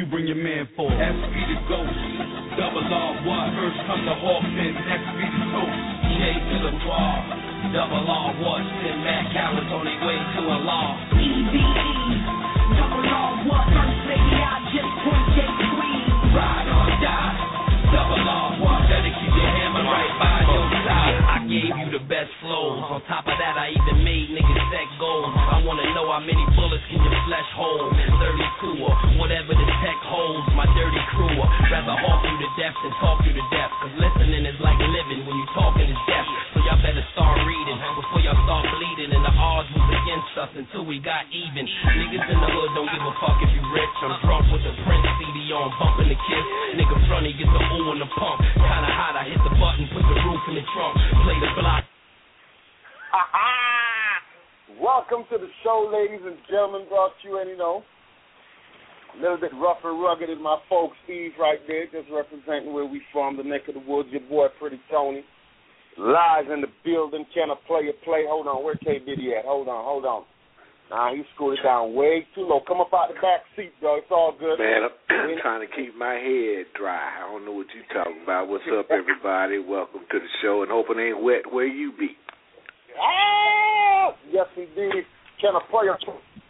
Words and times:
you 0.06 0.11
bring 0.11 0.28
your 0.28 0.38
man 0.38 0.70
for? 0.78 0.89
SB 0.89 1.34
the 1.34 1.58
ghost, 1.66 1.98
double 2.61 2.86
R1. 2.86 3.45
First 3.58 3.80
come 3.89 4.06
the 4.06 4.14
Hawkman, 4.22 4.73
be 4.78 5.25
the 5.34 5.42
toast. 5.50 5.81
J 6.14 6.22
to 6.30 6.58
the 6.70 6.73
bar, 6.86 7.17
double 7.73 8.06
R1. 8.06 8.62
Send 8.86 9.02
Matt 9.02 9.34
cowards 9.34 9.72
on 9.73 9.84
his 9.89 10.00
way 10.06 10.17
to 10.22 10.42
a 10.45 10.58
law. 10.62 10.88
EBE, 11.09 11.89
double 12.78 13.02
R1. 13.02 13.66
First 13.73 14.02
lady, 14.06 14.38
I 14.46 14.56
just 14.69 14.94
point 15.02 15.25
J 15.34 15.38
three. 15.74 16.02
Ride 16.38 16.69
or 16.69 16.90
die, 17.01 17.34
double 17.90 18.22
R1. 18.22 18.80
Better 18.85 19.09
keep 19.09 19.34
your 19.34 19.51
hammer 19.57 19.85
right 19.90 20.13
by 20.22 20.38
your 20.46 20.66
side. 20.85 21.18
I 21.34 21.38
gave 21.50 21.74
you 21.81 21.88
the 21.97 22.03
best 22.06 22.30
flows. 22.46 22.78
On 22.94 23.01
top 23.09 23.25
of 23.25 23.38
that, 23.41 23.57
I 23.57 23.74
even 23.74 24.06
made 24.06 24.30
niggas 24.38 24.66
sex 24.69 24.85
wanna 25.66 25.90
know 25.98 26.06
how 26.14 26.22
many 26.22 26.46
bullets 26.53 26.86
can 26.86 27.02
your 27.02 27.18
flesh 27.26 27.50
hold. 27.58 27.90
32 27.98 28.86
or 28.86 28.94
whatever 29.18 29.58
the 29.58 29.68
tech 29.81 29.98
holds, 30.06 30.46
my 30.53 30.70
dirty 30.78 31.02
crew. 31.18 31.34
Or 31.42 31.50
rather 31.74 31.98
hawk 31.98 32.22
you 32.22 32.38
to 32.38 32.50
death 32.53 32.78
than 32.86 32.94
talk 33.02 33.26
you 33.26 33.34
to 33.34 33.46
death. 33.50 33.74
Cause 33.81 33.94
listening 33.98 34.46
is 34.46 34.56
like 34.62 34.78
living 34.78 35.25
when 35.25 35.36
you 35.36 35.48
talking 35.58 35.90
is 35.90 36.02
death. 36.06 36.30
So 36.54 36.62
y'all 36.70 36.78
better 36.86 37.02
start 37.18 37.42
reading 37.50 37.78
before 37.98 38.22
y'all 38.22 38.38
start 38.46 38.70
bleeding. 38.78 39.09
And 39.09 39.25
the 39.25 39.34
odds 39.34 39.68
was 39.74 39.90
against 39.90 40.34
us 40.38 40.52
until 40.54 40.86
we 40.86 41.02
got 41.02 41.25
even. 41.34 41.66
Niggas 41.66 42.30
in 42.30 42.38
the 42.38 42.50
hood 42.54 42.70
don't 42.78 42.90
give 42.94 43.02
a 43.02 43.14
fuck 43.18 43.42
if 43.42 43.50
you 43.50 43.66
rich. 43.74 43.96
I'm 44.06 44.22
drunk 44.22 44.46
with 44.54 44.62
the 44.62 44.74
Prince 44.86 45.09
CD 45.18 45.50
on, 45.50 45.74
bumping 45.81 46.14
the 46.14 46.20
kiss. 46.30 46.46
Nigga 46.78 46.96
fronty 47.09 47.34
gets 47.34 47.50
the 47.50 47.62
ooh 47.74 47.98
in 47.98 48.00
the 48.06 48.09
pump. 48.14 48.38
Kinda 48.54 48.92
hot, 48.94 49.18
I 49.18 49.25
hit 49.25 49.42
the 49.42 49.54
button, 49.58 49.90
put 49.90 50.06
the 50.06 50.18
roof 50.30 50.46
in 50.46 50.62
the 50.62 50.66
trunk. 50.78 50.94
Play 51.25 51.38
the 51.42 51.50
block. 51.58 51.81
Ha 53.18 53.24
ha! 53.34 53.75
Welcome 54.81 55.24
to 55.31 55.38
the 55.40 55.47
show, 55.63 55.88
ladies 55.88 56.19
and 56.25 56.36
gentlemen. 56.52 56.84
Brought 56.90 57.16
to 57.24 57.28
you, 57.28 57.40
and 57.40 57.50
you 57.50 57.56
know, 57.56 57.80
a 59.16 59.22
little 59.22 59.40
bit 59.40 59.56
rough 59.56 59.80
and 59.86 60.03
rugged 60.03 60.30
is 60.30 60.36
my 60.41 60.59
folks, 60.68 60.97
Steve, 61.06 61.31
right 61.40 61.59
there, 61.66 61.86
just 61.88 62.12
representing 62.12 62.74
where 62.74 62.84
we 62.84 63.00
from, 63.13 63.38
the 63.38 63.44
neck 63.44 63.72
of 63.72 63.75
the 63.75 63.84
woods. 63.88 64.09
Your 64.12 64.28
boy, 64.28 64.47
Pretty 64.59 64.81
Tony, 64.91 65.24
lies 65.97 66.44
in 66.52 66.59
the 66.59 66.68
building. 66.84 67.24
Can 67.34 67.52
I 67.52 67.56
play 67.68 67.88
a 67.88 67.96
play? 68.03 68.28
Hold 68.28 68.47
on, 68.47 68.66
where 68.66 68.75
K 68.75 69.00
Diddy 69.00 69.31
at? 69.40 69.46
Hold 69.46 69.69
on, 69.69 69.80
hold 69.86 70.03
on. 70.03 70.24
Nah, 70.92 71.16
he 71.16 71.24
screwed 71.34 71.57
it 71.57 71.63
down 71.63 71.96
way 71.96 72.28
too 72.36 72.44
low. 72.44 72.59
Come 72.68 72.81
up 72.81 72.92
out 72.94 73.07
the 73.07 73.16
back 73.16 73.47
seat, 73.56 73.72
bro. 73.80 73.96
It's 74.03 74.12
all 74.12 74.36
good. 74.38 74.59
Man, 74.59 74.92
I'm 75.09 75.40
trying 75.42 75.63
to 75.63 75.72
keep 75.72 75.96
my 75.96 76.19
head 76.19 76.68
dry. 76.75 77.24
I 77.24 77.31
don't 77.31 77.46
know 77.46 77.53
what 77.53 77.68
you're 77.72 77.88
talking 77.96 78.22
about. 78.28 78.50
What's 78.50 78.68
up, 78.75 78.92
everybody? 78.92 79.57
Welcome 79.57 80.03
to 80.12 80.19
the 80.19 80.31
show, 80.44 80.68
and 80.68 80.69
hoping 80.69 81.00
it 81.00 81.16
ain't 81.16 81.24
wet 81.24 81.47
where 81.47 81.66
you 81.66 81.96
be. 81.97 82.12
Ah! 83.00 84.16
Yes, 84.31 84.47
indeed. 84.56 85.03
Can 85.41 85.56
a 85.56 85.72
player 85.72 85.97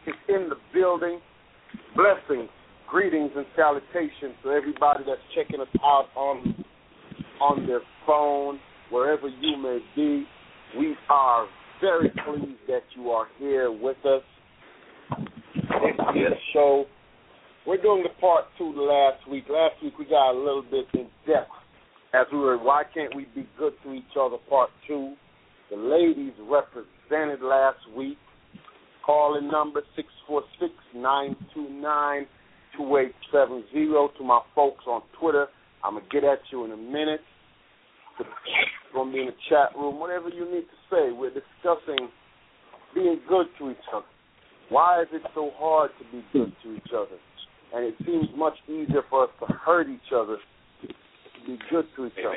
is 0.07 0.13
in 0.29 0.50
the 0.50 0.56
building? 0.73 1.19
Blessings, 1.95 2.50
greetings, 2.89 3.31
and 3.35 3.45
salutations 3.56 4.35
to 4.44 4.51
everybody 4.51 5.03
that's 5.07 5.22
checking 5.35 5.59
us 5.61 5.67
out 5.83 6.07
on 6.16 6.63
on 7.41 7.67
their 7.67 7.81
phone, 8.06 8.59
wherever 8.91 9.28
you 9.28 9.57
may 9.57 9.79
be. 9.95 10.25
We 10.78 10.95
are 11.09 11.47
very 11.81 12.09
pleased 12.09 12.59
that 12.67 12.83
you 12.95 13.09
are 13.12 13.27
here 13.39 13.72
with 13.72 13.97
us. 14.06 14.22
This 15.17 15.91
is 15.91 15.97
the 15.97 16.29
show. 16.53 16.85
We're 17.67 17.81
doing 17.81 18.03
the 18.03 18.22
part 18.22 18.45
two 18.57 18.73
last 18.75 19.27
week. 19.29 19.45
Last 19.50 19.75
week 19.83 19.97
we 19.97 20.06
got 20.06 20.31
a 20.31 20.38
little 20.38 20.63
bit 20.63 20.85
in 20.94 21.07
depth 21.27 21.50
as 22.16 22.27
we 22.31 22.39
were 22.39 22.57
why 22.57 22.83
can't 22.94 23.13
we 23.16 23.27
be 23.35 23.47
good 23.57 23.73
to 23.83 23.94
each 23.94 24.03
other 24.19 24.38
part 24.50 24.69
two 24.88 25.16
the 25.70 25.78
ladies 25.78 26.34
represented 26.40 27.42
last 27.42 27.80
week. 27.96 28.18
Calling 29.06 29.48
number 29.50 29.81
646 29.96 30.74
929 30.96 32.26
2870 32.78 34.18
to 34.18 34.24
my 34.24 34.42
folks 34.54 34.84
on 34.88 35.02
Twitter. 35.20 35.48
I'm 35.84 35.94
going 35.94 36.06
to 36.06 36.09
get 36.09 36.24
at 36.24 36.40
you 36.52 36.66
in 36.66 36.72
a 36.72 36.78
minute. 36.78 37.22
It's 38.20 38.30
going 38.94 39.12
to 39.12 39.14
be 39.14 39.20
in 39.22 39.28
the 39.28 39.38
chat 39.50 39.78
room. 39.78 40.00
Whatever 40.00 40.30
you 40.30 40.46
need 40.46 40.66
to 40.66 40.80
say, 40.90 41.12
we're 41.12 41.30
discussing 41.30 42.09
being 42.94 43.20
good 43.30 43.48
to 43.59 43.72
each 43.72 43.86
other. 43.94 44.06
Why 44.70 45.02
is 45.02 45.08
it 45.14 45.22
so 45.36 45.52
hard 45.56 45.92
to 46.00 46.06
be 46.12 46.24
good 46.34 46.52
to 46.64 46.74
each 46.75 46.92
other? 46.96 47.18
And 47.74 47.86
it 47.86 47.96
seems 48.06 48.28
much 48.36 48.56
easier 48.68 49.04
for 49.09 49.25
us 49.25 49.30
to 49.42 49.54
hurt 49.54 49.88
each 49.90 50.12
other 50.16 50.38
to 50.81 50.88
be 51.46 51.59
good 51.70 51.86
to 51.96 52.06
each 52.08 52.14
hey, 52.16 52.24
other. 52.25 52.36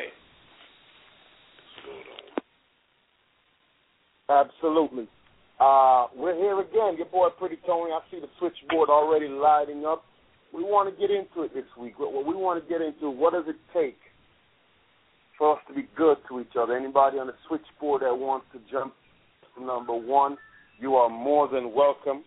Absolutely. 4.29 5.09
Uh, 5.59 6.07
we're 6.15 6.37
here 6.37 6.61
again. 6.61 6.97
Your 6.97 7.07
boy 7.11 7.29
Pretty 7.39 7.59
Tony. 7.67 7.93
I 7.93 8.01
see 8.11 8.21
the 8.21 8.29
switchboard 8.39 8.91
already 8.91 9.29
lighting 9.29 9.85
up. 9.87 10.05
We 10.55 10.63
want 10.63 10.95
to 10.95 11.01
get 11.01 11.11
into 11.11 11.43
it 11.43 11.55
this 11.55 11.65
week. 11.81 11.99
What 11.99 12.27
we 12.27 12.35
want 12.35 12.63
to 12.63 12.69
get 12.69 12.81
into, 12.81 13.11
what 13.11 13.33
does 13.33 13.45
it 13.49 13.57
take 13.75 13.99
for 15.37 15.57
us 15.57 15.63
to 15.69 15.75
be 15.75 15.89
good 15.97 16.17
to 16.29 16.41
each 16.41 16.57
other? 16.59 16.77
Anybody 16.77 17.19
on 17.19 17.27
the 17.27 17.35
switchboard 17.49 18.03
that 18.03 18.15
wants 18.15 18.47
to 18.53 18.61
jump 18.71 18.95
to 19.57 19.65
number 19.65 19.95
one, 19.95 20.37
you 20.79 20.95
are 20.95 21.09
more 21.09 21.49
than 21.49 21.75
welcome. 21.75 22.23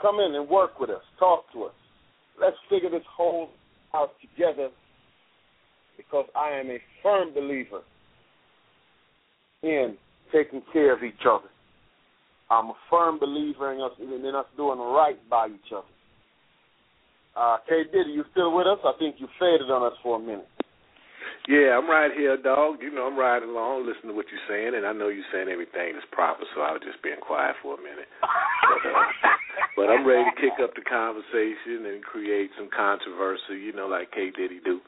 Come 0.00 0.20
in 0.20 0.34
and 0.34 0.48
work 0.48 0.78
with 0.78 0.90
us. 0.90 1.02
Talk 1.18 1.44
to 1.52 1.64
us. 1.64 1.74
Let's 2.40 2.56
figure 2.70 2.90
this 2.90 3.06
whole 3.10 3.50
out 3.94 4.12
together 4.20 4.68
because 5.96 6.26
I 6.36 6.58
am 6.58 6.70
a 6.70 6.78
firm 7.02 7.34
believer 7.34 7.80
in 9.62 9.96
taking 10.34 10.62
care 10.72 10.92
of 10.92 11.04
each 11.04 11.22
other. 11.22 11.48
I'm 12.50 12.66
a 12.66 12.78
firm 12.90 13.18
believer 13.18 13.72
in 13.72 13.80
us 13.80 13.92
in 13.98 14.34
us 14.34 14.46
doing 14.56 14.78
right 14.78 15.18
by 15.30 15.48
each 15.48 15.72
other. 15.72 15.86
Uh, 17.36 17.56
K 17.68 17.84
Diddy, 17.90 18.10
you 18.10 18.24
still 18.30 18.54
with 18.54 18.66
us? 18.66 18.78
I 18.84 18.92
think 18.98 19.16
you 19.18 19.26
faded 19.40 19.70
on 19.70 19.86
us 19.86 19.96
for 20.02 20.18
a 20.18 20.22
minute. 20.22 20.46
Yeah, 21.48 21.76
I'm 21.76 21.88
right 21.88 22.12
here, 22.12 22.36
dog. 22.40 22.80
You 22.80 22.94
know, 22.94 23.04
I'm 23.04 23.18
riding 23.18 23.50
along, 23.50 23.84
listening 23.84 24.12
to 24.12 24.16
what 24.16 24.26
you're 24.32 24.48
saying, 24.48 24.76
and 24.76 24.86
I 24.86 24.92
know 24.92 25.08
you're 25.08 25.28
saying 25.32 25.48
everything 25.52 25.92
that's 25.92 26.08
proper, 26.12 26.44
so 26.54 26.64
I 26.64 26.72
was 26.72 26.80
just 26.80 27.02
being 27.04 27.20
quiet 27.20 27.56
for 27.60 27.76
a 27.76 27.82
minute. 27.82 28.08
but, 28.20 28.80
uh, 28.80 29.04
but 29.76 29.86
I'm 29.92 30.06
ready 30.08 30.24
to 30.24 30.36
kick 30.40 30.56
up 30.62 30.72
the 30.72 30.84
conversation 30.84 31.90
and 31.90 32.00
create 32.00 32.48
some 32.56 32.72
controversy, 32.72 33.60
you 33.60 33.76
know, 33.76 33.88
like 33.88 34.08
K 34.12 34.32
Diddy 34.32 34.60
do. 34.64 34.80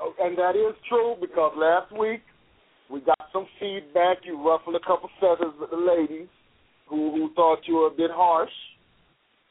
Oh, 0.00 0.14
and 0.20 0.38
that 0.38 0.56
is 0.56 0.72
true 0.88 1.16
because 1.20 1.52
last 1.56 1.92
week 1.92 2.24
we 2.90 3.00
got 3.00 3.18
some 3.32 3.46
feedback. 3.58 4.18
You 4.24 4.42
ruffled 4.46 4.76
a 4.76 4.80
couple 4.86 5.08
feathers 5.20 5.54
with 5.60 5.70
the 5.70 5.76
ladies 5.76 6.28
who 6.88 7.10
who 7.12 7.32
thought 7.34 7.60
you 7.66 7.76
were 7.76 7.88
a 7.88 7.96
bit 7.96 8.10
harsh, 8.12 8.52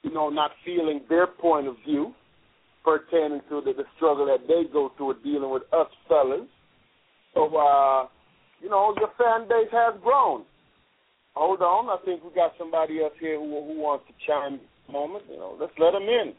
you 0.03 0.13
know, 0.13 0.29
not 0.29 0.51
feeling 0.65 1.01
their 1.09 1.27
point 1.27 1.67
of 1.67 1.75
view 1.85 2.13
pertaining 2.83 3.41
to 3.49 3.61
the, 3.61 3.73
the 3.73 3.85
struggle 3.95 4.25
that 4.25 4.47
they 4.47 4.71
go 4.71 4.91
through 4.97 5.15
dealing 5.23 5.49
with 5.49 5.63
us 5.71 5.87
fellas. 6.07 6.47
So, 7.33 7.45
uh, 7.55 8.07
you 8.61 8.69
know, 8.69 8.93
your 8.99 9.09
fan 9.17 9.47
base 9.47 9.71
has 9.71 9.95
grown. 10.03 10.43
Hold 11.33 11.61
on, 11.61 11.89
I 11.89 11.97
think 12.05 12.23
we 12.23 12.29
got 12.35 12.53
somebody 12.59 13.01
else 13.01 13.13
here 13.19 13.39
who 13.39 13.49
who 13.49 13.79
wants 13.79 14.05
to 14.07 14.13
chime 14.27 14.59
in 14.59 14.93
moment. 14.93 15.23
You 15.29 15.37
know, 15.37 15.57
let's 15.59 15.73
let 15.79 15.91
them 15.91 16.03
in. 16.03 16.33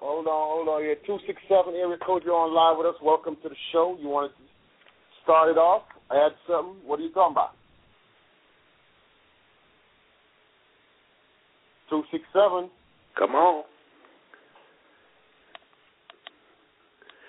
Hold 0.00 0.26
on, 0.26 0.64
hold 0.64 0.68
on. 0.68 0.80
Here, 0.80 0.96
two 1.04 1.18
six 1.26 1.36
seven 1.48 1.74
area 1.74 1.98
code. 2.06 2.22
You're 2.24 2.38
on 2.38 2.54
live 2.54 2.78
with 2.78 2.86
us. 2.86 3.00
Welcome 3.02 3.36
to 3.42 3.48
the 3.48 3.60
show. 3.72 3.98
You 4.00 4.08
wanted 4.08 4.32
to 4.38 4.47
start 5.28 5.50
it 5.50 5.58
off? 5.58 5.82
Add 6.10 6.32
something? 6.48 6.80
What 6.88 7.00
are 7.00 7.02
you 7.02 7.12
talking 7.12 7.34
about? 7.36 7.52
Two 11.90 12.02
six 12.10 12.24
seven. 12.32 12.70
Come 13.18 13.36
on. 13.36 13.64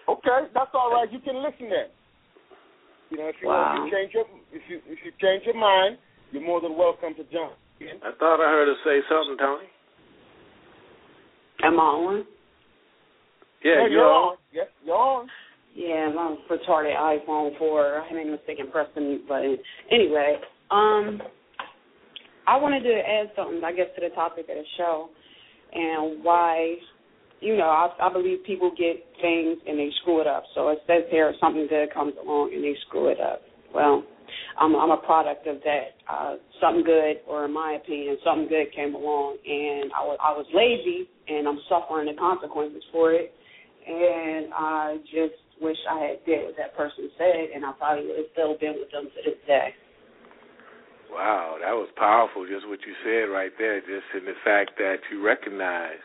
Okay, 0.07 0.47
that's 0.53 0.71
all 0.73 0.91
right. 0.93 1.11
You 1.11 1.19
can 1.19 1.43
listen 1.43 1.69
then. 1.69 1.91
You 3.11 3.17
know, 3.17 3.27
if 3.27 3.35
you 3.41 3.49
wow. 3.49 3.75
want 3.75 3.91
to 3.91 3.95
change 3.95 4.13
your 4.13 4.23
if 4.53 4.61
you 4.69 4.79
if 4.87 4.99
you 5.03 5.11
change 5.19 5.43
your 5.45 5.59
mind, 5.59 5.97
you're 6.31 6.45
more 6.45 6.61
than 6.61 6.77
welcome 6.77 7.13
to 7.15 7.23
jump. 7.31 7.59
I 7.81 8.11
thought 8.17 8.39
I 8.39 8.49
heard 8.49 8.67
her 8.67 8.75
say 8.85 8.99
something, 9.09 9.37
Tony. 9.37 9.67
Am 11.63 11.79
I 11.79 11.83
on? 11.83 12.25
Yeah, 13.63 13.81
you're, 13.81 13.89
you're 13.89 14.05
on. 14.05 14.37
Yes, 14.53 14.67
you're 14.85 14.95
on. 14.95 15.27
Yeah, 15.75 16.11
my 16.13 16.35
retarded 16.49 16.95
iPhone 16.95 17.57
4. 17.57 18.01
I 18.01 18.13
made 18.13 18.27
a 18.27 18.31
mistake 18.31 18.59
and 18.59 18.71
pressed 18.71 18.93
the 18.95 19.21
button. 19.27 19.57
Anyway, 19.91 20.35
um, 20.71 21.21
I 22.47 22.57
wanted 22.57 22.81
to 22.83 22.93
add 22.93 23.31
something, 23.35 23.61
I 23.63 23.71
guess, 23.71 23.87
to 23.95 24.01
the 24.01 24.13
topic 24.15 24.45
of 24.49 24.55
the 24.55 24.63
show 24.77 25.09
and 25.71 26.23
why 26.23 26.77
you 27.41 27.55
know, 27.55 27.69
I, 27.69 27.89
I 28.01 28.11
believe 28.11 28.43
people 28.45 28.71
get 28.71 29.03
things 29.21 29.57
and 29.65 29.79
they 29.79 29.89
screw 30.01 30.21
it 30.21 30.27
up. 30.27 30.43
So 30.55 30.69
it 30.69 30.79
says 30.87 31.03
here 31.09 31.33
something 31.39 31.67
good 31.69 31.93
comes 31.93 32.13
along 32.21 32.51
and 32.53 32.63
they 32.63 32.75
screw 32.87 33.07
it 33.07 33.19
up. 33.19 33.41
Well, 33.73 34.03
I'm, 34.59 34.75
I'm 34.75 34.91
a 34.91 34.97
product 34.97 35.47
of 35.47 35.57
that. 35.63 35.87
Uh, 36.11 36.35
something 36.59 36.83
good, 36.83 37.21
or 37.27 37.45
in 37.45 37.53
my 37.53 37.77
opinion, 37.81 38.17
something 38.23 38.49
good 38.49 38.73
came 38.75 38.93
along, 38.93 39.37
and 39.45 39.91
I 39.93 40.03
was 40.03 40.17
I 40.21 40.31
was 40.31 40.45
lazy, 40.53 41.09
and 41.27 41.47
I'm 41.47 41.59
suffering 41.69 42.07
the 42.07 42.19
consequences 42.19 42.83
for 42.91 43.13
it. 43.13 43.33
And 43.87 44.53
I 44.53 44.97
just 45.05 45.39
wish 45.61 45.77
I 45.89 46.15
had 46.15 46.25
did 46.25 46.45
what 46.45 46.57
that 46.57 46.75
person 46.75 47.09
said, 47.17 47.55
and 47.55 47.65
I 47.65 47.71
probably 47.73 48.07
would 48.07 48.17
have 48.17 48.31
still 48.33 48.57
been 48.57 48.75
with 48.79 48.91
them 48.91 49.05
to 49.05 49.19
this 49.23 49.39
day. 49.47 49.75
Wow, 51.11 51.57
that 51.61 51.73
was 51.73 51.89
powerful. 51.97 52.45
Just 52.45 52.67
what 52.67 52.79
you 52.85 52.93
said 53.03 53.33
right 53.33 53.51
there. 53.57 53.81
Just 53.81 54.07
in 54.15 54.25
the 54.25 54.37
fact 54.45 54.77
that 54.77 54.97
you 55.11 55.25
recognize 55.25 56.01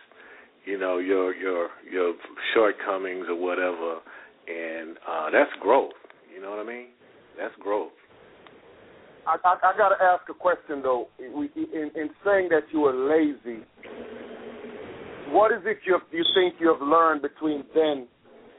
you 0.65 0.79
know 0.79 0.99
your 0.99 1.35
your 1.35 1.69
your 1.91 2.15
shortcomings 2.55 3.27
or 3.29 3.37
whatever, 3.37 4.01
and 4.49 4.97
uh, 5.07 5.31
that's 5.31 5.53
growth. 5.61 5.93
You 6.35 6.41
know 6.41 6.51
what 6.51 6.59
I 6.59 6.65
mean? 6.65 6.89
That's 7.39 7.55
growth. 7.61 7.93
I, 9.27 9.37
I, 9.45 9.55
I 9.63 9.77
got 9.77 9.91
to 9.91 10.03
ask 10.03 10.23
a 10.31 10.35
question 10.35 10.83
though. 10.83 11.09
In, 11.19 11.91
in 11.95 12.11
saying 12.25 12.49
that 12.51 12.65
you 12.73 12.85
are 12.85 12.95
lazy, 12.95 13.63
what 15.29 15.53
is 15.53 15.61
it 15.65 15.79
you 15.85 15.99
you 16.13 16.25
think 16.35 16.55
you 16.61 16.73
have 16.73 16.81
learned 16.81 17.23
between 17.23 17.65
then 17.75 18.09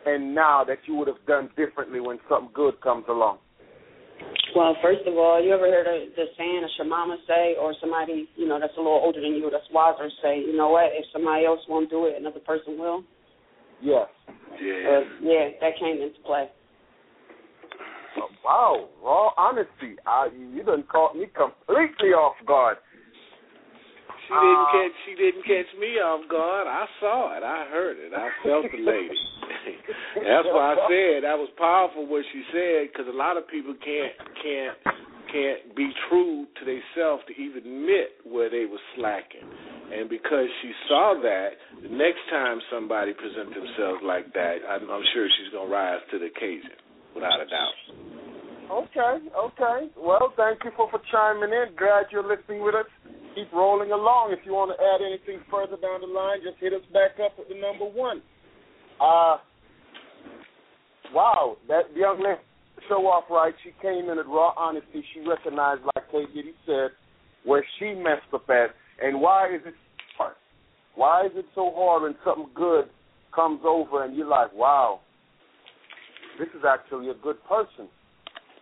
and 0.06 0.34
now 0.36 0.64
that 0.64 0.80
you 0.86 0.96
would 0.96 1.08
have 1.08 1.24
done 1.28 1.50
differently 1.56 2.00
when 2.00 2.20
something 2.30 2.52
good 2.54 2.80
comes 2.82 3.06
along? 3.10 3.40
Well, 4.56 4.76
first 4.82 5.02
of 5.06 5.16
all, 5.16 5.44
you 5.44 5.54
ever 5.54 5.68
heard 5.68 5.88
of 5.88 6.16
the 6.16 6.26
saying 6.38 6.62
that 6.62 6.72
your 6.78 6.88
mama 6.88 7.18
say, 7.28 7.56
or 7.60 7.74
somebody 7.82 8.30
you 8.36 8.48
know 8.48 8.60
that's 8.60 8.74
a 8.78 8.80
little 8.80 9.02
older 9.04 9.20
than 9.20 9.34
you, 9.34 9.50
that's 9.52 9.68
wiser, 9.74 10.10
say, 10.24 10.40
you 10.40 10.56
know 10.56 10.70
what? 10.70 10.92
If 10.94 11.06
somebody 11.12 11.46
else 11.46 11.60
won't 11.68 11.90
do 11.90 12.06
it, 12.06 12.16
another 12.18 12.40
person 12.40 12.80
will. 12.80 13.04
Yes. 13.82 14.08
Yeah. 14.62 14.74
Uh, 14.88 15.04
yeah, 15.22 15.50
that 15.60 15.76
came 15.80 16.02
into 16.02 16.20
play. 16.26 16.48
Oh, 18.18 18.30
wow, 18.46 18.90
raw 19.04 19.32
honesty. 19.38 20.00
I, 20.08 20.30
you 20.34 20.64
done 20.64 20.86
caught 20.90 21.18
me 21.18 21.26
completely 21.36 22.16
off 22.16 22.36
guard. 22.48 22.78
She 24.28 24.34
didn't 24.34 24.68
catch. 24.72 24.96
She 25.06 25.14
didn't 25.16 25.44
catch 25.44 25.80
me 25.80 26.00
off 26.00 26.30
guard. 26.30 26.66
I 26.66 26.86
saw 27.00 27.38
it. 27.38 27.44
I 27.44 27.68
heard 27.70 27.98
it. 28.00 28.14
I 28.16 28.30
felt 28.42 28.66
the 28.72 28.80
lady. 28.80 29.14
That's 30.16 30.48
why 30.48 30.74
I 30.74 30.78
said 30.86 31.26
that 31.26 31.38
was 31.40 31.50
powerful 31.58 32.06
what 32.06 32.24
she 32.30 32.44
said 32.54 32.92
because 32.92 33.10
a 33.10 33.16
lot 33.16 33.38
of 33.38 33.48
people 33.48 33.74
can't 33.82 34.14
can't 34.40 34.78
can't 35.34 35.76
be 35.76 35.90
true 36.08 36.46
to 36.60 36.62
themselves 36.64 37.26
to 37.28 37.34
even 37.36 37.66
admit 37.66 38.22
where 38.24 38.50
they 38.50 38.70
were 38.70 38.82
slacking. 38.96 39.44
And 39.90 40.10
because 40.10 40.48
she 40.62 40.72
saw 40.88 41.18
that, 41.22 41.58
the 41.82 41.90
next 41.90 42.24
time 42.30 42.62
somebody 42.72 43.14
presents 43.14 43.54
themselves 43.54 44.02
like 44.06 44.34
that, 44.34 44.64
I'm, 44.70 44.90
I'm 44.90 45.06
sure 45.14 45.28
she's 45.28 45.52
gonna 45.52 45.70
rise 45.70 46.02
to 46.12 46.20
the 46.20 46.30
occasion, 46.30 46.78
without 47.14 47.42
a 47.42 47.48
doubt. 47.50 47.78
Okay, 48.66 49.30
okay. 49.30 49.80
Well, 49.94 50.34
thank 50.38 50.64
you 50.64 50.72
for, 50.76 50.90
for 50.90 51.02
chiming 51.12 51.54
in. 51.54 51.76
Glad 51.78 52.10
you're 52.10 52.26
listening 52.26 52.64
with 52.64 52.74
us 52.74 52.90
keep 53.36 53.52
rolling 53.52 53.92
along. 53.92 54.32
If 54.32 54.40
you 54.48 54.56
want 54.56 54.72
to 54.72 54.80
add 54.80 55.04
anything 55.04 55.44
further 55.52 55.76
down 55.76 56.00
the 56.00 56.08
line, 56.08 56.40
just 56.42 56.58
hit 56.64 56.72
us 56.72 56.82
back 56.96 57.20
up 57.20 57.36
at 57.38 57.52
the 57.52 57.60
number 57.60 57.84
one. 57.84 58.24
Uh, 58.98 59.44
wow, 61.14 61.58
that 61.68 61.84
young 61.96 62.22
lady 62.24 62.40
show 62.88 63.08
off 63.08 63.26
right. 63.30 63.54
She 63.64 63.72
came 63.82 64.10
in 64.10 64.20
at 64.20 64.28
raw 64.28 64.54
honesty. 64.58 65.04
She 65.14 65.22
recognized, 65.28 65.82
like 65.96 66.12
K. 66.12 66.26
Diddy 66.34 66.54
said, 66.66 66.90
where 67.44 67.66
she 67.80 67.94
messed 67.94 68.32
up 68.34 68.50
at. 68.50 68.76
And 69.02 69.22
why 69.22 69.48
is 69.54 69.62
it 69.66 69.74
hard? 70.18 70.36
Why 70.96 71.26
is 71.26 71.32
it 71.36 71.46
so 71.54 71.72
hard 71.76 72.04
when 72.04 72.16
something 72.24 72.50
good 72.56 72.86
comes 73.34 73.62
over 73.66 74.04
and 74.04 74.16
you're 74.16 74.28
like, 74.28 74.54
wow, 74.54 75.02
this 76.40 76.48
is 76.50 76.64
actually 76.68 77.10
a 77.10 77.16
good 77.22 77.38
person? 77.48 77.90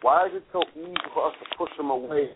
Why 0.02 0.26
is 0.28 0.32
it 0.36 0.44
so 0.52 0.64
easy 0.76 0.94
for 1.14 1.28
us 1.28 1.34
to 1.40 1.58
push 1.58 1.70
them 1.78 1.90
away? 1.90 2.30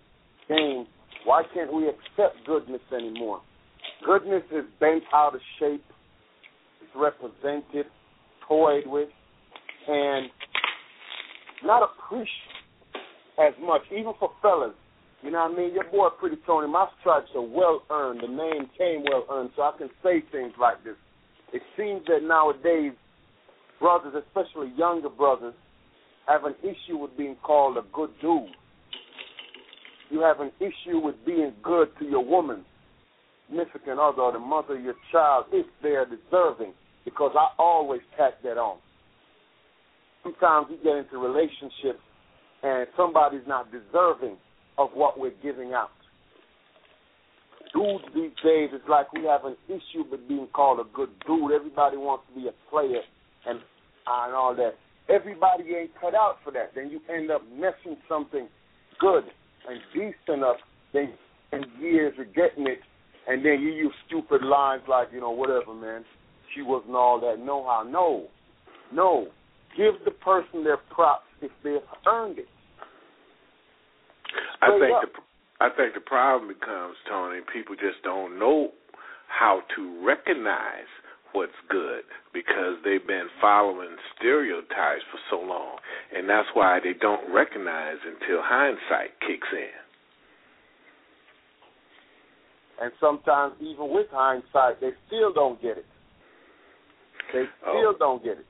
Game 0.48 0.86
why 1.28 1.44
can't 1.54 1.74
we 1.74 1.90
accept 1.90 2.38
goodness 2.46 2.82
anymore? 2.96 3.42
Goodness 4.06 4.44
is 4.50 4.64
bent 4.80 5.04
out 5.14 5.36
of 5.36 5.42
shape, 5.60 5.84
it's 6.82 6.92
represented, 6.96 7.86
toyed 8.48 8.88
with, 8.88 9.10
and 9.88 10.30
not 11.64 11.84
appreciated 11.84 12.30
as 13.40 13.54
much, 13.62 13.82
even 13.92 14.14
for 14.20 14.32
fellas. 14.42 14.74
You 15.24 15.32
know 15.32 15.40
what 15.40 15.54
I 15.54 15.58
mean? 15.58 15.74
Your 15.74 15.90
boy 15.92 16.10
Pretty 16.20 16.38
Tony, 16.46 16.68
my 16.68 16.88
stripes 17.00 17.30
are 17.36 17.42
well 17.42 17.84
earned. 17.90 18.22
The 18.22 18.28
name 18.28 18.70
came 18.78 19.04
well 19.10 19.26
earned, 19.32 19.52
so 19.56 19.64
I 19.64 19.72
can 19.78 19.90
say 20.04 20.24
things 20.32 20.54
like 20.60 20.84
this. 20.84 20.96
It 21.54 21.62
seems 21.76 22.02
that 22.08 22.20
nowadays, 22.22 22.94
brothers, 23.80 24.14
especially 24.28 24.72
younger 24.78 25.10
brothers, 25.10 25.56
have 26.28 26.44
an 26.44 26.56
issue 26.62 26.98
with 26.98 27.18
being 27.18 27.36
called 27.44 27.78
a 27.78 27.84
good 27.94 28.12
dude 28.22 28.50
you 30.10 30.22
have 30.22 30.40
an 30.40 30.52
issue 30.60 31.00
with 31.00 31.16
being 31.26 31.54
good 31.64 31.90
to 32.00 32.06
your 32.06 32.24
woman, 32.24 32.64
significant 33.48 34.00
other, 34.00 34.22
or 34.22 34.32
the 34.32 34.40
mother 34.40 34.78
of 34.78 34.84
your 34.84 34.96
child, 35.12 35.46
if 35.52 35.66
they 35.84 35.90
are 35.90 36.06
deserving, 36.06 36.74
because 37.06 37.36
I 37.38 37.48
always 37.60 38.02
tack 38.18 38.42
that 38.44 38.58
on. 38.58 38.78
Sometimes 40.28 40.68
we 40.70 40.78
get 40.84 40.98
into 40.98 41.18
relationships 41.18 42.04
and 42.62 42.88
somebody's 42.98 43.48
not 43.48 43.72
deserving 43.72 44.36
of 44.78 44.90
what 44.94 45.18
we're 45.18 45.32
giving 45.42 45.74
out. 45.74 45.92
Dudes 47.74 48.04
these 48.14 48.32
days, 48.44 48.70
it's 48.74 48.88
like 48.90 49.12
we 49.14 49.24
have 49.24 49.46
an 49.46 49.56
issue 49.68 50.04
with 50.12 50.28
being 50.28 50.48
called 50.54 50.80
a 50.80 50.96
good 50.96 51.10
dude. 51.26 51.52
Everybody 51.52 51.98
wants 51.98 52.26
to 52.30 52.42
be 52.42 52.48
a 52.48 52.70
player 52.70 53.02
and 53.46 53.60
and 54.08 54.34
all 54.34 54.56
that. 54.56 54.76
Everybody 55.10 55.64
ain't 55.80 55.92
cut 56.00 56.16
out 56.16 56.38
for 56.44 56.52
that. 56.52 56.72
Then 56.76 56.90
you 56.90 57.00
end 57.14 57.32
up 57.32 57.42
messing 57.54 57.98
something 58.10 58.48
good 59.00 59.24
and 59.70 59.80
decent 59.94 60.40
enough, 60.40 60.58
then 60.94 61.14
in 61.52 61.64
years 61.80 62.14
of 62.20 62.34
getting 62.36 62.68
it, 62.68 62.80
and 63.28 63.46
then 63.46 63.62
you 63.62 63.72
use 63.72 63.94
stupid 64.08 64.42
lines 64.44 64.84
like, 64.90 65.10
you 65.14 65.20
know, 65.20 65.32
whatever, 65.32 65.74
man. 65.74 66.04
She 66.56 66.62
wasn't 66.62 66.96
all 66.96 67.20
that 67.22 67.44
know 67.44 67.64
how. 67.64 67.84
No, 67.84 68.28
no. 68.94 69.28
Give 69.78 69.94
the 70.06 70.12
person 70.12 70.64
their 70.64 70.78
props 70.78 71.28
if 71.42 71.52
they've 71.64 71.78
earned 72.08 72.40
it. 72.40 72.48
I 74.62 74.68
think 74.80 75.14
the 75.14 75.22
I 75.60 75.70
think 75.76 75.94
the 75.94 76.02
problem 76.02 76.48
becomes 76.50 76.96
Tony. 77.10 77.40
People 77.54 77.76
just 77.76 78.02
don't 78.04 78.38
know 78.40 78.72
how 79.28 79.62
to 79.76 80.06
recognize 80.06 80.90
what's 81.34 81.58
good 81.70 82.02
because 82.34 82.78
they've 82.84 83.06
been 83.06 83.28
following 83.42 83.96
stereotypes 84.18 85.04
for 85.12 85.20
so 85.30 85.40
long, 85.40 85.78
and 86.16 86.30
that's 86.30 86.48
why 86.54 86.80
they 86.84 86.94
don't 87.00 87.34
recognize 87.34 87.98
until 88.06 88.42
hindsight 88.42 89.20
kicks 89.22 89.48
in. 89.52 89.78
And 92.80 92.92
sometimes, 93.00 93.56
even 93.60 93.90
with 93.90 94.08
hindsight, 94.12 94.80
they 94.80 94.92
still 95.08 95.34
don't 95.34 95.60
get 95.62 95.78
it. 95.78 95.86
They 97.34 97.46
oh. 97.66 97.72
still 97.74 97.94
oh. 97.94 98.00
don't 98.00 98.24
get 98.24 98.38
it. 98.38 98.46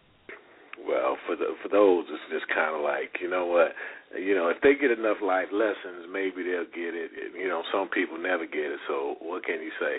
Well, 0.85 1.17
for 1.25 1.35
the 1.35 1.57
for 1.63 1.69
those, 1.69 2.05
it's 2.09 2.29
just 2.29 2.47
kind 2.53 2.75
of 2.75 2.81
like 2.83 3.17
you 3.21 3.29
know 3.29 3.45
what, 3.47 3.73
you 4.13 4.35
know, 4.35 4.49
if 4.49 4.61
they 4.61 4.75
get 4.75 4.91
enough 4.91 5.17
life 5.23 5.49
lessons, 5.51 6.05
maybe 6.11 6.43
they'll 6.43 6.69
get 6.69 6.93
it. 6.93 7.11
You 7.33 7.47
know, 7.47 7.63
some 7.73 7.89
people 7.89 8.17
never 8.17 8.45
get 8.45 8.69
it. 8.69 8.79
So 8.87 9.15
what 9.21 9.43
can 9.43 9.61
you 9.61 9.71
say? 9.79 9.97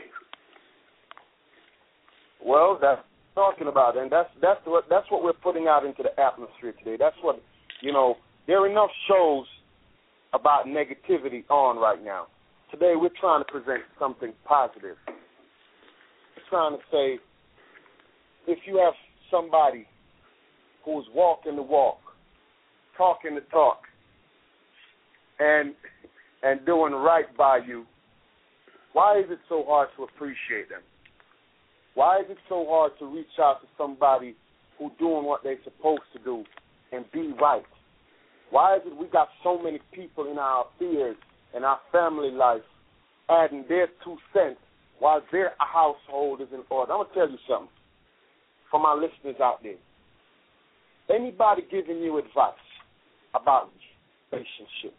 Well, 2.45 2.79
that's 2.81 3.03
talking 3.35 3.67
about, 3.67 3.97
and 3.97 4.11
that's 4.11 4.31
that's 4.41 4.61
what 4.65 4.85
that's 4.89 5.11
what 5.11 5.23
we're 5.23 5.33
putting 5.33 5.67
out 5.67 5.85
into 5.85 6.03
the 6.03 6.15
atmosphere 6.21 6.73
today. 6.79 6.97
That's 6.99 7.17
what 7.23 7.43
you 7.81 7.93
know. 7.93 8.17
There 8.47 8.63
are 8.63 8.69
enough 8.71 8.91
shows 9.09 9.45
about 10.33 10.67
negativity 10.67 11.45
on 11.51 11.77
right 11.77 12.03
now. 12.03 12.29
Today, 12.71 12.95
we're 12.97 13.11
trying 13.21 13.45
to 13.45 13.51
present 13.51 13.83
something 13.99 14.33
positive. 14.45 14.97
We're 15.07 16.49
trying 16.49 16.77
to 16.77 16.83
say, 16.91 17.19
if 18.47 18.59
you 18.67 18.79
have 18.79 18.95
somebody 19.31 19.87
who's 20.89 21.07
walking 21.15 21.57
the 21.57 21.63
walk, 21.63 21.99
talking 22.97 23.35
the 23.35 23.43
talk, 23.53 23.81
and 25.39 25.75
and 26.43 26.65
doing 26.65 26.93
right 26.93 27.37
by 27.37 27.59
you, 27.67 27.85
why 28.93 29.19
is 29.19 29.27
it 29.29 29.39
so 29.49 29.65
hard 29.67 29.89
to 29.97 30.05
appreciate 30.05 30.69
them? 30.71 30.81
Why 31.95 32.21
is 32.21 32.27
it 32.31 32.39
so 32.49 32.65
hard 32.69 32.93
to 33.01 33.07
reach 33.07 33.27
out 33.41 33.61
to 33.61 33.67
somebody 33.77 34.35
who's 34.79 34.93
doing 34.99 35.25
what 35.25 35.43
they're 35.43 35.59
supposed 35.65 36.03
to 36.13 36.23
do 36.23 36.45
and 36.93 37.05
be 37.13 37.35
right? 37.41 37.65
Why 38.51 38.77
is 38.77 38.83
it 38.87 38.97
we 38.97 39.09
got 39.09 39.29
so 39.43 39.61
many 39.61 39.81
people 39.93 40.31
in 40.31 40.39
our 40.39 40.67
affairs 40.77 41.17
and 41.55 41.65
our 41.65 41.81
family 41.93 42.31
life 42.31 42.63
adding 43.29 43.65
their 43.69 43.89
two 44.05 44.17
cents 44.33 44.61
while 45.01 45.21
their 45.33 45.53
household 45.59 46.41
is 46.41 46.49
in 46.53 46.63
order? 46.71 46.93
I'm 46.93 47.03
gonna 47.03 47.15
tell 47.15 47.31
you 47.31 47.39
something 47.49 47.69
for 48.71 48.81
my 48.81 48.95
listeners 48.95 49.41
out 49.43 49.63
there. 49.63 49.75
Anybody 51.15 51.63
giving 51.71 51.99
you 51.99 52.19
advice 52.19 52.53
about 53.35 53.71
relationship, 54.33 54.95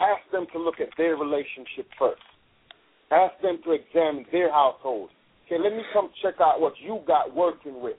ask 0.00 0.20
them 0.32 0.46
to 0.52 0.58
look 0.58 0.80
at 0.80 0.88
their 0.98 1.16
relationship 1.16 1.88
first. 1.98 2.22
Ask 3.10 3.40
them 3.42 3.58
to 3.64 3.72
examine 3.72 4.26
their 4.32 4.50
household 4.50 5.10
Okay, 5.46 5.62
let 5.62 5.72
me 5.72 5.82
come 5.92 6.08
check 6.22 6.34
out 6.40 6.60
what 6.60 6.72
you 6.80 7.00
got 7.06 7.34
working 7.34 7.82
with 7.82 7.96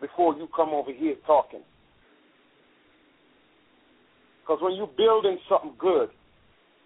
before 0.00 0.36
you 0.36 0.48
come 0.54 0.70
over 0.70 0.92
here 0.92 1.16
talking. 1.26 1.62
Because 4.42 4.58
when 4.62 4.76
you're 4.76 4.90
building 4.96 5.38
something 5.48 5.74
good, 5.78 6.10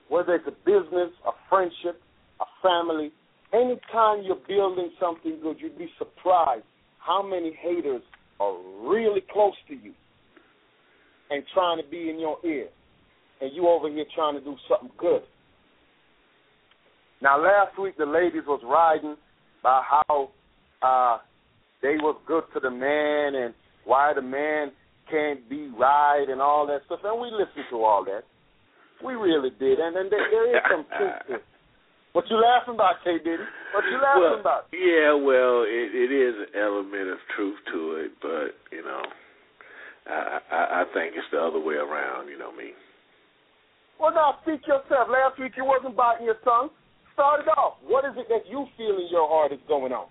whether 0.09 0.35
it's 0.35 0.47
a 0.47 0.57
business, 0.65 1.11
a 1.27 1.33
friendship, 1.51 2.01
a 2.41 2.45
family, 2.63 3.13
anytime 3.53 4.23
you're 4.25 4.41
building 4.49 4.91
something 4.99 5.39
good, 5.43 5.57
you'd 5.61 5.77
be 5.77 5.91
surprised 5.99 6.65
how 6.99 7.23
many 7.23 7.53
haters 7.61 8.03
are 8.41 8.57
really 8.83 9.21
close 9.33 9.55
to 9.69 9.75
you 9.75 9.93
and 11.31 11.45
trying 11.55 11.81
to 11.81 11.89
be 11.89 12.11
in 12.11 12.19
your 12.19 12.39
ear. 12.45 12.69
And 13.41 13.55
you 13.55 13.69
over 13.69 13.89
here 13.89 14.05
trying 14.15 14.35
to 14.35 14.41
do 14.41 14.57
something 14.69 14.91
good. 14.99 15.23
Now, 17.23 17.41
last 17.41 17.79
week 17.79 17.97
the 17.97 18.07
ladies 18.07 18.43
was 18.47 18.61
riding 18.65 19.17
about 19.61 19.83
how 19.85 20.31
uh, 20.83 21.19
they 21.83 21.97
was 22.01 22.17
good 22.27 22.45
to 22.55 22.61
the 22.61 22.71
man 22.71 23.35
and 23.35 23.55
why 23.85 24.13
the 24.15 24.23
man 24.23 24.73
can't 25.11 25.49
be 25.49 25.71
right 25.79 26.27
and 26.29 26.41
all 26.41 26.67
that 26.67 26.81
stuff. 26.87 27.01
And 27.05 27.21
we 27.21 27.29
listened 27.31 27.67
to 27.71 27.77
all 27.77 28.05
that. 28.05 28.23
We 29.05 29.15
really 29.15 29.51
did. 29.59 29.79
And 29.79 29.97
then 29.97 30.09
there, 30.11 30.27
there 30.31 30.57
is 30.57 30.63
some 30.71 30.87
truth. 30.97 31.41
What 32.13 32.27
you 32.29 32.43
laughing 32.43 32.75
about, 32.75 33.03
K 33.05 33.19
Diddy? 33.19 33.47
What 33.75 33.85
you 33.87 33.99
laughing 34.03 34.23
well, 34.23 34.41
about? 34.41 34.63
Yeah, 34.75 35.15
well, 35.15 35.63
it, 35.63 35.95
it 35.95 36.11
is 36.11 36.35
an 36.43 36.59
element 36.59 37.09
of 37.11 37.19
truth 37.37 37.59
to 37.73 38.03
it, 38.03 38.11
but 38.21 38.59
you 38.75 38.83
know, 38.83 39.03
I, 40.11 40.39
I 40.51 40.61
I 40.83 40.85
think 40.93 41.15
it's 41.15 41.31
the 41.31 41.39
other 41.39 41.61
way 41.61 41.77
around. 41.77 42.29
You 42.29 42.39
know 42.39 42.51
me. 42.51 42.75
Well, 44.01 44.15
now 44.15 44.39
speak 44.43 44.67
yourself. 44.67 45.07
Last 45.07 45.39
week 45.39 45.53
you 45.57 45.65
wasn't 45.65 45.95
biting 45.95 46.27
your 46.27 46.41
tongue 46.43 46.71
start 47.21 47.41
it 47.45 47.49
off. 47.53 47.77
What 47.85 48.09
is 48.09 48.17
it 48.17 48.33
that 48.33 48.49
you 48.49 48.65
feel 48.81 48.97
in 48.97 49.13
your 49.13 49.29
heart 49.29 49.53
is 49.53 49.61
going 49.69 49.93
on? 49.93 50.09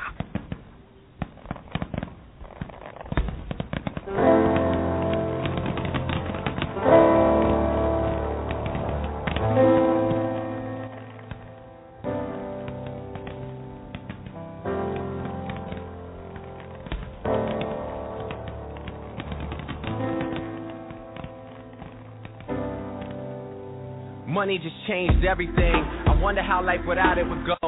Money 24.39 24.55
just 24.55 24.79
changed 24.87 25.27
everything. 25.27 25.75
I 26.07 26.15
wonder 26.15 26.39
how 26.39 26.63
life 26.63 26.79
without 26.87 27.19
it 27.19 27.27
would 27.27 27.43
go. 27.43 27.59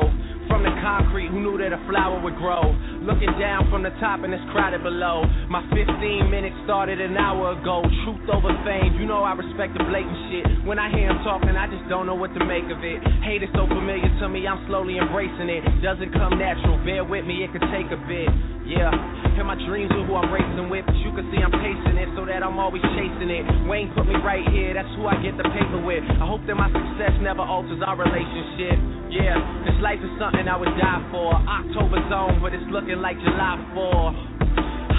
From 0.47 0.63
the 0.63 0.71
concrete, 0.79 1.27
who 1.27 1.43
knew 1.43 1.59
that 1.59 1.75
a 1.75 1.81
flower 1.83 2.15
would 2.23 2.39
grow? 2.39 2.63
Looking 3.03 3.27
down 3.35 3.67
from 3.67 3.83
the 3.83 3.91
top 3.99 4.23
and 4.23 4.31
it's 4.31 4.39
crowded 4.55 4.79
below. 4.79 5.27
My 5.51 5.67
15 5.67 6.31
minutes 6.31 6.55
started 6.63 7.03
an 7.03 7.19
hour 7.19 7.59
ago. 7.59 7.83
Truth 8.07 8.23
over 8.31 8.55
fame, 8.63 8.95
you 8.95 9.03
know 9.03 9.19
I 9.19 9.35
respect 9.35 9.75
the 9.75 9.83
blatant 9.83 10.15
shit. 10.31 10.47
When 10.63 10.79
I 10.79 10.87
hear 10.95 11.11
him 11.11 11.19
talking, 11.27 11.59
I 11.59 11.67
just 11.67 11.83
don't 11.91 12.07
know 12.07 12.15
what 12.15 12.31
to 12.39 12.41
make 12.47 12.63
of 12.71 12.79
it. 12.87 13.03
Hate 13.19 13.43
is 13.43 13.51
so 13.51 13.67
familiar 13.67 14.07
to 14.23 14.31
me, 14.31 14.47
I'm 14.47 14.63
slowly 14.71 14.95
embracing 14.95 15.51
it. 15.51 15.67
Doesn't 15.83 16.15
come 16.15 16.39
natural, 16.39 16.79
bear 16.87 17.03
with 17.03 17.27
me, 17.27 17.43
it 17.43 17.51
could 17.51 17.67
take 17.67 17.91
a 17.91 17.99
bit. 18.07 18.31
Yeah, 18.65 18.93
and 18.93 19.47
my 19.47 19.57
dreams 19.67 19.91
are 19.91 20.05
who 20.05 20.13
I'm 20.15 20.31
racing 20.31 20.69
with, 20.69 20.85
but 20.85 20.95
you 21.01 21.11
can 21.11 21.27
see 21.33 21.41
I'm 21.41 21.51
pacing 21.51 21.97
it 21.97 22.09
so 22.15 22.23
that 22.29 22.45
I'm 22.45 22.61
always 22.61 22.83
chasing 22.93 23.27
it. 23.27 23.43
Wayne 23.67 23.91
put 23.97 24.05
me 24.05 24.15
right 24.21 24.45
here, 24.53 24.73
that's 24.77 24.87
who 24.95 25.09
I 25.09 25.17
get 25.19 25.35
the 25.35 25.43
paper 25.49 25.81
with. 25.81 26.05
I 26.05 26.25
hope 26.29 26.45
that 26.45 26.55
my 26.55 26.69
success 26.69 27.11
never 27.19 27.41
alters 27.41 27.81
our 27.81 27.97
relationship. 27.97 28.77
Yeah, 29.11 29.35
this 29.65 29.75
life 29.81 29.99
is 29.99 30.13
something 30.21 30.47
I 30.47 30.55
would 30.55 30.71
die 30.79 31.03
for. 31.11 31.33
October's 31.35 32.07
own, 32.13 32.39
but 32.39 32.53
it's 32.53 32.63
looking 32.71 33.01
like 33.01 33.17
July 33.19 33.59
4. 33.75 34.31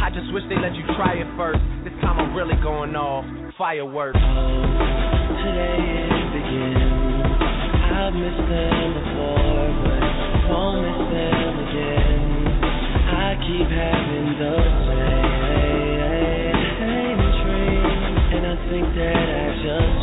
I 0.02 0.10
just 0.10 0.28
wish 0.34 0.42
they 0.50 0.58
let 0.58 0.74
you 0.74 0.82
try 0.98 1.14
it 1.22 1.30
first. 1.38 1.62
This 1.86 1.94
time 2.02 2.18
I'm 2.18 2.34
really 2.34 2.58
going 2.60 2.92
off. 2.98 3.24
Fireworks. 3.56 4.18
Today 4.18 5.80
it 5.80 6.28
begins. 6.34 6.82
I've 7.94 8.10
missed 8.10 8.44
them 8.50 9.00
before, 9.00 9.64
but 9.86 10.02
won't 10.50 10.82
miss 10.82 10.98
them 11.14 11.54
again. 11.62 12.31
Think 18.72 18.94
that 18.96 19.14
I 19.14 19.52
just 19.62 20.01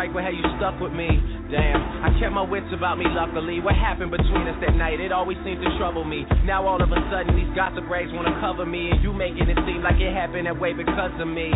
strike 0.00 0.16
with 0.16 0.32
you 0.32 0.48
stuck 0.56 0.80
with 0.80 0.96
me? 0.96 1.12
Damn, 1.52 1.76
I 2.00 2.08
kept 2.16 2.32
my 2.32 2.40
wits 2.40 2.72
about 2.72 2.96
me 2.96 3.04
luckily. 3.04 3.60
What 3.60 3.76
happened 3.76 4.08
between 4.08 4.48
us 4.48 4.56
that 4.64 4.72
night? 4.72 4.96
It 4.96 5.12
always 5.12 5.36
seemed 5.44 5.60
to 5.60 5.68
trouble 5.76 6.08
me. 6.08 6.24
Now 6.48 6.64
all 6.64 6.80
of 6.80 6.88
a 6.88 7.00
sudden 7.12 7.36
these 7.36 7.52
gossip 7.52 7.84
rags 7.84 8.08
wanna 8.16 8.32
cover 8.40 8.64
me 8.64 8.88
and 8.88 9.04
you 9.04 9.12
making 9.12 9.44
it 9.44 9.60
seem 9.68 9.84
like 9.84 10.00
it 10.00 10.08
happened 10.16 10.48
that 10.48 10.56
way 10.56 10.72
because 10.72 11.12
of 11.20 11.28
me. 11.28 11.52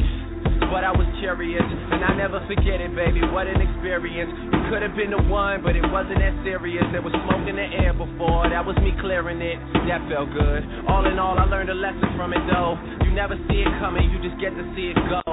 But 0.68 0.84
I 0.84 0.92
was 0.92 1.08
curious, 1.24 1.64
and 1.64 2.04
I 2.04 2.12
never 2.20 2.44
forget 2.44 2.84
it, 2.84 2.92
baby. 2.92 3.24
What 3.32 3.48
an 3.48 3.64
experience. 3.64 4.28
You 4.28 4.60
could 4.68 4.84
have 4.84 4.92
been 4.92 5.16
the 5.16 5.24
one, 5.24 5.64
but 5.64 5.72
it 5.72 5.86
wasn't 5.88 6.20
that 6.20 6.36
serious. 6.44 6.84
There 6.92 7.00
was 7.00 7.16
smoke 7.24 7.48
in 7.48 7.56
the 7.56 7.68
air 7.80 7.96
before, 7.96 8.44
that 8.44 8.60
was 8.60 8.76
me 8.84 8.92
clearing 9.00 9.40
it. 9.40 9.56
That 9.88 10.04
felt 10.12 10.28
good. 10.36 10.60
All 10.84 11.08
in 11.08 11.16
all, 11.16 11.40
I 11.40 11.48
learned 11.48 11.72
a 11.72 11.78
lesson 11.78 12.12
from 12.12 12.36
it, 12.36 12.44
though. 12.52 12.76
You 13.08 13.16
never 13.16 13.40
see 13.48 13.64
it 13.64 13.72
coming, 13.80 14.12
you 14.12 14.20
just 14.20 14.36
get 14.36 14.52
to 14.52 14.64
see 14.76 14.92
it 14.92 15.00
go. 15.08 15.23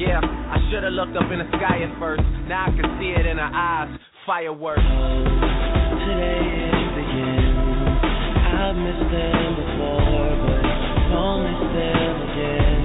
Yeah, 0.00 0.16
I 0.16 0.56
should 0.72 0.82
have 0.82 0.94
looked 0.94 1.14
up 1.14 1.30
in 1.30 1.44
the 1.44 1.48
sky 1.60 1.84
at 1.84 1.92
first. 2.00 2.22
Now 2.48 2.64
I 2.64 2.70
can 2.72 2.88
see 2.96 3.12
it 3.12 3.26
in 3.26 3.36
her 3.36 3.52
eyes. 3.52 4.00
Fireworks. 4.24 4.80
Today 4.80 6.40
it 6.40 6.88
begins. 6.96 8.00
I've 8.48 8.80
missed 8.80 9.12
them 9.12 9.60
before, 9.60 10.40
but 10.40 10.64
won't 11.12 11.44
miss 11.44 11.60
them 11.76 12.16
again. 12.32 12.80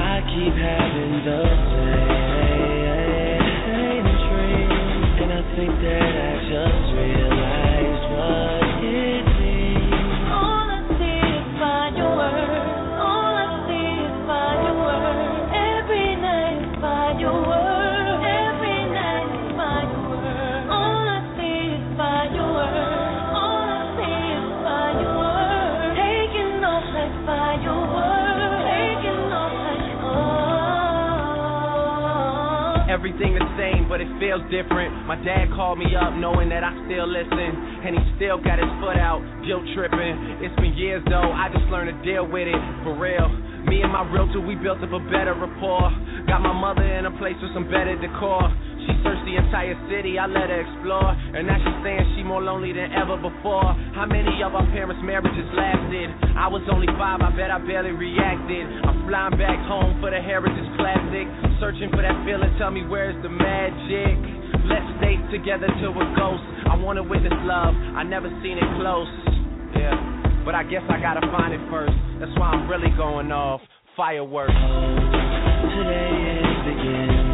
I 0.00 0.24
keep 0.32 0.56
having 0.56 1.28
the 1.28 1.44
same 1.44 2.13
Everything 33.04 33.36
the 33.36 33.52
same, 33.60 33.84
but 33.84 34.00
it 34.00 34.08
feels 34.16 34.40
different. 34.48 34.88
My 35.04 35.20
dad 35.20 35.52
called 35.52 35.76
me 35.76 35.92
up 35.92 36.16
knowing 36.16 36.48
that 36.48 36.64
I 36.64 36.72
still 36.88 37.04
listen, 37.04 37.52
and 37.84 37.92
he 37.92 38.00
still 38.16 38.40
got 38.40 38.56
his 38.56 38.72
foot 38.80 38.96
out, 38.96 39.20
guilt 39.44 39.60
tripping. 39.76 40.40
It's 40.40 40.56
been 40.56 40.72
years 40.72 41.04
though, 41.12 41.28
I 41.28 41.52
just 41.52 41.68
learned 41.68 41.92
to 41.92 41.96
deal 42.00 42.24
with 42.24 42.48
it, 42.48 42.56
for 42.80 42.96
real. 42.96 43.28
Me 43.68 43.84
and 43.84 43.92
my 43.92 44.08
realtor, 44.08 44.40
we 44.40 44.56
built 44.56 44.80
up 44.80 44.88
a 44.88 45.04
better 45.12 45.36
rapport. 45.36 45.92
Got 46.24 46.48
my 46.48 46.56
mother 46.56 46.80
in 46.80 47.04
a 47.04 47.12
place 47.20 47.36
with 47.44 47.52
some 47.52 47.68
better 47.68 47.92
decor. 48.00 48.48
She 48.84 48.92
searched 49.00 49.24
the 49.24 49.36
entire 49.40 49.76
city, 49.88 50.20
I 50.20 50.28
let 50.28 50.52
her 50.52 50.60
explore. 50.60 51.08
And 51.08 51.48
now 51.48 51.56
she's 51.56 51.80
saying 51.80 52.04
she 52.16 52.22
more 52.22 52.44
lonely 52.44 52.72
than 52.72 52.92
ever 52.92 53.16
before. 53.16 53.64
How 53.96 54.04
many 54.04 54.44
of 54.44 54.52
our 54.52 54.66
parents' 54.72 55.00
marriages 55.00 55.48
lasted? 55.56 56.12
I 56.36 56.48
was 56.48 56.60
only 56.68 56.88
five, 57.00 57.24
I 57.24 57.32
bet 57.32 57.48
I 57.48 57.58
barely 57.64 57.96
reacted. 57.96 58.68
I'm 58.84 59.08
flying 59.08 59.36
back 59.40 59.56
home 59.64 60.00
for 60.00 60.12
the 60.12 60.20
Heritage 60.20 60.68
Classic. 60.76 61.26
Searching 61.60 61.88
for 61.90 62.04
that 62.04 62.16
feeling, 62.28 62.52
tell 62.60 62.70
me 62.70 62.84
where's 62.84 63.16
the 63.24 63.32
magic? 63.32 64.16
Let's 64.68 64.88
stay 65.00 65.16
together 65.32 65.68
till 65.80 65.96
we're 65.96 66.08
ghosts. 66.16 66.44
I 66.68 66.76
wanna 66.76 67.02
witness 67.02 67.32
love, 67.44 67.74
I 67.96 68.02
never 68.04 68.28
seen 68.42 68.56
it 68.60 68.68
close. 68.76 69.08
Yeah, 69.76 69.96
but 70.44 70.54
I 70.54 70.62
guess 70.64 70.82
I 70.88 71.00
gotta 71.00 71.24
find 71.32 71.52
it 71.52 71.60
first. 71.70 71.96
That's 72.20 72.32
why 72.36 72.52
I'm 72.52 72.68
really 72.68 72.92
going 72.96 73.32
off. 73.32 73.60
Fireworks. 73.96 74.52
Today 75.72 76.40
it 76.44 76.60
begins. 76.64 77.33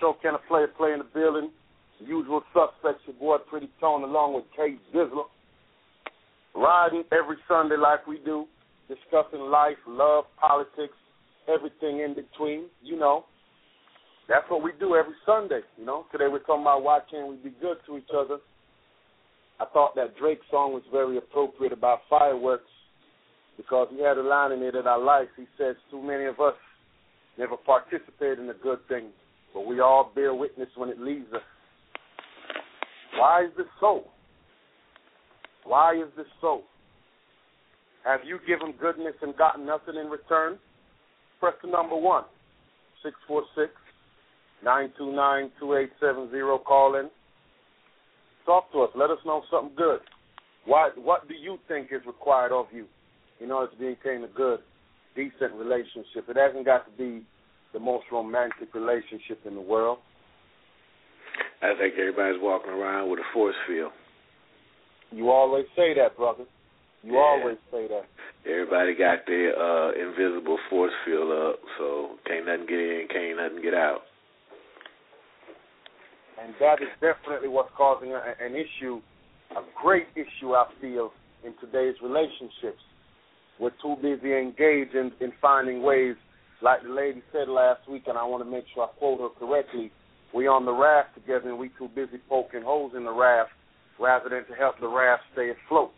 show. 0.00 0.14
Can 0.22 0.34
a 0.34 0.38
player 0.48 0.68
play 0.68 0.92
in 0.92 0.98
the 0.98 1.04
building? 1.04 1.50
Usual 2.00 2.42
suspects, 2.54 3.02
your 3.06 3.16
boy 3.16 3.38
Pretty 3.50 3.68
Tone, 3.80 4.04
along 4.04 4.34
with 4.34 4.44
Kate 4.56 4.78
Dizzler. 4.94 5.24
Riding 6.54 7.04
every 7.12 7.36
Sunday 7.48 7.76
like 7.76 8.06
we 8.06 8.18
do, 8.24 8.46
discussing 8.88 9.40
life, 9.40 9.76
love, 9.86 10.24
politics, 10.40 10.94
everything 11.48 12.00
in 12.00 12.14
between. 12.14 12.66
You 12.82 12.98
know, 12.98 13.24
that's 14.28 14.48
what 14.48 14.62
we 14.62 14.70
do 14.78 14.94
every 14.94 15.14
Sunday. 15.26 15.60
You 15.76 15.86
know, 15.86 16.06
today 16.12 16.26
we're 16.30 16.40
talking 16.40 16.62
about 16.62 16.82
why 16.82 17.00
can't 17.10 17.28
we 17.28 17.36
be 17.36 17.54
good 17.60 17.78
to 17.86 17.96
each 17.96 18.10
other. 18.16 18.38
I 19.60 19.66
thought 19.72 19.96
that 19.96 20.16
Drake 20.16 20.40
song 20.50 20.72
was 20.72 20.84
very 20.92 21.18
appropriate 21.18 21.72
about 21.72 22.00
fireworks 22.08 22.70
because 23.56 23.88
he 23.90 24.00
had 24.02 24.18
a 24.18 24.22
line 24.22 24.52
in 24.52 24.60
there 24.60 24.72
that 24.72 24.86
I 24.86 24.94
liked. 24.94 25.32
He 25.36 25.46
says, 25.58 25.74
"Too 25.90 26.00
many 26.00 26.26
of 26.26 26.38
us 26.38 26.54
never 27.36 27.56
participate 27.56 28.38
in 28.38 28.46
the 28.46 28.54
good 28.54 28.78
things, 28.86 29.12
but 29.54 29.66
we 29.66 29.80
all 29.80 30.12
bear 30.14 30.34
witness 30.34 30.68
when 30.76 30.88
it 30.88 31.00
leaves 31.00 31.32
us. 31.32 31.42
Why 33.16 33.44
is 33.44 33.50
this 33.56 33.66
so? 33.80 34.04
Why 35.64 35.94
is 35.94 36.08
this 36.16 36.26
so? 36.40 36.62
Have 38.04 38.20
you 38.24 38.38
given 38.46 38.74
goodness 38.80 39.14
and 39.22 39.36
gotten 39.36 39.66
nothing 39.66 39.96
in 39.96 40.06
return? 40.08 40.58
Press 41.40 41.54
the 41.62 41.70
number 41.70 41.96
one, 41.96 42.24
646 43.02 43.72
929 44.64 45.50
2870. 45.60 46.64
Call 46.64 46.96
in. 46.96 47.10
Talk 48.46 48.72
to 48.72 48.80
us. 48.82 48.90
Let 48.96 49.10
us 49.10 49.18
know 49.26 49.42
something 49.50 49.76
good. 49.76 50.00
Why, 50.64 50.90
what 50.96 51.28
do 51.28 51.34
you 51.34 51.58
think 51.68 51.88
is 51.92 52.00
required 52.06 52.52
of 52.52 52.66
you 52.72 52.86
in 53.40 53.50
order 53.50 53.72
to 53.72 53.80
maintain 53.80 54.24
a 54.24 54.28
good, 54.28 54.60
decent 55.14 55.52
relationship? 55.54 56.28
It 56.28 56.36
hasn't 56.36 56.64
got 56.64 56.86
to 56.86 56.92
be 56.96 57.24
the 57.72 57.78
most 57.78 58.04
romantic 58.10 58.74
relationship 58.74 59.40
in 59.44 59.54
the 59.54 59.60
world. 59.60 59.98
I 61.62 61.74
think 61.78 61.94
everybody's 61.98 62.40
walking 62.40 62.70
around 62.70 63.10
with 63.10 63.20
a 63.20 63.28
force 63.32 63.56
field. 63.66 63.92
You 65.10 65.30
always 65.30 65.66
say 65.74 65.94
that, 65.94 66.16
brother. 66.16 66.44
You 67.02 67.14
Yeah. 67.14 67.20
always 67.20 67.58
say 67.70 67.86
that. 67.88 68.06
Everybody 68.44 68.94
got 68.94 69.26
their 69.26 69.58
uh 69.58 69.92
invisible 69.92 70.58
force 70.70 70.92
field 71.04 71.30
up, 71.32 71.60
so 71.78 72.18
can't 72.26 72.46
nothing 72.46 72.66
get 72.66 72.78
in, 72.78 73.08
can't 73.08 73.36
nothing 73.36 73.62
get 73.62 73.74
out. 73.74 74.02
And 76.40 76.54
that 76.60 76.80
is 76.80 76.88
definitely 77.00 77.48
what's 77.48 77.70
causing 77.76 78.12
a, 78.12 78.34
an 78.40 78.54
issue, 78.54 79.00
a 79.56 79.62
great 79.82 80.06
issue, 80.14 80.54
I 80.54 80.66
feel, 80.80 81.12
in 81.44 81.52
today's 81.60 81.96
relationships. 82.02 82.82
We're 83.58 83.74
too 83.82 83.96
busy 84.00 84.32
engaged 84.34 84.94
in, 84.94 85.10
in 85.20 85.32
finding 85.42 85.82
ways, 85.82 86.14
like 86.62 86.82
the 86.82 86.90
lady 86.90 87.22
said 87.32 87.48
last 87.48 87.88
week, 87.88 88.04
and 88.06 88.18
I 88.18 88.24
want 88.24 88.44
to 88.44 88.50
make 88.50 88.64
sure 88.74 88.84
I 88.84 88.98
quote 88.98 89.20
her 89.20 89.28
correctly. 89.38 89.92
We 90.34 90.46
on 90.46 90.64
the 90.64 90.72
raft 90.72 91.14
together, 91.14 91.48
and 91.48 91.58
we 91.58 91.70
too 91.78 91.88
busy 91.94 92.18
poking 92.28 92.62
holes 92.62 92.92
in 92.96 93.04
the 93.04 93.12
raft 93.12 93.50
rather 93.98 94.28
than 94.28 94.44
to 94.46 94.54
help 94.54 94.78
the 94.80 94.88
raft 94.88 95.22
stay 95.32 95.50
afloat. 95.50 95.90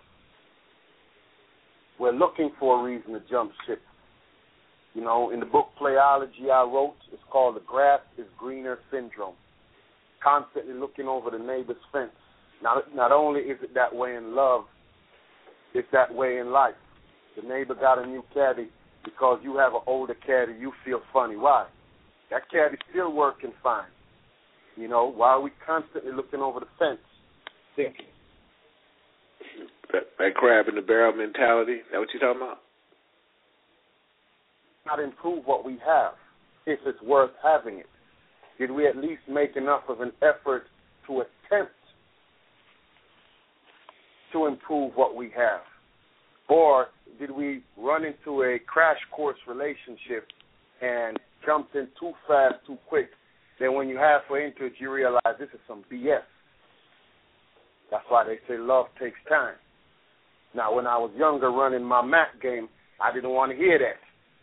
We're 1.98 2.12
looking 2.12 2.50
for 2.58 2.80
a 2.80 2.82
reason 2.82 3.12
to 3.12 3.20
jump 3.30 3.52
ship. 3.66 3.80
You 4.94 5.02
know, 5.02 5.30
in 5.30 5.40
the 5.40 5.46
book 5.46 5.68
Playology 5.80 6.50
I 6.52 6.62
wrote, 6.62 6.96
it's 7.12 7.22
called 7.30 7.56
The 7.56 7.60
Grass 7.60 8.00
is 8.18 8.26
Greener 8.38 8.78
Syndrome. 8.90 9.34
Constantly 10.22 10.74
looking 10.74 11.06
over 11.06 11.30
the 11.30 11.38
neighbor's 11.38 11.76
fence. 11.92 12.10
Not, 12.62 12.94
not 12.94 13.12
only 13.12 13.40
is 13.40 13.58
it 13.62 13.74
that 13.74 13.94
way 13.94 14.16
in 14.16 14.34
love, 14.34 14.64
it's 15.74 15.88
that 15.92 16.14
way 16.14 16.38
in 16.38 16.50
life. 16.50 16.74
The 17.36 17.46
neighbor 17.46 17.74
got 17.74 18.02
a 18.02 18.06
new 18.06 18.22
caddy 18.34 18.68
because 19.04 19.40
you 19.42 19.56
have 19.56 19.74
an 19.74 19.80
older 19.86 20.14
caddy, 20.14 20.52
you 20.58 20.72
feel 20.84 21.00
funny. 21.12 21.36
Why? 21.36 21.66
That 22.30 22.42
caddy's 22.52 22.78
still 22.90 23.12
working 23.12 23.52
fine. 23.62 23.90
You 24.76 24.88
know, 24.88 25.10
why 25.10 25.30
are 25.30 25.40
we 25.40 25.50
constantly 25.66 26.12
looking 26.12 26.40
over 26.40 26.60
the 26.60 26.66
fence, 26.78 27.00
thinking, 27.76 28.06
That, 29.92 30.02
that 30.18 30.34
crab 30.34 30.68
in 30.68 30.76
the 30.76 30.82
barrel 30.82 31.12
mentality. 31.12 31.78
That 31.92 31.98
what 31.98 32.08
you 32.14 32.20
talking 32.20 32.40
about? 32.40 32.58
not 34.86 34.98
improve 34.98 35.44
what 35.46 35.64
we 35.64 35.78
have 35.86 36.12
if 36.66 36.80
it's 36.86 37.00
worth 37.02 37.30
having 37.42 37.78
it? 37.78 37.86
Did 38.58 38.70
we 38.70 38.86
at 38.86 38.96
least 38.96 39.22
make 39.28 39.56
enough 39.56 39.82
of 39.88 40.00
an 40.00 40.12
effort 40.22 40.64
to 41.06 41.22
attempt 41.22 41.72
to 44.32 44.46
improve 44.46 44.92
what 44.94 45.16
we 45.16 45.30
have? 45.36 45.60
Or 46.50 46.88
did 47.20 47.30
we 47.30 47.62
run 47.78 48.04
into 48.04 48.42
a 48.42 48.58
crash 48.66 48.98
course 49.14 49.38
relationship 49.46 50.26
and 50.82 51.16
jumped 51.46 51.74
in 51.76 51.86
too 51.98 52.12
fast, 52.26 52.56
too 52.66 52.76
quick? 52.88 53.10
Then 53.60 53.74
when 53.74 53.88
you 53.88 53.96
halfway 53.96 54.46
into 54.46 54.64
it, 54.66 54.72
you 54.78 54.92
realize 54.92 55.38
this 55.38 55.48
is 55.54 55.60
some 55.68 55.84
BS. 55.90 56.26
That's 57.90 58.04
why 58.08 58.24
they 58.24 58.38
say 58.48 58.58
love 58.58 58.86
takes 59.00 59.18
time. 59.28 59.54
Now, 60.54 60.74
when 60.74 60.86
I 60.86 60.96
was 60.98 61.12
younger 61.16 61.50
running 61.52 61.84
my 61.84 62.02
Mac 62.02 62.40
game, 62.42 62.68
I 63.00 63.14
didn't 63.14 63.30
want 63.30 63.52
to 63.52 63.56
hear 63.56 63.78
that 63.78 64.00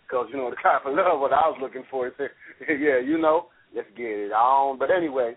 because 0.07 0.27
you 0.31 0.37
know 0.37 0.49
the 0.49 0.55
type 0.57 0.85
of 0.85 0.95
love 0.95 1.19
what 1.19 1.33
I 1.33 1.47
was 1.47 1.57
looking 1.61 1.83
for. 1.91 2.07
Is 2.07 2.13
yeah, 2.69 2.99
you 3.03 3.17
know, 3.19 3.47
let's 3.75 3.87
get 3.97 4.05
it 4.05 4.31
on. 4.31 4.79
But 4.79 4.91
anyway, 4.91 5.33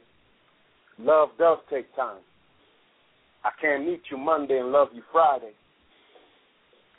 love 0.98 1.30
does 1.38 1.58
take 1.68 1.94
time. 1.96 2.20
I 3.42 3.50
can't 3.60 3.86
meet 3.86 4.02
you 4.10 4.18
Monday 4.18 4.58
and 4.58 4.70
love 4.70 4.88
you 4.94 5.02
Friday. 5.10 5.52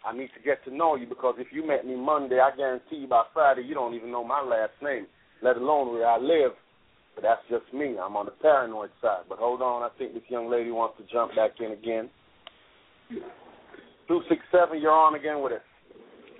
I 0.06 0.16
need 0.16 0.30
to 0.36 0.44
get 0.44 0.64
to 0.66 0.76
know 0.76 0.96
you 0.96 1.06
because 1.06 1.36
if 1.38 1.48
you 1.52 1.66
met 1.66 1.86
me 1.86 1.96
Monday, 1.96 2.40
I 2.40 2.56
guarantee 2.56 2.98
you 2.98 3.08
by 3.08 3.24
Friday 3.34 3.64
you 3.64 3.74
don't 3.74 3.94
even 3.94 4.12
know 4.12 4.24
my 4.24 4.42
last 4.42 4.74
name, 4.82 5.06
let 5.42 5.58
alone 5.58 5.94
where 5.94 6.08
I 6.08 6.18
live. 6.18 6.52
But 7.16 7.24
that's 7.24 7.42
just 7.50 7.74
me. 7.74 7.98
I'm 8.02 8.16
on 8.16 8.26
the 8.26 8.32
paranoid 8.32 8.90
side. 9.02 9.24
But 9.28 9.38
hold 9.38 9.62
on, 9.62 9.84
I 9.84 9.90
think 9.98 10.14
this 10.14 10.24
young 10.30 10.50
lady 10.50 10.72
wants 10.72 10.98
to 10.98 11.04
jump 11.12 11.36
back 11.36 11.52
in 11.60 11.72
again. 11.72 12.10
Two 14.08 14.22
six 14.30 14.42
seven, 14.52 14.82
you're 14.82 14.92
on 14.92 15.16
again 15.16 15.42
with 15.44 15.54
us. 15.54 15.62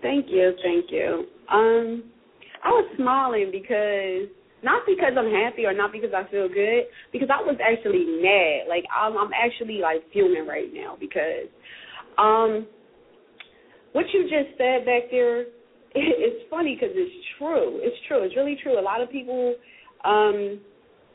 Thank 0.02 0.28
you, 0.30 0.54
thank 0.64 0.90
you. 0.90 1.26
Um, 1.52 2.04
I 2.64 2.70
was 2.70 2.90
smiling 2.98 3.50
because 3.52 4.30
not 4.64 4.84
because 4.86 5.14
I'm 5.18 5.32
happy 5.32 5.66
or 5.66 5.74
not 5.74 5.92
because 5.92 6.12
I 6.16 6.30
feel 6.30 6.48
good, 6.48 6.86
because 7.12 7.30
I 7.32 7.42
was 7.42 7.58
actually 7.62 8.06
mad. 8.22 8.70
Like 8.70 8.86
I'm, 8.96 9.18
I'm 9.18 9.32
actually 9.34 9.80
like 9.82 10.02
fuming 10.14 10.48
right 10.48 10.70
now 10.74 10.98
because, 11.00 11.50
um, 12.18 12.68
what 13.94 14.06
you 14.14 14.24
just 14.24 14.58
said 14.58 14.86
back 14.86 15.12
there, 15.12 15.46
it's 15.96 16.50
funny 16.50 16.76
because 16.76 16.96
it's 16.96 17.26
true. 17.38 17.80
It's 17.82 17.98
true. 18.08 18.24
It's 18.24 18.36
really 18.36 18.58
true. 18.62 18.80
A 18.80 18.82
lot 18.82 19.02
of 19.02 19.12
people, 19.12 19.56
um, 20.04 20.60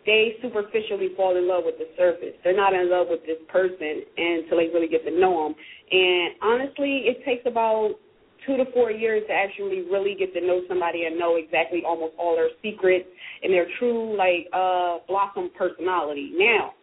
they 0.05 0.37
superficially 0.41 1.11
fall 1.17 1.37
in 1.37 1.49
love 1.49 1.65
with 1.67 1.79
the 1.79 1.89
surface. 1.97 2.35
They're 2.45 2.57
not 2.57 2.73
in 2.73 2.91
love 2.91 3.09
with 3.11 3.21
this 3.27 3.39
person 3.49 4.07
until 4.17 4.59
they 4.59 4.71
really 4.73 4.89
get 4.89 5.05
to 5.05 5.11
know 5.11 5.49
them. 5.49 5.55
And 5.91 6.35
honestly, 6.43 7.11
it 7.11 7.25
takes 7.25 7.43
about 7.47 7.97
two 8.47 8.57
to 8.57 8.65
four 8.73 8.93
years 8.93 9.25
to 9.27 9.33
actually 9.33 9.83
really 9.91 10.15
get 10.17 10.33
to 10.35 10.41
know 10.41 10.62
somebody 10.69 11.05
and 11.05 11.19
know 11.19 11.37
exactly 11.37 11.83
almost 11.85 12.15
all 12.19 12.37
their 12.37 12.51
secrets 12.62 13.07
and 13.43 13.53
their 13.53 13.67
true 13.79 14.17
like 14.17 14.47
uh 14.53 14.99
blossom 15.09 15.51
personality. 15.59 16.31
Now, 16.35 16.75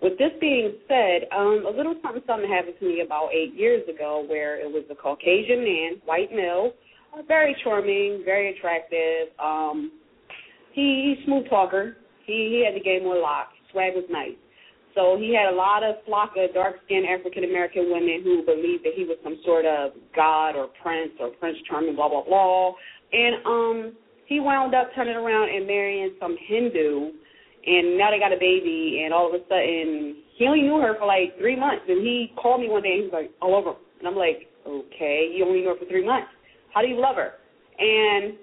with 0.00 0.18
this 0.18 0.30
being 0.40 0.74
said, 0.86 1.26
um, 1.34 1.64
a 1.66 1.70
little 1.76 1.94
something 2.02 2.22
something 2.26 2.48
happened 2.48 2.74
to 2.78 2.86
me 2.86 3.02
about 3.04 3.30
eight 3.32 3.54
years 3.54 3.82
ago 3.88 4.24
where 4.28 4.60
it 4.60 4.70
was 4.70 4.84
a 4.90 4.94
Caucasian 4.94 5.64
man, 5.64 6.00
white 6.04 6.30
male, 6.32 6.72
very 7.26 7.56
charming, 7.64 8.22
very 8.24 8.56
attractive. 8.56 9.28
Um 9.42 9.92
he 10.72 11.14
he's 11.16 11.24
smooth 11.24 11.48
talker. 11.48 11.96
He 12.26 12.32
he 12.32 12.64
had 12.64 12.78
the 12.78 12.84
game 12.84 13.06
on 13.06 13.20
lock. 13.20 13.48
Swag 13.72 13.94
was 13.94 14.04
nice. 14.10 14.38
So 14.94 15.16
he 15.18 15.34
had 15.34 15.52
a 15.52 15.56
lot 15.56 15.82
of 15.82 15.96
flock 16.06 16.34
of 16.36 16.54
dark 16.54 16.76
skinned 16.84 17.06
African 17.06 17.44
American 17.44 17.90
women 17.90 18.20
who 18.22 18.44
believed 18.44 18.84
that 18.84 18.94
he 18.94 19.04
was 19.04 19.16
some 19.24 19.38
sort 19.44 19.64
of 19.64 19.92
god 20.14 20.54
or 20.54 20.68
prince 20.82 21.12
or 21.20 21.30
prince 21.40 21.58
charming, 21.68 21.96
blah 21.96 22.08
blah 22.08 22.24
blah. 22.24 22.72
And 23.12 23.34
um 23.46 23.96
he 24.26 24.40
wound 24.40 24.74
up 24.74 24.90
turning 24.94 25.16
around 25.16 25.48
and 25.48 25.66
marrying 25.66 26.14
some 26.20 26.36
Hindu 26.46 27.12
and 27.68 27.98
now 28.00 28.08
they 28.10 28.18
got 28.18 28.32
a 28.32 28.40
baby 28.40 29.02
and 29.04 29.12
all 29.12 29.28
of 29.28 29.34
a 29.36 29.42
sudden 29.48 30.16
he 30.40 30.46
only 30.48 30.62
knew 30.62 30.80
her 30.80 30.96
for 30.98 31.04
like 31.06 31.36
three 31.38 31.54
months 31.56 31.84
and 31.88 32.00
he 32.00 32.32
called 32.40 32.60
me 32.60 32.68
one 32.68 32.82
day 32.82 32.96
and 32.96 33.00
he 33.04 33.06
was 33.08 33.12
like, 33.12 33.30
I 33.42 33.46
love 33.46 33.64
her 33.68 33.76
and 34.00 34.08
I'm 34.08 34.16
like, 34.16 34.48
Okay, 34.66 35.28
you 35.32 35.44
only 35.46 35.60
knew 35.60 35.68
her 35.72 35.76
for 35.80 35.86
three 35.88 36.04
months. 36.04 36.28
How 36.74 36.82
do 36.82 36.88
you 36.88 37.00
love 37.00 37.16
her? 37.16 37.32
And 37.78 38.34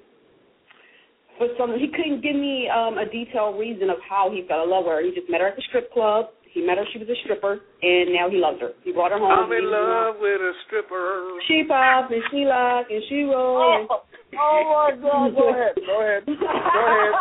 for 1.38 1.48
some 1.58 1.74
he 1.78 1.88
couldn't 1.92 2.22
give 2.22 2.36
me 2.36 2.70
um 2.70 2.98
a 2.98 3.06
detailed 3.06 3.60
reason 3.60 3.90
of 3.90 3.98
how 4.08 4.32
he 4.32 4.46
fell 4.48 4.64
in 4.64 4.70
love 4.70 4.86
with 4.86 4.94
her. 4.94 5.02
He 5.04 5.12
just 5.14 5.30
met 5.30 5.42
her 5.42 5.50
at 5.50 5.56
the 5.56 5.64
strip 5.70 5.92
club. 5.94 6.28
He 6.56 6.62
met 6.66 6.78
her, 6.78 6.86
she 6.94 7.00
was 7.00 7.10
a 7.12 7.18
stripper, 7.26 7.60
and 7.84 8.14
now 8.16 8.30
he 8.32 8.38
loves 8.40 8.62
her. 8.62 8.72
He 8.88 8.94
brought 8.96 9.12
her 9.12 9.20
home. 9.20 9.28
I'm 9.28 9.52
in 9.52 9.68
love 9.70 10.16
with 10.24 10.40
a 10.40 10.54
stripper. 10.66 11.36
She 11.50 11.64
pop 11.68 12.10
and 12.10 12.24
she 12.32 12.46
lock 12.48 12.88
and 12.90 13.04
she 13.10 13.24
roll. 13.28 13.60
and- 13.82 13.90
Oh, 13.92 14.00
oh 14.40 14.90
my 14.90 14.96
God! 15.02 15.36
Go 15.36 15.50
ahead, 15.52 15.76
go 15.86 16.02
ahead, 16.02 16.24
go 16.26 16.34
ahead. 16.34 17.12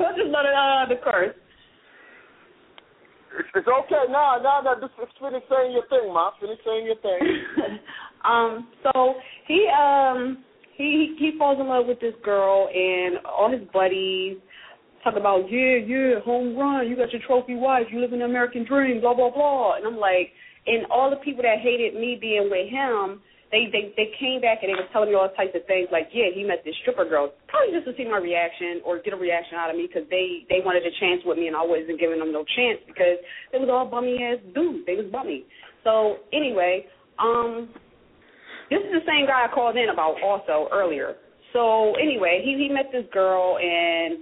Know. 0.00 0.12
Just 0.16 0.30
let 0.30 0.44
it 0.44 0.54
out 0.54 0.84
of 0.84 0.88
the 0.90 1.02
curse. 1.02 1.34
It's, 3.38 3.48
it's 3.54 3.68
okay. 3.68 4.08
No, 4.08 4.40
no, 4.42 4.60
no. 4.64 4.80
Just, 4.80 4.96
just 4.96 5.12
finish 5.20 5.44
saying 5.50 5.72
your 5.72 5.86
thing, 5.88 6.12
ma. 6.12 6.30
Finish 6.40 6.58
saying 6.64 6.86
your 6.86 6.96
thing. 7.04 7.20
um, 8.24 8.68
so 8.82 9.14
he 9.46 9.68
um 9.68 10.44
he 10.76 11.16
he 11.18 11.32
falls 11.38 11.60
in 11.60 11.68
love 11.68 11.86
with 11.86 12.00
this 12.00 12.14
girl 12.24 12.68
and 12.68 13.18
all 13.26 13.50
his 13.50 13.66
buddies 13.72 14.38
talk 15.02 15.16
about 15.16 15.50
yeah 15.50 15.76
yeah 15.76 16.20
home 16.24 16.56
run 16.56 16.88
you 16.88 16.96
got 16.96 17.12
your 17.12 17.22
trophy 17.26 17.54
wife 17.54 17.86
you 17.90 18.00
live 18.00 18.12
in 18.12 18.18
the 18.18 18.24
American 18.24 18.64
dream 18.64 19.00
blah 19.00 19.14
blah 19.14 19.30
blah 19.30 19.76
and 19.76 19.86
I'm 19.86 19.96
like 19.96 20.32
and 20.66 20.84
all 20.90 21.10
the 21.10 21.16
people 21.16 21.42
that 21.42 21.58
hated 21.62 21.94
me 21.94 22.18
being 22.20 22.48
with 22.50 22.68
him 22.68 23.20
they 23.52 23.70
they 23.70 23.94
they 23.94 24.10
came 24.18 24.40
back 24.40 24.62
and 24.62 24.70
they 24.70 24.76
were 24.76 24.88
telling 24.92 25.10
me 25.10 25.14
all 25.14 25.30
types 25.38 25.54
of 25.54 25.62
things 25.66 25.86
like 25.90 26.10
yeah 26.10 26.32
he 26.34 26.42
met 26.42 26.62
this 26.64 26.74
stripper 26.82 27.06
girl 27.06 27.30
probably 27.46 27.70
just 27.70 27.86
to 27.86 27.94
see 27.94 28.08
my 28.08 28.18
reaction 28.18 28.82
or 28.84 28.98
get 29.00 29.14
a 29.14 29.16
reaction 29.16 29.54
out 29.54 29.70
of 29.70 29.76
me 29.76 29.86
because 29.86 30.08
they 30.10 30.42
they 30.50 30.58
wanted 30.64 30.82
a 30.82 30.92
chance 30.98 31.22
with 31.24 31.38
me 31.38 31.46
and 31.46 31.54
I 31.54 31.62
wasn't 31.62 32.00
giving 32.00 32.18
them 32.18 32.34
no 32.34 32.42
chance 32.56 32.82
because 32.86 33.22
they 33.52 33.58
was 33.58 33.70
all 33.70 33.86
bummy 33.86 34.18
ass 34.18 34.42
dudes 34.54 34.82
they 34.86 34.98
was 34.98 35.06
bummy 35.12 35.46
so 35.86 36.22
anyway 36.32 36.86
um 37.18 37.70
this 38.70 38.82
is 38.82 38.90
the 38.90 39.06
same 39.06 39.26
guy 39.26 39.46
I 39.46 39.54
called 39.54 39.76
in 39.76 39.90
about 39.90 40.18
also 40.22 40.68
earlier. 40.72 41.14
So 41.52 41.94
anyway, 41.94 42.42
he 42.44 42.58
he 42.58 42.68
met 42.68 42.90
this 42.92 43.06
girl 43.12 43.58
and 43.58 44.18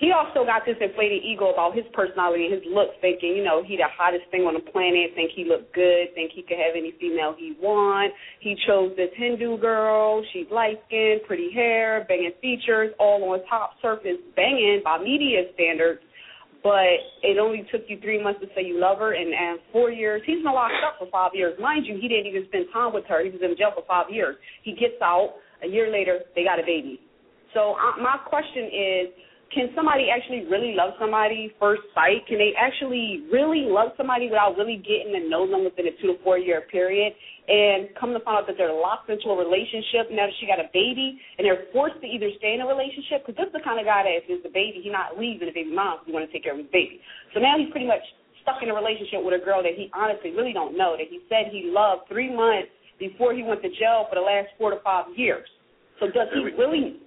he 0.00 0.16
also 0.16 0.48
got 0.48 0.64
this 0.64 0.80
inflated 0.80 1.20
ego 1.20 1.52
about 1.52 1.76
his 1.76 1.84
personality 1.92 2.48
and 2.48 2.56
his 2.56 2.64
looks, 2.72 2.96
thinking, 3.04 3.36
you 3.36 3.44
know, 3.44 3.60
he 3.60 3.76
the 3.76 3.84
hottest 3.92 4.24
thing 4.32 4.48
on 4.48 4.56
the 4.56 4.64
planet, 4.72 5.12
think 5.12 5.30
he 5.36 5.44
looked 5.44 5.76
good, 5.76 6.08
think 6.16 6.32
he 6.32 6.40
could 6.40 6.56
have 6.56 6.72
any 6.72 6.96
female 6.96 7.36
he 7.36 7.52
want. 7.60 8.08
He 8.40 8.56
chose 8.66 8.96
this 8.96 9.12
Hindu 9.12 9.60
girl, 9.60 10.24
she's 10.32 10.48
light 10.48 10.80
skinned, 10.88 11.20
pretty 11.28 11.52
hair, 11.52 12.08
banging 12.08 12.32
features, 12.40 12.96
all 12.98 13.20
on 13.28 13.44
top 13.44 13.76
surface 13.84 14.16
banging 14.34 14.80
by 14.82 14.96
media 14.96 15.52
standards 15.52 16.00
but 16.62 17.00
it 17.22 17.38
only 17.40 17.64
took 17.72 17.88
you 17.88 17.98
three 18.00 18.22
months 18.22 18.40
to 18.40 18.46
say 18.54 18.62
you 18.62 18.78
love 18.78 18.98
her, 18.98 19.14
and, 19.14 19.32
and 19.32 19.58
four 19.72 19.90
years. 19.90 20.20
He's 20.26 20.44
been 20.44 20.52
locked 20.52 20.76
up 20.84 20.96
for 20.98 21.08
five 21.10 21.30
years, 21.32 21.56
mind 21.58 21.86
you. 21.86 21.96
He 21.96 22.06
didn't 22.06 22.26
even 22.26 22.44
spend 22.48 22.66
time 22.72 22.92
with 22.92 23.04
her. 23.08 23.24
He 23.24 23.30
was 23.30 23.40
in 23.40 23.56
jail 23.56 23.72
for 23.74 23.84
five 23.88 24.12
years. 24.12 24.36
He 24.62 24.72
gets 24.72 25.00
out. 25.02 25.40
A 25.64 25.66
year 25.66 25.90
later, 25.90 26.20
they 26.36 26.44
got 26.44 26.58
a 26.58 26.62
baby. 26.62 27.00
So 27.52 27.76
uh, 27.80 28.00
my 28.00 28.16
question 28.28 28.64
is, 28.68 29.06
can 29.50 29.74
somebody 29.74 30.06
actually 30.14 30.46
really 30.46 30.78
love 30.78 30.94
somebody 30.98 31.50
first 31.58 31.82
sight? 31.90 32.22
Can 32.30 32.38
they 32.38 32.54
actually 32.54 33.26
really 33.34 33.66
love 33.66 33.90
somebody 33.98 34.30
without 34.30 34.54
really 34.54 34.78
getting 34.78 35.10
to 35.18 35.26
know 35.26 35.42
them 35.42 35.66
within 35.66 35.90
a 35.90 35.94
two 35.98 36.14
to 36.14 36.16
four 36.22 36.38
year 36.38 36.62
period? 36.70 37.12
And 37.50 37.90
come 37.98 38.14
to 38.14 38.22
find 38.22 38.38
out 38.38 38.46
that 38.46 38.54
they're 38.54 38.70
locked 38.70 39.10
into 39.10 39.26
a 39.26 39.34
relationship 39.34 40.06
now 40.14 40.30
that 40.30 40.36
she 40.38 40.46
got 40.46 40.62
a 40.62 40.70
baby, 40.70 41.18
and 41.34 41.42
they're 41.42 41.66
forced 41.74 41.98
to 41.98 42.06
either 42.06 42.30
stay 42.38 42.54
in 42.54 42.62
a 42.62 42.68
relationship 42.70 43.26
because 43.26 43.34
this 43.42 43.50
is 43.50 43.56
the 43.58 43.64
kind 43.66 43.82
of 43.82 43.90
guy 43.90 44.06
that 44.06 44.22
if 44.22 44.30
there's 44.30 44.46
a 44.46 44.54
baby, 44.54 44.86
he's 44.86 44.94
not 44.94 45.18
leaving 45.18 45.50
the 45.50 45.56
baby 45.56 45.74
mom 45.74 45.98
he 46.06 46.14
want 46.14 46.22
to 46.22 46.30
take 46.30 46.46
care 46.46 46.54
of 46.54 46.62
his 46.62 46.70
baby. 46.70 47.02
So 47.34 47.42
now 47.42 47.58
he's 47.58 47.74
pretty 47.74 47.90
much 47.90 48.06
stuck 48.46 48.62
in 48.62 48.70
a 48.70 48.76
relationship 48.76 49.26
with 49.26 49.34
a 49.34 49.42
girl 49.42 49.66
that 49.66 49.74
he 49.74 49.90
honestly 49.90 50.30
really 50.30 50.54
don't 50.54 50.78
know 50.78 50.94
that 50.94 51.10
he 51.10 51.26
said 51.26 51.50
he 51.50 51.74
loved 51.74 52.06
three 52.06 52.30
months 52.30 52.70
before 53.02 53.34
he 53.34 53.42
went 53.42 53.66
to 53.66 53.70
jail 53.74 54.06
for 54.06 54.14
the 54.14 54.22
last 54.22 54.54
four 54.54 54.70
to 54.70 54.78
five 54.86 55.10
years. 55.18 55.48
So 55.98 56.06
does 56.06 56.30
he 56.30 56.54
really 56.54 57.02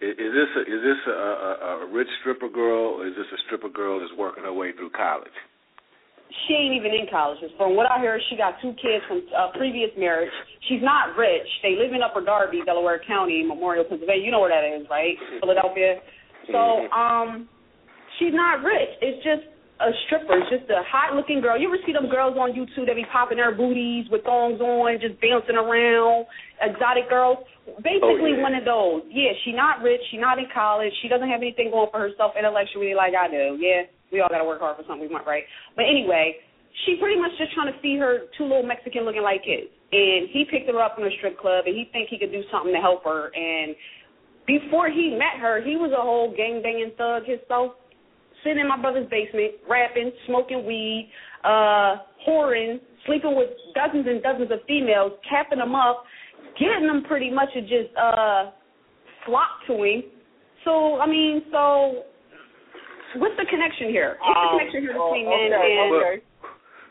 Is, 0.00 0.12
is 0.18 0.32
this 0.32 0.50
a, 0.56 0.62
is 0.62 0.80
this 0.84 1.00
a, 1.08 1.10
a, 1.10 1.52
a 1.86 1.86
rich 1.92 2.08
stripper 2.20 2.48
girl, 2.48 3.00
or 3.00 3.06
is 3.06 3.14
this 3.16 3.26
a 3.32 3.40
stripper 3.46 3.70
girl 3.70 4.00
that's 4.00 4.12
working 4.18 4.44
her 4.44 4.52
way 4.52 4.72
through 4.72 4.90
college? 4.90 5.34
she 6.46 6.54
ain't 6.54 6.74
even 6.74 6.92
in 6.92 7.06
college. 7.10 7.38
From 7.56 7.76
what 7.76 7.86
I 7.90 7.98
heard, 7.98 8.20
she 8.28 8.36
got 8.36 8.60
two 8.60 8.74
kids 8.76 9.02
from 9.08 9.22
a 9.32 9.56
previous 9.56 9.90
marriage. 9.96 10.30
She's 10.68 10.82
not 10.82 11.16
rich. 11.16 11.46
They 11.62 11.78
live 11.78 11.94
in 11.94 12.02
Upper 12.02 12.24
Darby, 12.24 12.62
Delaware 12.66 13.00
County, 13.06 13.42
Memorial, 13.46 13.84
Pennsylvania. 13.84 14.24
You 14.24 14.30
know 14.30 14.40
where 14.40 14.52
that 14.52 14.66
is, 14.66 14.86
right? 14.90 15.16
Mm-hmm. 15.16 15.40
Philadelphia. 15.40 16.02
So, 16.50 16.58
mm-hmm. 16.58 16.92
um, 16.92 17.48
she's 18.18 18.34
not 18.34 18.62
rich. 18.62 18.90
It's 19.00 19.22
just 19.22 19.46
a 19.80 19.90
stripper. 20.06 20.38
It's 20.38 20.50
just 20.50 20.70
a 20.70 20.82
hot 20.86 21.14
looking 21.14 21.40
girl. 21.40 21.58
You 21.58 21.68
ever 21.68 21.80
see 21.86 21.92
them 21.92 22.10
girls 22.10 22.36
on 22.38 22.52
YouTube 22.52 22.86
that 22.86 22.96
be 22.96 23.06
popping 23.10 23.38
their 23.38 23.54
booties 23.54 24.06
with 24.10 24.24
thongs 24.24 24.60
on, 24.60 24.98
just 25.00 25.18
bouncing 25.22 25.56
around, 25.56 26.26
exotic 26.60 27.08
girls? 27.08 27.38
Basically 27.82 28.34
Oh, 28.34 28.38
yeah. 28.38 28.42
one 28.42 28.54
of 28.54 28.64
those. 28.64 29.02
Yeah, 29.10 29.32
she 29.44 29.52
not 29.52 29.82
rich, 29.82 30.00
she 30.10 30.16
not 30.16 30.38
in 30.38 30.46
college, 30.54 30.92
she 31.02 31.08
doesn't 31.08 31.28
have 31.28 31.42
anything 31.42 31.70
going 31.70 31.90
for 31.90 32.00
herself 32.00 32.32
intellectually 32.38 32.94
like 32.94 33.14
I 33.18 33.28
do. 33.28 33.58
Yeah, 33.58 33.90
we 34.12 34.20
all 34.20 34.28
gotta 34.30 34.44
work 34.46 34.60
hard 34.60 34.76
for 34.76 34.84
something 34.86 35.08
we 35.08 35.12
want, 35.12 35.26
right? 35.26 35.42
But 35.74 35.86
anyway, 35.90 36.36
she 36.86 36.96
pretty 37.00 37.20
much 37.20 37.32
just 37.38 37.52
trying 37.54 37.72
to 37.72 37.78
see 37.82 37.98
her 37.98 38.30
two 38.38 38.44
little 38.44 38.62
Mexican 38.66 39.04
looking 39.04 39.22
like 39.22 39.42
kids. 39.42 39.68
And 39.92 40.28
he 40.30 40.46
picked 40.50 40.68
her 40.68 40.80
up 40.82 40.98
in 40.98 41.06
a 41.06 41.12
strip 41.18 41.38
club 41.38 41.66
and 41.66 41.74
he 41.74 41.88
think 41.92 42.08
he 42.10 42.18
could 42.18 42.32
do 42.32 42.42
something 42.50 42.72
to 42.74 42.80
help 42.80 43.04
her 43.04 43.30
and 43.34 43.74
before 44.46 44.88
he 44.88 45.10
met 45.10 45.40
her, 45.40 45.60
he 45.62 45.74
was 45.74 45.90
a 45.90 46.00
whole 46.00 46.30
gang 46.34 46.62
banging 46.62 46.92
thug 46.96 47.26
himself 47.26 47.72
sitting 48.44 48.60
in 48.60 48.68
my 48.68 48.80
brother's 48.80 49.08
basement, 49.10 49.58
rapping, 49.68 50.12
smoking 50.26 50.64
weed, 50.64 51.10
uh, 51.42 51.96
whoring, 52.22 52.78
sleeping 53.06 53.34
with 53.34 53.50
dozens 53.74 54.06
and 54.06 54.22
dozens 54.22 54.50
of 54.52 54.58
females, 54.68 55.12
capping 55.28 55.58
them 55.58 55.74
up, 55.74 56.04
getting 56.58 56.86
them 56.86 57.04
pretty 57.06 57.30
much 57.30 57.52
to 57.54 57.60
just 57.62 57.94
uh 57.96 58.50
flock 59.24 59.62
to 59.66 59.82
him. 59.82 60.02
So 60.64 60.98
I 60.98 61.06
mean, 61.06 61.42
so 61.52 62.02
what's 63.16 63.36
the 63.36 63.46
connection 63.48 63.88
here? 63.88 64.18
What's 64.20 64.34
the 64.34 64.48
Um, 64.48 64.58
connection 64.58 64.80
here 64.82 64.92
between 64.92 65.26
okay, 65.26 65.50
men 65.50 65.52
and 65.52 65.94
okay. 65.94 66.16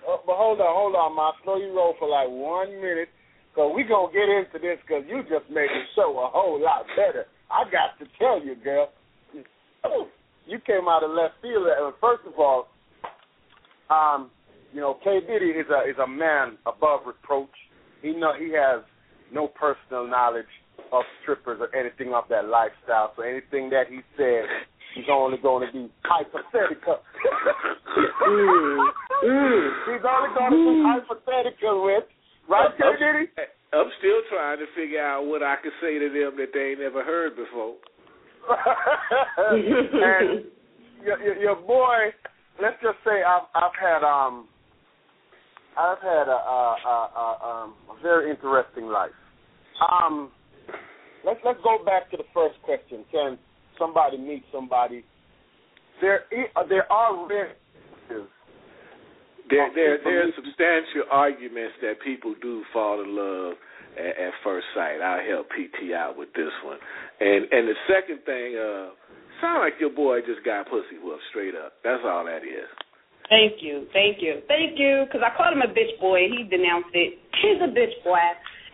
Uh, 0.05 0.17
but 0.25 0.35
hold 0.37 0.61
on, 0.61 0.69
hold 0.69 0.95
on, 0.95 1.15
Ma. 1.15 1.31
Slow 1.43 1.57
you 1.57 1.73
roll 1.75 1.95
for 1.97 2.07
like 2.07 2.29
one 2.29 2.69
minute, 2.77 3.09
cause 3.55 3.73
we 3.75 3.83
gonna 3.83 4.13
get 4.13 4.29
into 4.29 4.59
this, 4.61 4.77
cause 4.87 5.03
you 5.09 5.23
just 5.23 5.49
made 5.49 5.69
the 5.69 5.83
show 5.95 6.13
a 6.21 6.29
whole 6.29 6.61
lot 6.61 6.85
better. 6.95 7.25
I 7.49 7.63
got 7.69 7.97
to 7.99 8.05
tell 8.19 8.43
you, 8.43 8.55
girl, 8.55 8.89
you 10.45 10.59
came 10.65 10.87
out 10.87 11.03
of 11.03 11.11
left 11.11 11.41
field. 11.41 11.67
Uh, 11.67 11.91
First 11.99 12.21
of 12.27 12.33
all, 12.37 12.67
um, 13.89 14.29
you 14.73 14.81
know, 14.81 14.97
K 15.03 15.19
Diddy 15.25 15.57
is 15.57 15.67
a 15.69 15.89
is 15.89 15.97
a 15.97 16.07
man 16.07 16.57
above 16.65 17.01
reproach. 17.05 17.49
He 18.01 18.13
know 18.13 18.33
he 18.37 18.53
has 18.53 18.83
no 19.35 19.47
personal 19.47 20.07
knowledge 20.07 20.49
of 20.91 21.03
strippers 21.21 21.59
or 21.59 21.69
anything 21.75 22.13
of 22.13 22.23
that 22.29 22.47
lifestyle. 22.47 23.11
So 23.15 23.23
anything 23.23 23.69
that 23.69 23.91
he 23.91 23.99
said, 24.17 24.47
he's 24.95 25.11
only 25.11 25.37
going 25.37 25.67
to 25.67 25.73
be 25.73 25.91
hypothetical. 26.03 27.03
Mm, 28.25 28.87
mm. 29.23 29.67
He's 29.91 30.05
only 30.07 30.31
going 30.33 30.51
to 30.51 30.63
be 30.63 30.83
hypothetical 30.87 31.83
with, 31.83 32.07
right, 32.49 32.71
K 32.77 32.83
Diddy? 32.97 33.27
I'm 33.73 33.91
still 33.99 34.21
trying 34.31 34.59
to 34.59 34.65
figure 34.75 35.03
out 35.03 35.25
what 35.27 35.43
I 35.43 35.57
could 35.61 35.73
say 35.81 35.99
to 35.99 36.07
them 36.07 36.37
that 36.39 36.51
they 36.53 36.71
ain't 36.71 36.79
never 36.79 37.03
heard 37.03 37.35
before. 37.35 37.75
and 39.37 40.45
your, 41.03 41.19
your, 41.21 41.35
your 41.35 41.55
boy, 41.55 42.13
let's 42.61 42.77
just 42.81 42.97
say 43.03 43.23
I've 43.25 43.49
I've 43.55 43.75
had 43.75 44.05
um 44.05 44.47
I've 45.77 45.99
had 45.99 46.29
a 46.29 46.39
a, 46.39 46.77
a, 46.85 46.95
a, 47.17 47.27
um, 47.43 47.73
a 47.89 48.01
very 48.01 48.29
interesting 48.29 48.85
life. 48.85 49.11
Um, 49.81 50.31
let's 51.25 51.39
let's 51.43 51.59
go 51.63 51.83
back 51.83 52.09
to 52.11 52.17
the 52.17 52.27
first 52.33 52.55
question. 52.63 53.03
Can 53.11 53.37
somebody 53.79 54.17
meet 54.17 54.43
somebody? 54.51 55.03
There 56.01 56.23
uh, 56.55 56.63
there 56.67 56.91
are 56.91 57.27
rare 57.27 57.55
cases. 58.07 58.29
There, 59.47 59.69
there, 59.75 59.99
there 60.03 60.25
are 60.25 60.31
substantial 60.33 61.05
arguments 61.11 61.77
that 61.81 62.01
people 62.01 62.33
do 62.41 62.63
fall 62.73 63.03
in 63.03 63.13
love 63.15 63.53
at, 63.93 64.17
at 64.17 64.33
first 64.43 64.65
sight. 64.73 64.97
I'll 65.05 65.21
help 65.21 65.47
PT 65.53 65.93
out 65.93 66.17
with 66.17 66.33
this 66.33 66.51
one. 66.63 66.77
And 67.19 67.45
and 67.51 67.67
the 67.69 67.77
second 67.85 68.25
thing, 68.25 68.57
uh, 68.57 68.97
sound 69.41 69.61
like 69.61 69.77
your 69.79 69.93
boy 69.93 70.21
just 70.25 70.43
got 70.43 70.65
pussy 70.65 70.97
whooped 70.97 71.21
straight 71.29 71.53
up. 71.53 71.73
That's 71.83 72.01
all 72.05 72.25
that 72.25 72.41
is. 72.41 72.65
Thank 73.29 73.61
you, 73.61 73.87
thank 73.93 74.21
you, 74.21 74.41
thank 74.47 74.77
you. 74.77 75.05
Because 75.05 75.25
I 75.25 75.35
called 75.35 75.57
him 75.57 75.65
a 75.65 75.73
bitch 75.73 75.97
boy, 75.99 76.25
and 76.25 76.33
he 76.37 76.43
denounced 76.45 76.93
it. 76.93 77.17
He's 77.41 77.57
a 77.57 77.69
bitch 77.73 77.97
boy. 78.05 78.21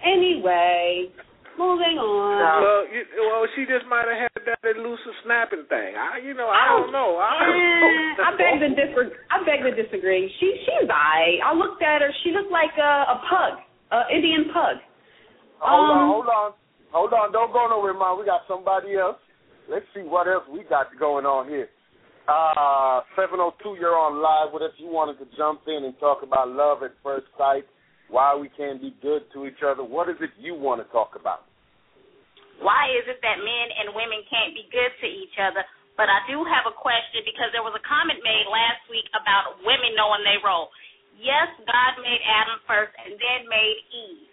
Anyway, 0.05 1.09
moving 1.57 1.97
on. 2.01 2.61
Well, 2.61 2.83
you, 2.89 3.01
well, 3.29 3.45
she 3.55 3.65
just 3.69 3.85
might 3.85 4.05
have 4.09 4.29
had 4.29 4.41
that 4.45 4.63
elusive 4.75 5.13
snapping 5.25 5.65
thing. 5.69 5.93
I, 5.93 6.19
you 6.25 6.33
know, 6.33 6.49
I 6.49 6.65
don't 6.73 6.91
know. 6.91 7.17
I 7.21 7.31
don't 7.37 7.53
know. 7.53 8.23
I 8.25 8.29
beg 8.37 8.53
to 8.65 8.69
disagree. 8.73 9.13
I 9.29 9.37
beg 9.45 9.61
to 9.65 9.73
disagree. 9.77 10.25
She 10.39 10.47
she's 10.65 10.89
alright. 10.89 11.37
I 11.45 11.53
looked 11.53 11.81
at 11.81 12.01
her. 12.01 12.09
She 12.23 12.31
looked 12.31 12.51
like 12.51 12.73
a, 12.81 12.93
a 13.13 13.17
pug, 13.29 13.53
a 13.93 13.99
Indian 14.13 14.49
pug. 14.53 14.81
Hold 15.61 15.89
on, 15.89 15.97
Um, 16.01 16.09
hold 16.09 16.27
on, 16.27 16.47
hold 16.89 17.13
on. 17.13 17.31
Don't 17.31 17.53
go 17.53 17.69
nowhere, 17.69 17.93
man. 17.93 18.17
We 18.17 18.25
got 18.25 18.41
somebody 18.49 18.97
else. 18.97 19.17
Let's 19.69 19.85
see 19.93 20.01
what 20.01 20.27
else 20.27 20.43
we 20.51 20.63
got 20.65 20.87
going 20.97 21.25
on 21.25 21.47
here. 21.47 21.69
Uh, 22.27 23.01
702, 23.17 23.77
you're 23.79 23.97
on 23.97 24.21
live 24.21 24.53
with 24.53 24.63
us. 24.63 24.71
You 24.77 24.87
wanted 24.89 25.19
to 25.19 25.27
jump 25.37 25.61
in 25.67 25.83
and 25.85 25.93
talk 25.99 26.23
about 26.23 26.49
love 26.49 26.81
at 26.83 26.91
first 27.03 27.25
sight, 27.37 27.65
why 28.11 28.35
we 28.35 28.51
can't 28.53 28.81
be 28.83 28.93
good 29.01 29.23
to 29.33 29.47
each 29.47 29.63
other. 29.65 29.83
What 29.83 30.09
is 30.09 30.19
it 30.19 30.29
you 30.37 30.53
want 30.53 30.83
to 30.83 30.87
talk 30.91 31.15
about? 31.19 31.47
why 32.61 32.93
is 32.93 33.05
it 33.09 33.19
that 33.25 33.41
men 33.41 33.67
and 33.81 33.97
women 33.97 34.21
can't 34.29 34.53
be 34.53 34.69
good 34.69 34.93
to 35.01 35.07
each 35.09 35.35
other? 35.41 35.65
But 35.97 36.07
I 36.07 36.23
do 36.29 36.45
have 36.45 36.69
a 36.69 36.75
question 36.77 37.25
because 37.25 37.51
there 37.51 37.65
was 37.65 37.75
a 37.75 37.83
comment 37.83 38.21
made 38.23 38.47
last 38.47 38.85
week 38.87 39.05
about 39.17 39.59
women 39.65 39.91
knowing 39.97 40.23
their 40.23 40.39
role. 40.45 40.71
Yes, 41.19 41.51
God 41.67 41.91
made 41.99 42.21
Adam 42.23 42.57
first 42.65 42.93
and 42.95 43.13
then 43.17 43.39
made 43.49 43.77
Eve. 43.91 44.29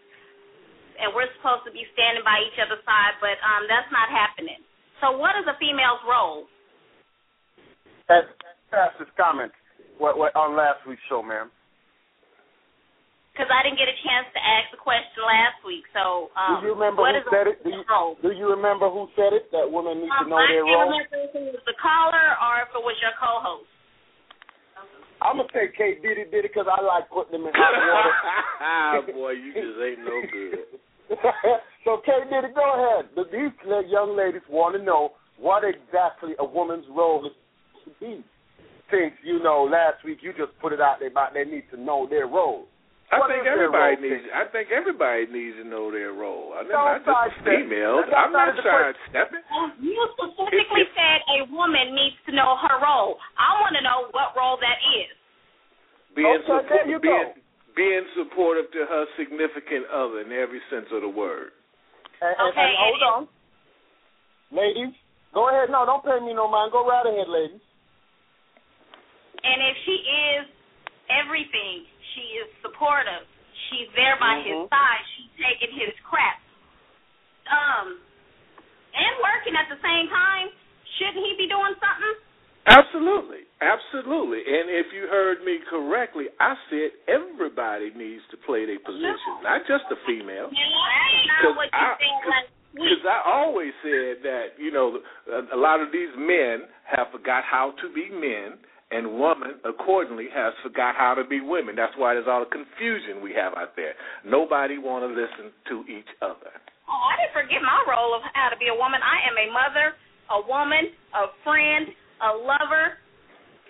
And 1.02 1.08
we're 1.12 1.28
supposed 1.40 1.66
to 1.66 1.72
be 1.74 1.84
standing 1.92 2.22
by 2.22 2.40
each 2.46 2.56
other's 2.60 2.82
side, 2.86 3.16
but 3.18 3.36
um 3.42 3.66
that's 3.66 3.90
not 3.90 4.08
happening. 4.12 4.62
So 5.02 5.18
what 5.18 5.34
is 5.40 5.46
a 5.48 5.56
female's 5.58 6.04
role? 6.06 6.46
That's 8.06 8.28
fastest 8.70 9.12
comment 9.18 9.52
what, 9.98 10.14
what, 10.14 10.30
on 10.38 10.54
last 10.54 10.86
week's 10.86 11.02
show, 11.10 11.22
ma'am. 11.22 11.50
Because 13.38 13.54
I 13.54 13.62
didn't 13.62 13.78
get 13.78 13.86
a 13.86 13.94
chance 14.02 14.26
to 14.34 14.40
ask 14.42 14.66
the 14.74 14.82
question 14.82 15.22
last 15.22 15.62
week. 15.62 15.86
So 15.94 16.34
um, 16.34 16.58
do 16.58 16.66
you 16.66 16.74
remember 16.74 17.06
what 17.06 17.14
who 17.14 17.22
is 17.22 17.30
said 17.30 17.46
it? 17.46 17.62
Do 17.62 17.70
you, 17.70 17.86
role? 17.86 18.18
do 18.18 18.34
you 18.34 18.50
remember 18.50 18.90
who 18.90 19.06
said 19.14 19.30
it? 19.30 19.46
That 19.54 19.70
women 19.70 20.02
need 20.02 20.10
to 20.10 20.26
Um, 20.26 20.34
know 20.34 20.42
I 20.42 20.50
their 20.50 20.66
can't 20.66 20.74
role. 20.74 20.90
remember 20.90 21.18
if 21.22 21.32
it 21.38 21.44
was 21.54 21.62
the 21.62 21.78
caller 21.78 22.34
or 22.42 22.66
if 22.66 22.74
it 22.74 22.82
was 22.82 22.98
your 22.98 23.14
co-host. 23.14 23.70
I'm 25.22 25.38
gonna 25.38 25.46
say 25.54 25.70
K 25.70 26.02
Diddy 26.02 26.26
did 26.34 26.46
it 26.46 26.50
because 26.50 26.66
I 26.66 26.82
like 26.82 27.06
putting 27.14 27.38
them 27.38 27.46
in 27.46 27.54
hot 27.54 27.78
water. 27.78 28.14
Ah, 28.58 28.98
Boy, 29.14 29.38
you 29.38 29.54
just 29.54 29.78
ain't 29.86 30.02
no 30.02 30.18
good. 30.34 30.66
so, 31.86 32.02
K 32.02 32.10
Diddy, 32.26 32.50
go 32.58 32.66
ahead. 32.74 33.14
The, 33.14 33.22
these 33.30 33.54
young 33.86 34.18
ladies 34.18 34.42
want 34.50 34.74
to 34.74 34.82
know 34.82 35.14
what 35.38 35.62
exactly 35.62 36.34
a 36.38 36.44
woman's 36.44 36.86
role 36.90 37.22
is 37.22 37.32
to 37.86 37.90
be. 38.02 38.26
Since, 38.90 39.14
you 39.22 39.38
know, 39.42 39.62
last 39.70 40.02
week 40.04 40.18
you 40.22 40.32
just 40.34 40.58
put 40.60 40.72
it 40.72 40.80
out 40.80 40.98
there 40.98 41.10
about 41.10 41.34
they 41.34 41.44
need 41.44 41.70
to 41.70 41.78
know 41.78 42.06
their 42.08 42.26
role. 42.26 42.66
I 43.08 43.16
What 43.24 43.32
think 43.32 43.48
everybody 43.48 43.96
needs. 44.04 44.20
Kay? 44.28 44.36
I 44.36 44.44
think 44.52 44.68
everybody 44.68 45.24
needs 45.32 45.56
to 45.56 45.64
know 45.64 45.88
their 45.88 46.12
role. 46.12 46.52
I 46.52 46.60
mean, 46.60 46.76
not 46.76 47.00
just 47.00 47.40
females. 47.40 48.04
I'm 48.12 48.32
not 48.36 48.52
not 48.52 48.60
the 48.60 48.64
sidestepping. 48.68 49.40
You 49.80 49.96
specifically 50.12 50.84
If- 50.84 50.92
if- 50.92 50.94
said 50.94 51.18
a 51.40 51.44
woman 51.48 51.94
needs 51.96 52.20
to 52.28 52.32
know 52.36 52.56
her 52.60 52.76
role. 52.84 53.16
I 53.40 53.60
want 53.64 53.76
to 53.76 53.82
know 53.82 54.08
what 54.12 54.36
role 54.36 54.58
that 54.60 54.76
is. 55.00 55.08
Being 56.14 56.36
Okay, 56.44 56.68
there 56.68 56.88
you 56.88 56.98
being, 57.00 57.32
go. 57.32 57.40
being 57.74 58.04
supportive 58.14 58.70
to 58.72 58.84
her 58.84 59.06
significant 59.16 59.86
other 59.88 60.20
in 60.20 60.32
every 60.32 60.60
sense 60.68 60.90
of 60.92 61.00
the 61.00 61.08
word. 61.08 61.52
And, 62.20 62.36
and- 62.36 62.48
Okay, 62.52 62.60
and 62.60 62.76
hold 62.76 63.02
on. 63.02 63.28
Ladies, 64.52 64.92
go 65.32 65.48
ahead. 65.48 65.70
No, 65.70 65.86
don't 65.86 66.04
pay 66.04 66.20
me 66.20 66.34
no 66.34 66.46
mind. 66.48 66.72
Go 66.72 66.84
right 66.86 67.06
ahead, 67.06 67.28
ladies. 67.28 67.60
And 69.44 69.62
if 69.62 69.76
she 69.86 69.96
is 69.96 70.46
everything, 71.08 71.86
she 72.18 72.42
is 72.42 72.50
supportive. 72.66 73.22
She's 73.70 73.86
there 73.94 74.18
by 74.18 74.42
his 74.42 74.58
Mhm. 74.58 74.70
side. 74.70 75.04
She's 75.14 75.30
taking 75.38 75.70
his 75.78 75.94
crap. 76.02 76.40
Um, 77.46 78.00
and 78.94 79.18
working 79.22 79.54
at 79.56 79.68
the 79.68 79.78
same 79.78 80.08
time. 80.08 80.50
shouldn't 80.98 81.24
he 81.24 81.34
be 81.36 81.46
doing 81.46 81.76
something? 81.78 82.16
Absolutely, 82.66 83.46
absolutely. 83.60 84.42
And 84.44 84.68
if 84.68 84.92
you 84.92 85.06
heard 85.06 85.44
me 85.44 85.58
correctly, 85.60 86.28
I 86.40 86.56
said 86.68 86.90
everybody 87.06 87.90
needs 87.94 88.26
to 88.30 88.36
play 88.36 88.66
their 88.66 88.80
position, 88.80 89.42
not 89.42 89.64
just 89.66 89.88
the 89.88 89.96
female. 90.06 90.50
That's 90.50 91.42
not 91.44 91.56
what 91.56 91.70
you 91.72 91.78
I- 91.78 92.46
Because 92.74 93.06
I 93.06 93.22
always 93.24 93.72
said 93.82 94.22
that 94.22 94.58
you 94.58 94.70
know 94.72 95.00
a, 95.30 95.54
a 95.54 95.56
lot 95.56 95.80
of 95.80 95.92
these 95.92 96.10
men 96.16 96.68
have 96.84 97.10
forgot 97.12 97.44
how 97.44 97.70
to 97.72 97.88
be 97.90 98.10
men, 98.10 98.58
and 98.90 99.20
woman 99.20 99.60
accordingly 99.68 100.32
has 100.32 100.56
forgot 100.64 100.96
how 100.96 101.12
to 101.12 101.24
be 101.24 101.40
women. 101.44 101.76
That's 101.76 101.92
why 102.00 102.14
there's 102.16 102.28
all 102.28 102.40
the 102.40 102.48
confusion 102.48 103.20
we 103.20 103.36
have 103.36 103.52
out 103.52 103.76
there. 103.76 103.92
Nobody 104.24 104.80
want 104.80 105.04
to 105.04 105.10
listen 105.12 105.52
to 105.68 105.84
each 105.88 106.08
other. 106.24 106.52
Oh, 106.88 107.02
I 107.12 107.20
didn't 107.20 107.36
forget 107.36 107.60
my 107.60 107.84
role 107.84 108.16
of 108.16 108.24
how 108.32 108.48
to 108.48 108.56
be 108.56 108.72
a 108.72 108.76
woman. 108.76 109.04
I 109.04 109.18
am 109.28 109.36
a 109.36 109.46
mother, 109.52 109.86
a 110.32 110.40
woman, 110.40 110.88
a 111.12 111.28
friend, 111.44 111.92
a 112.24 112.30
lover, 112.40 112.96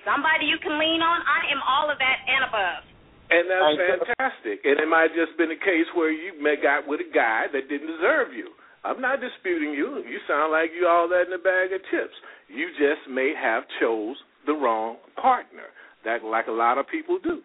somebody 0.07 0.47
you 0.47 0.63
can 0.63 0.79
lean 0.79 1.03
on. 1.03 1.19
I 1.27 1.51
am 1.51 1.59
all 1.67 1.91
of 1.91 1.99
that 1.99 2.19
and 2.31 2.43
above. 2.47 2.83
And 3.29 3.45
that's 3.51 3.75
fantastic. 3.77 4.63
And 4.65 4.81
it 4.81 4.89
might 4.89 5.13
just 5.13 5.37
been 5.37 5.51
a 5.53 5.61
case 5.61 5.91
where 5.99 6.15
you 6.15 6.39
met 6.41 6.63
got 6.63 6.87
with 6.87 7.03
a 7.03 7.11
guy 7.11 7.51
that 7.53 7.69
didn't 7.69 7.91
deserve 7.91 8.33
you. 8.33 8.55
I'm 8.87 9.03
not 9.03 9.21
disputing 9.21 9.75
you. 9.75 10.01
You 10.07 10.23
sound 10.31 10.55
like 10.55 10.71
you 10.73 10.87
all 10.87 11.11
that 11.11 11.27
in 11.27 11.35
a 11.35 11.43
bag 11.43 11.75
of 11.75 11.83
chips. 11.91 12.15
You 12.47 12.71
just 12.79 13.05
may 13.11 13.35
have 13.37 13.67
chose 13.83 14.17
the 14.49 14.57
wrong 14.57 14.97
partner. 15.21 15.69
That 16.05 16.25
like 16.25 16.49
a 16.49 16.57
lot 16.57 16.79
of 16.81 16.89
people 16.89 17.19
do. 17.23 17.45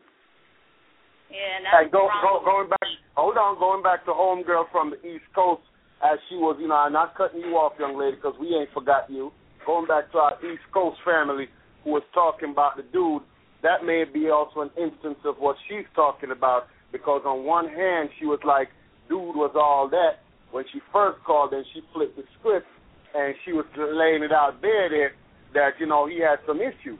Yeah, 1.29 1.37
and 1.59 1.65
Hey, 1.67 1.85
that's 1.85 1.91
go, 1.91 2.07
wrong. 2.07 2.23
go, 2.23 2.45
going 2.45 2.69
back. 2.69 2.87
Hold 3.19 3.37
on, 3.37 3.59
going 3.59 3.83
back 3.83 4.05
to 4.05 4.11
homegirl 4.11 4.71
from 4.71 4.89
the 4.95 4.99
East 5.05 5.25
Coast, 5.35 5.61
as 6.01 6.17
she 6.29 6.35
was. 6.35 6.57
You 6.61 6.67
know, 6.69 6.79
I'm 6.79 6.93
not 6.93 7.13
cutting 7.17 7.41
you 7.41 7.57
off, 7.57 7.73
young 7.77 7.97
lady, 7.97 8.15
because 8.15 8.33
we 8.39 8.55
ain't 8.55 8.71
forgot 8.73 9.09
you. 9.09 9.31
Going 9.65 9.87
back 9.87 10.11
to 10.13 10.17
our 10.17 10.33
East 10.45 10.63
Coast 10.73 10.97
family 11.03 11.47
who 11.83 11.91
was 11.91 12.03
talking 12.13 12.51
about 12.51 12.77
the 12.77 12.83
dude. 12.93 13.21
That 13.61 13.85
may 13.85 14.03
be 14.03 14.29
also 14.29 14.61
an 14.61 14.71
instance 14.77 15.19
of 15.25 15.35
what 15.39 15.55
she's 15.67 15.85
talking 15.95 16.31
about, 16.31 16.67
because 16.91 17.21
on 17.25 17.45
one 17.45 17.67
hand 17.67 18.09
she 18.19 18.25
was 18.25 18.39
like, 18.45 18.69
dude 19.09 19.35
was 19.35 19.51
all 19.55 19.89
that. 19.89 20.21
When 20.51 20.65
she 20.71 20.79
first 20.91 21.17
called, 21.25 21.53
and 21.53 21.65
she 21.73 21.81
flipped 21.93 22.15
the 22.15 22.23
script, 22.39 22.67
and 23.15 23.33
she 23.43 23.53
was 23.53 23.65
laying 23.75 24.21
it 24.21 24.31
out 24.31 24.61
there 24.61 24.89
that 24.89 25.09
that 25.53 25.79
you 25.79 25.85
know 25.85 26.07
he 26.07 26.19
had 26.19 26.39
some 26.47 26.59
issues. 26.59 26.99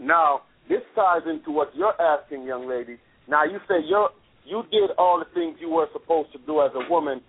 Now 0.00 0.42
this 0.68 0.80
ties 0.94 1.22
into 1.28 1.50
what 1.50 1.74
you're 1.74 1.94
asking, 2.00 2.44
young 2.44 2.68
lady. 2.68 2.98
Now 3.28 3.44
you 3.44 3.58
say 3.68 3.84
you 3.84 4.08
you 4.44 4.62
did 4.70 4.90
all 4.98 5.18
the 5.18 5.28
things 5.34 5.56
you 5.60 5.70
were 5.70 5.88
supposed 5.92 6.32
to 6.32 6.38
do 6.44 6.60
as 6.60 6.70
a 6.74 6.90
woman, 6.90 7.20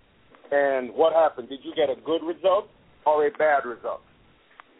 and 0.50 0.92
what 0.92 1.12
happened? 1.12 1.48
Did 1.48 1.60
you 1.64 1.72
get 1.74 1.88
a 1.88 1.96
good 2.04 2.20
result 2.24 2.68
or 3.06 3.26
a 3.26 3.30
bad 3.32 3.64
result? 3.64 4.00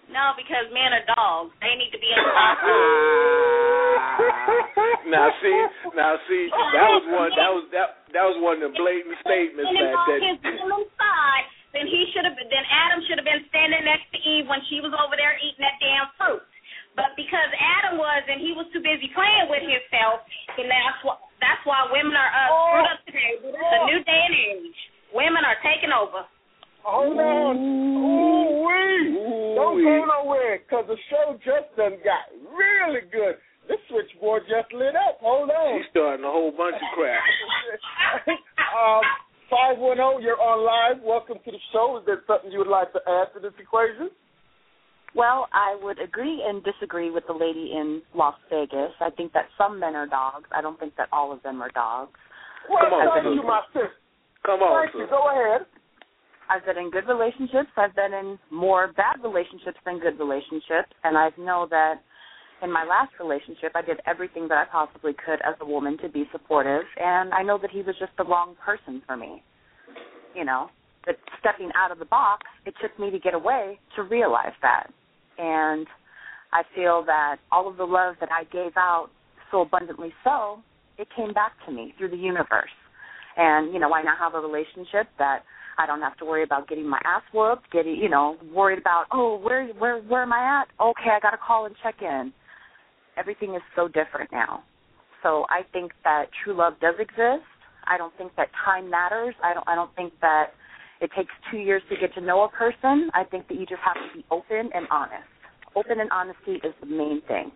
No, 0.07 0.39
because 0.39 0.71
men 0.71 0.95
are 0.95 1.03
dogs. 1.03 1.51
They 1.59 1.75
need 1.75 1.91
to 1.91 1.99
be 1.99 2.07
in 2.07 2.21
the 2.23 2.31
box. 2.39 2.63
now 5.11 5.29
see, 5.43 5.59
now 5.99 6.15
see, 6.31 6.47
that 6.47 6.89
was 6.95 7.05
one. 7.11 7.31
That 7.35 7.51
was 7.51 7.67
that. 7.75 7.89
That 8.15 8.23
was 8.23 8.39
one 8.39 8.63
of 8.63 8.71
the 8.71 8.73
blatant 8.79 9.19
statements 9.27 9.67
And 9.67 9.77
that 9.83 9.99
on 9.99 10.87
that. 10.95 11.56
His 11.77 11.85
woman's 11.85 11.85
side, 11.85 11.85
then 11.85 11.87
he 11.93 12.01
should 12.13 12.25
have. 12.25 12.37
Then 12.37 12.67
Adam 12.73 12.99
should 13.05 13.19
have 13.21 13.29
been 13.29 13.45
standing 13.53 13.85
next 13.85 14.09
to 14.13 14.19
Eve 14.25 14.47
when 14.49 14.61
she 14.73 14.81
was 14.81 14.93
over 14.97 15.17
there 15.17 15.37
eating 15.39 15.61
that 15.61 15.77
damn 15.79 16.09
fruit. 16.17 16.45
But 16.97 17.13
because 17.13 17.51
Adam 17.53 18.01
was 18.01 18.25
and 18.25 18.41
he 18.41 18.57
was 18.57 18.65
too 18.73 18.81
busy 18.81 19.13
playing 19.13 19.53
with 19.53 19.61
himself, 19.61 20.25
and 20.57 20.69
that's 20.69 21.01
why 21.05 21.17
that's 21.37 21.63
why 21.69 21.85
women 21.93 22.17
are 22.17 22.33
uh, 22.33 22.49
screwed 22.49 22.89
up 22.89 23.01
today. 23.05 23.33
It's 23.45 23.77
a 23.77 23.81
new 23.85 24.01
day 24.05 24.23
and 24.25 24.37
age. 24.37 24.81
Women 25.13 25.45
are 25.45 25.61
taking 25.61 25.93
over. 25.93 26.25
Hold 26.81 27.21
on. 27.21 27.57
Ooh 27.61 28.57
wee. 28.65 29.55
Don't 29.57 29.83
go 29.83 30.05
nowhere, 30.07 30.61
cause 30.71 30.85
the 30.89 30.97
show 31.11 31.37
just 31.45 31.75
done 31.77 31.99
got 32.05 32.33
really 32.53 33.05
good. 33.11 33.37
This 33.69 33.83
switchboard 33.91 34.47
just 34.47 34.71
lit 34.73 34.95
up. 34.95 35.19
Hold 35.19 35.51
on. 35.51 35.83
She's 35.83 35.91
starting 35.91 36.25
a 36.25 36.31
whole 36.31 36.55
bunch 36.55 36.79
of 36.79 36.89
crap. 36.95 37.19
um, 38.79 39.03
five 39.51 39.79
one 39.79 39.97
zero. 39.97 40.19
You're 40.19 40.41
on 40.41 40.65
live. 40.65 41.03
Welcome 41.03 41.39
to 41.45 41.51
the 41.51 41.63
show. 41.73 41.99
Is 41.99 42.07
there 42.07 42.23
something 42.27 42.51
you 42.51 42.59
would 42.59 42.69
like 42.73 42.93
to 42.93 43.01
add 43.07 43.33
to 43.35 43.41
this 43.41 43.55
equation? 43.59 44.11
Well, 45.15 45.49
I 45.53 45.79
would 45.81 45.99
agree 45.99 46.45
and 46.47 46.63
disagree 46.63 47.11
with 47.11 47.25
the 47.27 47.33
lady 47.33 47.73
in 47.73 48.03
Las 48.15 48.35
Vegas. 48.51 48.93
I 49.01 49.11
think 49.11 49.33
that 49.33 49.47
some 49.57 49.81
men 49.81 49.97
are 49.97 50.07
dogs. 50.07 50.45
I 50.53 50.61
don't 50.61 50.79
think 50.79 50.95
that 50.97 51.09
all 51.11 51.33
of 51.33 51.43
them 51.43 51.63
are 51.63 51.71
dogs. 51.71 52.13
Well, 52.69 52.85
Come 52.85 52.93
on, 52.93 53.25
thank 53.25 53.35
you, 53.35 53.43
my 53.43 53.63
sister. 53.73 53.97
Come 54.45 54.61
on, 54.61 54.85
Thank 54.85 54.95
you. 54.95 55.07
Go 55.09 55.31
ahead. 55.31 55.67
I've 56.51 56.65
been 56.65 56.79
in 56.79 56.91
good 56.91 57.09
relationships. 57.09 57.71
I've 57.77 57.95
been 57.97 58.13
in 58.13 58.39
more 58.51 58.93
bad 58.93 59.23
relationships 59.23 59.79
than 59.85 59.99
good 59.99 60.19
relationships, 60.19 60.93
and 61.03 61.17
I 61.17 61.31
know 61.39 61.67
that 61.71 62.03
in 62.63 62.73
my 62.73 62.85
last 62.85 63.13
relationship, 63.21 63.73
I 63.75 63.83
did 63.83 64.01
everything 64.07 64.49
that 64.49 64.59
I 64.59 64.65
possibly 64.71 65.13
could 65.13 65.41
as 65.45 65.55
a 65.61 65.67
woman 65.67 65.99
to 65.99 66.09
be 66.09 66.25
supportive, 66.33 66.85
and 66.97 67.33
I 67.35 67.43
know 67.43 67.59
that 67.61 67.71
he 67.71 67.83
was 67.83 67.95
just 67.99 68.13
the 68.17 68.25
wrong 68.25 68.57
person 68.65 69.03
for 69.07 69.17
me. 69.17 69.43
You 70.35 70.45
know, 70.45 70.69
but 71.07 71.17
stepping 71.41 71.71
out 71.75 71.93
of 71.93 71.99
the 71.99 72.05
box, 72.05 72.43
it 72.67 72.75
took 72.83 72.99
me 72.99 73.11
to 73.11 73.19
get 73.19 73.33
away 73.33 73.79
to 73.95 74.03
realize 74.03 74.53
that. 74.61 74.89
And 75.39 75.87
I 76.53 76.63
feel 76.75 77.05
that 77.07 77.37
all 77.51 77.69
of 77.69 77.77
the 77.77 77.85
love 77.85 78.17
that 78.21 78.29
I 78.31 78.45
gave 78.45 78.77
out 78.77 79.09
so 79.51 79.63
abundantly 79.63 80.13
so, 80.25 80.59
it 80.99 81.09
came 81.17 81.33
back 81.33 81.53
to 81.67 81.73
me 81.73 81.95
through 81.97 82.11
the 82.11 82.17
universe. 82.17 82.75
And, 83.37 83.73
you 83.73 83.79
know, 83.79 83.93
I 83.93 84.03
now 84.03 84.15
have 84.19 84.35
a 84.35 84.41
relationship 84.41 85.07
that 85.19 85.41
I 85.79 85.87
don't 85.87 86.01
have 86.01 86.17
to 86.19 86.25
worry 86.25 86.43
about 86.43 86.69
getting 86.69 86.89
my 86.89 87.01
ass 87.05 87.23
whooped, 87.33 87.71
getting, 87.71 87.97
you 87.97 88.09
know, 88.09 88.37
worried 88.53 88.79
about, 88.79 89.05
oh, 89.13 89.39
where 89.39 89.67
where 89.69 90.01
where 90.01 90.23
am 90.23 90.33
I 90.33 90.63
at? 90.63 90.69
Okay, 90.83 91.11
I 91.15 91.21
got 91.21 91.31
to 91.33 91.39
call 91.39 91.67
and 91.67 91.75
check 91.83 91.97
in. 92.01 92.33
Everything 93.17 93.55
is 93.55 93.63
so 93.75 93.89
different 93.89 94.31
now. 94.33 94.63
So 95.23 95.47
I 95.49 95.63
think 95.73 95.93
that 96.05 96.27
true 96.45 96.57
love 96.57 96.75
does 96.81 96.95
exist. 96.99 97.47
I 97.87 97.97
don't 97.97 98.17
think 98.19 98.33
that 98.37 98.49
time 98.65 98.91
matters. 98.91 99.35
I 99.43 99.55
don't 99.55 99.67
I 99.69 99.75
don't 99.75 99.95
think 99.97 100.13
that 100.21 100.53
it 101.01 101.11
takes 101.17 101.33
2 101.51 101.59
years 101.59 101.83
to 101.91 101.97
get 101.97 102.15
to 102.15 102.21
know 102.21 102.43
a 102.43 102.49
person. 102.49 103.11
I 103.15 103.25
think 103.25 103.49
that 103.49 103.55
you 103.55 103.67
just 103.67 103.83
have 103.85 103.97
to 103.97 104.19
be 104.19 104.25
open 104.31 104.71
and 104.75 104.87
honest. 104.91 105.29
Open 105.75 106.01
and 106.01 106.11
honesty 106.11 106.55
is 106.67 106.75
the 106.81 106.87
main 106.87 107.21
thing. 107.29 107.53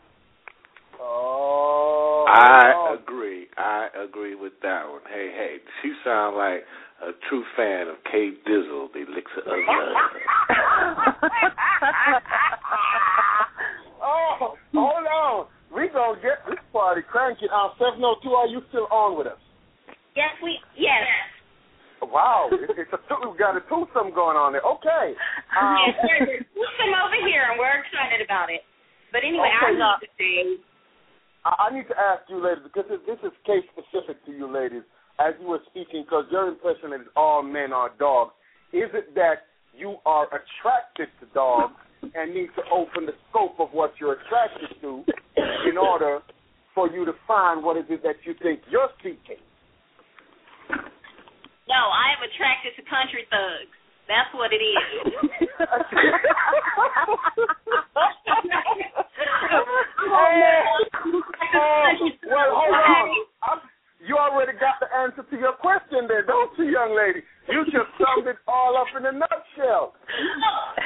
Oh. 1.00 2.26
I 2.28 2.94
agree. 3.00 3.46
I 3.56 3.88
agree 4.04 4.34
with 4.34 4.52
that 4.62 4.88
one. 4.88 5.00
Hey, 5.08 5.30
hey, 5.34 5.56
she 5.82 5.92
sound 6.04 6.36
like 6.36 6.64
a 7.02 7.12
true 7.28 7.44
fan 7.56 7.88
of 7.88 7.96
K 8.04 8.32
Dizzle, 8.46 8.92
the 8.92 9.00
elixir 9.00 9.40
of 9.40 9.58
love. 9.66 9.96
oh, 14.74 14.90
hold 14.90 15.06
on. 15.06 15.46
We 15.74 15.88
gonna 15.88 16.20
get 16.20 16.42
this 16.48 16.58
party 16.72 17.02
cranking. 17.06 17.48
Uh, 17.52 17.70
seven 17.78 18.02
oh 18.02 18.16
two. 18.22 18.34
Are 18.34 18.46
you 18.46 18.60
still 18.70 18.88
on 18.90 19.16
with 19.16 19.26
us? 19.28 19.38
Yes, 20.16 20.34
we. 20.42 20.58
Yes. 20.76 21.06
Wow, 22.02 22.48
it, 22.50 22.70
it's 22.80 22.90
a 22.96 23.00
two, 23.12 23.28
we've 23.28 23.38
got 23.38 23.54
a 23.56 23.60
twosome 23.68 24.16
going 24.16 24.34
on 24.36 24.52
there. 24.56 24.64
Okay. 24.64 25.14
Um, 25.50 25.76
yes, 25.82 25.98
there's 26.06 26.46
some 26.78 26.94
over 26.94 27.18
here, 27.26 27.42
and 27.50 27.58
we're 27.58 27.74
excited 27.82 28.22
about 28.24 28.48
it. 28.54 28.62
But 29.10 29.26
anyway, 29.26 29.50
I 29.50 29.74
Okay, 29.74 29.78
now- 29.78 29.98
need 30.00 30.06
to 30.06 30.12
say, 30.16 30.62
I 31.44 31.50
I 31.66 31.74
need 31.74 31.88
to 31.90 31.98
ask 31.98 32.22
you, 32.30 32.38
ladies, 32.38 32.62
because 32.64 32.86
this 33.04 33.18
is 33.26 33.34
case 33.44 33.66
specific 33.74 34.22
to 34.26 34.32
you, 34.32 34.46
ladies, 34.46 34.86
as 35.18 35.34
you 35.42 35.48
were 35.50 35.58
speaking, 35.68 36.06
because 36.06 36.24
your 36.30 36.48
impression 36.48 36.94
is 36.94 37.02
all 37.16 37.42
men 37.42 37.72
are 37.74 37.90
dogs. 37.98 38.30
Is 38.72 38.88
it 38.94 39.12
that 39.18 39.50
you 39.74 39.96
are 40.06 40.30
attracted 40.30 41.10
to 41.20 41.26
dogs 41.34 41.74
and 42.02 42.34
need 42.34 42.48
to 42.56 42.62
open 42.72 43.06
the 43.06 43.14
scope 43.30 43.58
of 43.60 43.68
what 43.72 43.92
you're 44.00 44.14
attracted 44.20 44.70
to 44.80 45.04
in 45.68 45.76
order 45.78 46.20
for 46.74 46.90
you 46.90 47.04
to 47.04 47.12
find 47.26 47.62
what 47.62 47.76
is 47.76 47.84
it 47.88 48.02
that 48.02 48.16
you 48.24 48.34
think 48.42 48.60
you're 48.70 48.90
seeking? 49.02 49.40
no, 51.68 51.80
I 51.92 52.14
am 52.16 52.22
attracted 52.26 52.72
to 52.76 52.82
country 52.90 53.26
thugs. 53.30 53.70
That's 54.08 54.32
what 54.34 54.50
it 54.52 54.58
is. 54.58 54.80
Oh, 61.54 62.10
well, 62.26 62.50
hold 62.54 62.74
on. 62.74 63.26
I'm- 63.42 63.60
You 64.00 64.16
already 64.16 64.56
got 64.56 64.80
the 64.80 64.88
answer 64.96 65.22
to 65.22 65.36
your 65.38 65.52
question 65.52 66.08
there, 66.08 66.22
don't 66.24 66.50
you, 66.58 66.64
young 66.64 66.96
lady? 66.96 67.20
You 67.52 67.64
just 67.66 67.92
summed 68.00 68.26
it 68.26 68.38
all 68.48 68.74
up 68.76 68.88
in 68.96 69.04
a 69.04 69.12
nutshell. 69.12 69.92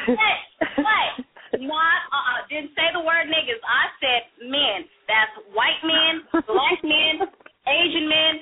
Hey, 0.04 0.36
hey, 0.58 1.62
not 1.62 2.00
uh, 2.10 2.42
didn't 2.50 2.74
say 2.74 2.90
the 2.92 2.93
word 3.04 3.28
niggas. 3.28 3.60
I 3.62 3.84
said 4.00 4.22
men. 4.48 4.88
That's 5.06 5.34
white 5.52 5.80
men, 5.84 6.24
black 6.48 6.80
men, 6.80 7.28
Asian 7.68 8.08
men, 8.08 8.32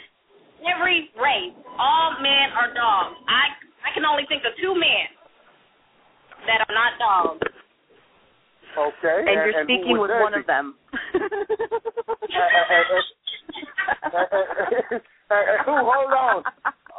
every 0.64 1.10
race. 1.18 1.54
All 1.78 2.16
men 2.22 2.54
are 2.54 2.70
dogs. 2.72 3.18
I 3.26 3.50
I 3.82 3.90
can 3.94 4.06
only 4.06 4.24
think 4.30 4.46
of 4.46 4.54
two 4.62 4.74
men 4.78 5.04
that 6.46 6.62
are 6.62 6.74
not 6.74 6.92
dogs. 7.02 7.42
Okay. 8.72 9.28
and 9.28 9.36
you're 9.36 9.52
who 9.52 9.68
speaking 9.68 10.00
with 10.00 10.10
one 10.10 10.32
of 10.32 10.46
them. 10.46 10.74
Who? 15.64 15.72
Hold 15.76 16.12
on. 16.12 16.42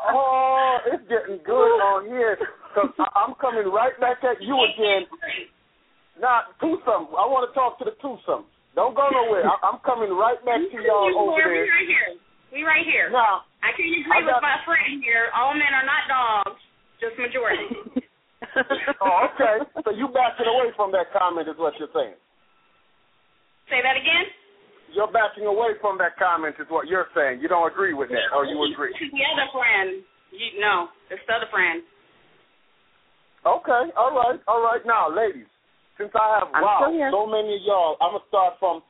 Oh, 0.09 0.78
it's 0.88 1.03
getting 1.09 1.39
good 1.45 1.80
on 1.82 2.05
here. 2.05 2.38
Cause 2.76 2.89
I'm 3.16 3.36
coming 3.39 3.72
right 3.72 3.97
back 3.99 4.24
at 4.24 4.41
you 4.41 4.57
again. 4.57 5.05
Now, 6.24 6.48
twosome. 6.64 7.12
I 7.20 7.28
want 7.28 7.44
to 7.44 7.52
talk 7.52 7.76
to 7.84 7.86
the 7.86 8.00
twosome. 8.00 8.48
Don't 8.80 8.96
go 8.96 9.04
nowhere. 9.12 9.44
I, 9.44 9.60
I'm 9.68 9.84
coming 9.84 10.08
right 10.16 10.40
back 10.48 10.64
to 10.64 10.78
y'all 10.88 11.12
You 11.12 11.20
over 11.20 11.36
four, 11.36 11.52
we 11.52 11.68
right 11.68 11.84
here. 11.84 12.10
We 12.56 12.64
right 12.64 12.88
here. 12.88 13.12
Now, 13.12 13.44
I 13.60 13.76
can't 13.76 13.92
agree 13.92 14.24
I 14.24 14.24
with 14.24 14.40
my 14.40 14.58
friend 14.64 15.04
here. 15.04 15.28
All 15.36 15.52
men 15.52 15.68
are 15.76 15.84
not 15.84 16.04
dogs, 16.08 16.64
just 17.04 17.20
majority. 17.20 17.68
oh, 19.04 19.28
okay. 19.36 19.68
So 19.84 19.92
you 19.92 20.08
backing 20.16 20.48
away 20.48 20.72
from 20.80 20.96
that 20.96 21.12
comment 21.12 21.52
is 21.52 21.60
what 21.60 21.76
you're 21.76 21.92
saying. 21.92 22.16
Say 23.68 23.84
that 23.84 24.00
again. 24.00 24.32
You're 24.96 25.12
backing 25.12 25.44
away 25.44 25.76
from 25.84 26.00
that 26.00 26.16
comment 26.16 26.56
is 26.56 26.72
what 26.72 26.88
you're 26.88 27.12
saying. 27.12 27.44
You 27.44 27.52
don't 27.52 27.68
agree 27.68 27.92
with 27.92 28.08
that, 28.16 28.32
or 28.32 28.48
you 28.48 28.56
agree? 28.72 28.96
The 28.96 29.26
other 29.28 29.50
friend. 29.52 30.08
You, 30.32 30.64
no, 30.64 30.88
it's 31.12 31.20
the 31.28 31.36
other 31.36 31.52
friend. 31.52 31.84
Okay, 33.44 33.84
all 34.00 34.16
right, 34.16 34.40
all 34.48 34.64
right. 34.64 34.80
Now, 34.88 35.12
ladies, 35.12 35.52
since 35.98 36.12
I 36.16 36.39
have 36.39 36.50
I'm 36.54 36.64
wow, 36.64 36.89
so 37.12 37.26
many 37.30 37.58
of 37.58 37.64
y'all, 37.66 37.98
I'm 38.02 38.18
gonna 38.18 38.26
start 38.30 38.58
from. 38.60 38.82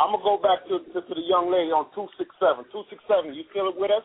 I'm 0.00 0.16
gonna 0.16 0.24
go 0.24 0.40
back 0.40 0.64
to 0.72 0.80
to, 0.80 0.98
to 1.04 1.12
the 1.12 1.26
young 1.28 1.52
lady 1.52 1.68
on 1.68 1.92
two 1.92 2.08
six 2.16 2.32
seven. 2.40 2.64
Two 2.72 2.84
six 2.88 3.00
seven. 3.04 3.36
You 3.36 3.44
still 3.52 3.68
with 3.76 3.92
us? 3.92 4.04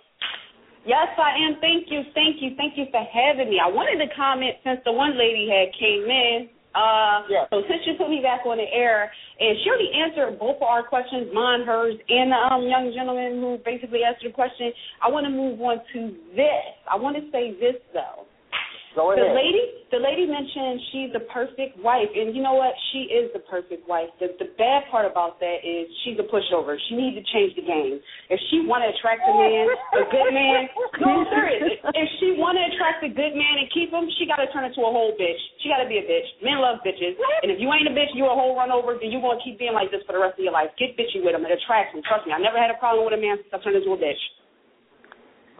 Yes, 0.85 1.09
I 1.17 1.33
am. 1.47 1.57
Thank 1.63 1.89
you, 1.89 2.05
thank 2.13 2.43
you, 2.43 2.53
thank 2.59 2.77
you 2.77 2.85
for 2.93 3.01
having 3.01 3.49
me. 3.49 3.57
I 3.57 3.71
wanted 3.71 3.97
to 4.05 4.09
comment 4.13 4.61
since 4.61 4.77
the 4.85 4.93
one 4.93 5.17
lady 5.17 5.49
had 5.49 5.73
came 5.79 6.05
in. 6.05 6.49
Uh, 6.75 7.23
Yes. 7.31 7.47
So 7.49 7.63
since 7.65 7.87
you 7.87 7.95
put 7.97 8.11
me 8.11 8.19
back 8.21 8.45
on 8.45 8.59
the 8.59 8.67
air, 8.69 9.09
and 9.39 9.57
she 9.63 9.69
already 9.71 9.89
answered 9.95 10.37
both 10.37 10.57
of 10.57 10.67
our 10.67 10.83
questions, 10.83 11.31
mine, 11.33 11.63
hers, 11.65 11.95
and 12.09 12.29
the 12.29 12.37
um, 12.37 12.67
young 12.67 12.91
gentleman 12.93 13.39
who 13.39 13.57
basically 13.63 14.03
answered 14.03 14.29
the 14.29 14.35
question, 14.35 14.75
I 15.01 15.09
want 15.09 15.25
to 15.25 15.31
move 15.31 15.57
on 15.63 15.79
to 15.95 15.99
this. 16.35 16.67
I 16.85 16.99
want 16.99 17.15
to 17.15 17.23
say 17.31 17.55
this 17.57 17.79
though. 17.95 18.24
Go 18.95 19.11
The 19.11 19.35
lady, 19.35 19.83
the 19.91 19.99
lady 19.99 20.23
mentioned 20.23 20.79
she's 20.95 21.11
the 21.11 21.27
perfect 21.27 21.75
wife, 21.83 22.07
and 22.15 22.31
you 22.31 22.39
know 22.39 22.55
what? 22.55 22.71
She 22.95 23.11
is 23.11 23.27
the 23.35 23.43
perfect 23.43 23.83
wife. 23.91 24.07
The 24.23 24.31
the 24.39 24.55
bad 24.55 24.87
part 24.87 25.03
about 25.03 25.35
that 25.43 25.67
is 25.67 25.91
she's 26.07 26.15
a 26.15 26.23
pushover. 26.23 26.79
She 26.87 26.95
needs 26.95 27.19
to 27.19 27.25
change 27.35 27.59
the 27.59 27.67
game. 27.67 27.99
If 28.31 28.39
she 28.47 28.63
want 28.63 28.87
to 28.87 28.95
attract 28.95 29.27
a 29.27 29.35
man, 29.35 29.67
a 29.99 30.03
good 30.07 30.31
man, 30.31 30.71
no, 31.03 31.11
I'm 31.11 31.27
serious. 31.27 31.75
If 31.91 32.07
she 32.23 32.39
want 32.39 32.55
to 32.55 32.63
attract 32.71 33.03
a 33.03 33.11
good 33.11 33.35
man 33.35 33.59
and 33.59 33.67
keep 33.75 33.91
him, 33.91 34.07
she 34.15 34.23
got 34.23 34.39
to 34.39 34.47
turn 34.55 34.63
into 34.63 34.79
a 34.79 34.91
whole 34.91 35.11
bitch. 35.19 35.41
She 35.59 35.67
got 35.67 35.83
to 35.83 35.89
be 35.91 35.99
a 35.99 36.05
bitch. 36.07 36.27
Men 36.39 36.63
love 36.63 36.79
bitches, 36.79 37.19
and 37.43 37.51
if 37.51 37.59
you 37.59 37.67
ain't 37.75 37.91
a 37.91 37.93
bitch, 37.93 38.15
you 38.15 38.23
a 38.31 38.31
whole 38.31 38.55
run 38.55 38.71
over. 38.71 38.95
Then 38.95 39.11
you 39.11 39.19
gonna 39.19 39.43
keep 39.43 39.59
being 39.59 39.75
like 39.75 39.91
this 39.91 40.07
for 40.07 40.15
the 40.15 40.23
rest 40.23 40.39
of 40.39 40.43
your 40.47 40.55
life. 40.55 40.71
Get 40.79 40.95
bitchy 40.95 41.19
with 41.19 41.35
him. 41.35 41.43
It 41.43 41.51
attracts 41.51 41.91
him. 41.91 41.99
Trust 42.07 42.23
me. 42.23 42.31
I 42.31 42.39
never 42.39 42.55
had 42.55 42.71
a 42.71 42.79
problem 42.79 43.03
with 43.03 43.11
a 43.11 43.19
man 43.19 43.43
since 43.43 43.51
I 43.51 43.59
turned 43.59 43.75
into 43.75 43.91
a 43.91 43.99
bitch. 43.99 44.23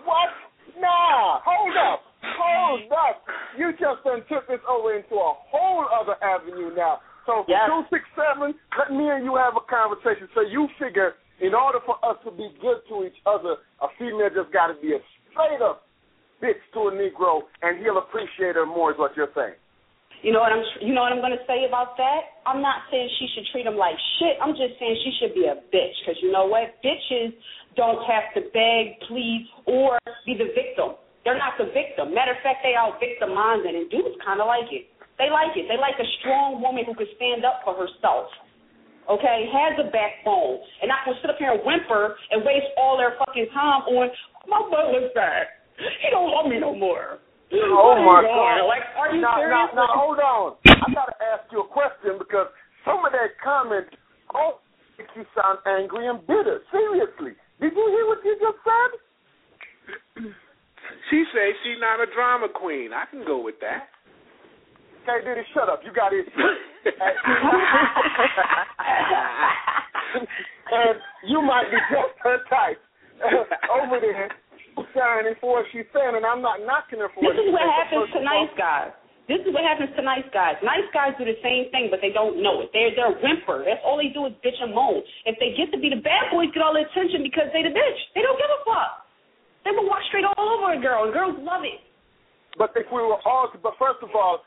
What? 0.07 0.31
Nah, 0.79 1.43
hold 1.43 1.75
up. 1.75 2.14
Hold 2.37 2.91
up. 2.91 3.23
You 3.57 3.71
just 3.73 4.03
done 4.03 4.23
took 4.29 4.47
this 4.47 4.61
over 4.67 4.93
into 4.93 5.15
a 5.15 5.33
whole 5.49 5.85
other 5.93 6.15
avenue 6.23 6.73
now. 6.75 6.99
So 7.25 7.45
Yes. 7.47 7.65
two 7.67 7.85
six 7.89 8.03
seven, 8.15 8.53
let 8.77 8.91
me 8.91 9.09
and 9.09 9.25
you 9.25 9.35
have 9.35 9.55
a 9.57 9.61
conversation. 9.65 10.29
So 10.33 10.41
you 10.41 10.67
figure 10.79 11.15
in 11.41 11.53
order 11.53 11.79
for 11.85 11.97
us 12.05 12.17
to 12.23 12.31
be 12.31 12.49
good 12.61 12.81
to 12.89 13.03
each 13.05 13.17
other, 13.25 13.57
a 13.81 13.87
female 13.97 14.29
just 14.29 14.51
gotta 14.51 14.75
be 14.75 14.93
a 14.93 14.99
straight 15.31 15.61
up 15.61 15.83
bitch 16.41 16.59
to 16.73 16.87
a 16.87 16.91
Negro 16.91 17.41
and 17.61 17.79
he'll 17.79 17.97
appreciate 17.97 18.55
her 18.55 18.65
more 18.65 18.91
is 18.91 18.97
what 18.97 19.15
you're 19.15 19.31
saying. 19.35 19.55
You 20.21 20.31
know 20.31 20.39
what 20.39 20.51
I'm 20.51 20.63
you 20.81 20.93
know 20.93 21.01
what 21.01 21.11
I'm 21.11 21.19
going 21.21 21.37
to 21.37 21.45
say 21.45 21.65
about 21.67 21.97
that? 21.97 22.41
I'm 22.45 22.61
not 22.61 22.89
saying 22.89 23.09
she 23.19 23.27
should 23.35 23.45
treat 23.51 23.65
him 23.65 23.75
like 23.77 23.95
shit. 24.17 24.37
I'm 24.41 24.55
just 24.57 24.79
saying 24.79 24.95
she 25.03 25.11
should 25.19 25.33
be 25.35 25.45
a 25.45 25.55
bitch 25.69 25.95
cuz 26.05 26.17
you 26.21 26.31
know 26.31 26.45
what? 26.45 26.81
Bitches 26.83 27.33
don't 27.75 28.01
have 28.05 28.33
to 28.33 28.41
beg, 28.53 28.99
plead 29.07 29.47
or 29.65 29.99
be 30.25 30.33
the 30.33 30.49
victim. 30.55 30.95
They're 31.25 31.41
not 31.41 31.57
the 31.57 31.73
victim. 31.73 32.13
Matter 32.13 32.37
of 32.37 32.41
fact, 32.45 32.61
they 32.61 32.77
out 32.77 33.01
victimizing 33.01 33.73
and 33.73 33.89
dudes 33.89 34.13
kind 34.21 34.37
of 34.37 34.45
like 34.45 34.69
it. 34.69 34.85
They 35.17 35.33
like 35.33 35.57
it. 35.57 35.65
They 35.65 35.75
like 35.81 35.97
a 35.97 36.05
strong 36.21 36.61
woman 36.61 36.85
who 36.85 36.93
can 36.93 37.09
stand 37.17 37.41
up 37.41 37.65
for 37.65 37.73
herself. 37.73 38.29
Okay, 39.09 39.49
has 39.49 39.77
a 39.81 39.89
backbone 39.93 40.61
and 40.81 40.89
not 40.89 41.05
gonna 41.05 41.17
sit 41.21 41.29
up 41.29 41.37
here 41.37 41.53
and 41.53 41.61
whimper 41.61 42.17
and 42.33 42.41
waste 42.41 42.69
all 42.77 42.97
their 42.97 43.13
fucking 43.21 43.49
time 43.53 43.85
on 43.85 44.09
my 44.49 44.61
butler's 44.69 45.13
back. 45.13 45.61
He 45.77 46.09
don't 46.09 46.29
love 46.29 46.49
me 46.49 46.57
no 46.57 46.73
more. 46.73 47.21
Oh, 47.53 47.93
oh 47.93 48.01
my 48.01 48.25
God! 48.25 48.65
Like, 48.65 48.81
are 48.97 49.13
you 49.13 49.21
now, 49.21 49.37
serious? 49.37 49.69
Now, 49.77 49.85
now, 49.85 49.93
hold 49.93 50.17
on. 50.17 50.57
I 50.65 50.89
gotta 50.89 51.13
ask 51.21 51.45
you 51.53 51.61
a 51.61 51.69
question 51.69 52.17
because 52.17 52.49
some 52.81 53.05
of 53.05 53.13
that 53.13 53.37
comment 53.37 53.85
oh 54.33 54.57
makes 54.97 55.13
you 55.13 55.25
sound 55.37 55.61
angry 55.69 56.09
and 56.09 56.25
bitter. 56.25 56.65
Seriously, 56.73 57.37
did 57.61 57.77
you 57.77 57.85
hear 57.93 58.05
what 58.09 58.25
you 58.25 58.33
just 58.41 58.57
said? 58.65 60.33
She 61.09 61.23
says 61.33 61.53
she's 61.63 61.79
not 61.79 62.01
a 62.01 62.07
drama 62.13 62.47
queen. 62.49 62.93
I 62.93 63.05
can 63.09 63.25
go 63.25 63.41
with 63.41 63.59
that. 63.61 63.89
Okay, 65.05 65.21
Diddy, 65.21 65.45
shut 65.53 65.69
up. 65.69 65.81
You 65.85 65.93
got 65.93 66.13
it. 66.13 66.25
and 70.71 70.97
you 71.29 71.41
might 71.41 71.69
be 71.69 71.77
just 71.93 72.17
her 72.25 72.41
type 72.49 72.81
over 73.77 74.01
there 74.01 74.29
shining 74.97 75.35
for 75.39 75.61
what 75.61 75.65
she's 75.71 75.85
saying, 75.93 76.17
and 76.17 76.25
I'm 76.25 76.41
not 76.41 76.65
knocking 76.65 76.99
her 76.99 77.09
for 77.13 77.21
This 77.21 77.31
what 77.31 77.37
is 77.37 77.45
she's 77.45 77.53
what 77.53 77.69
happens 77.69 78.09
to 78.11 78.19
nice 78.25 78.49
guys. 78.57 78.91
This 79.25 79.41
is 79.41 79.53
what 79.53 79.65
happens 79.65 79.89
to 79.97 80.01
nice 80.01 80.25
guys. 80.33 80.57
Nice 80.61 80.85
guys 80.93 81.13
do 81.17 81.25
the 81.25 81.37
same 81.41 81.69
thing, 81.73 81.89
but 81.89 82.01
they 82.01 82.13
don't 82.13 82.41
know 82.41 82.61
it. 82.61 82.69
They're 82.73 82.93
they're 82.93 83.13
whimper. 83.21 83.65
That's 83.65 83.81
all 83.85 83.97
they 83.97 84.09
do 84.09 84.25
is 84.25 84.33
bitch 84.41 84.57
and 84.61 84.73
moan. 84.73 85.01
If 85.25 85.37
they 85.41 85.53
get 85.57 85.73
to 85.73 85.79
be 85.81 85.89
the 85.89 86.01
bad 86.01 86.29
boys, 86.29 86.49
get 86.53 86.61
all 86.61 86.73
the 86.73 86.85
attention 86.85 87.21
because 87.25 87.49
they 87.53 87.61
the 87.61 87.73
bitch. 87.73 87.99
They 88.13 88.21
don't 88.21 88.37
give 88.37 88.49
a 88.49 88.61
fuck. 88.65 89.04
They 89.65 89.73
will 89.73 89.89
walk 89.89 90.05
straight 90.07 90.23
all 90.23 90.45
over 90.45 90.77
a 90.77 90.79
girl, 90.79 91.09
and 91.09 91.11
girls 91.11 91.35
love 91.41 91.65
it. 91.65 91.81
But 92.55 92.71
if 92.77 92.85
we 92.93 93.01
were 93.01 93.17
all, 93.25 93.49
but 93.51 93.73
first 93.81 93.99
of 94.05 94.13
all, 94.13 94.45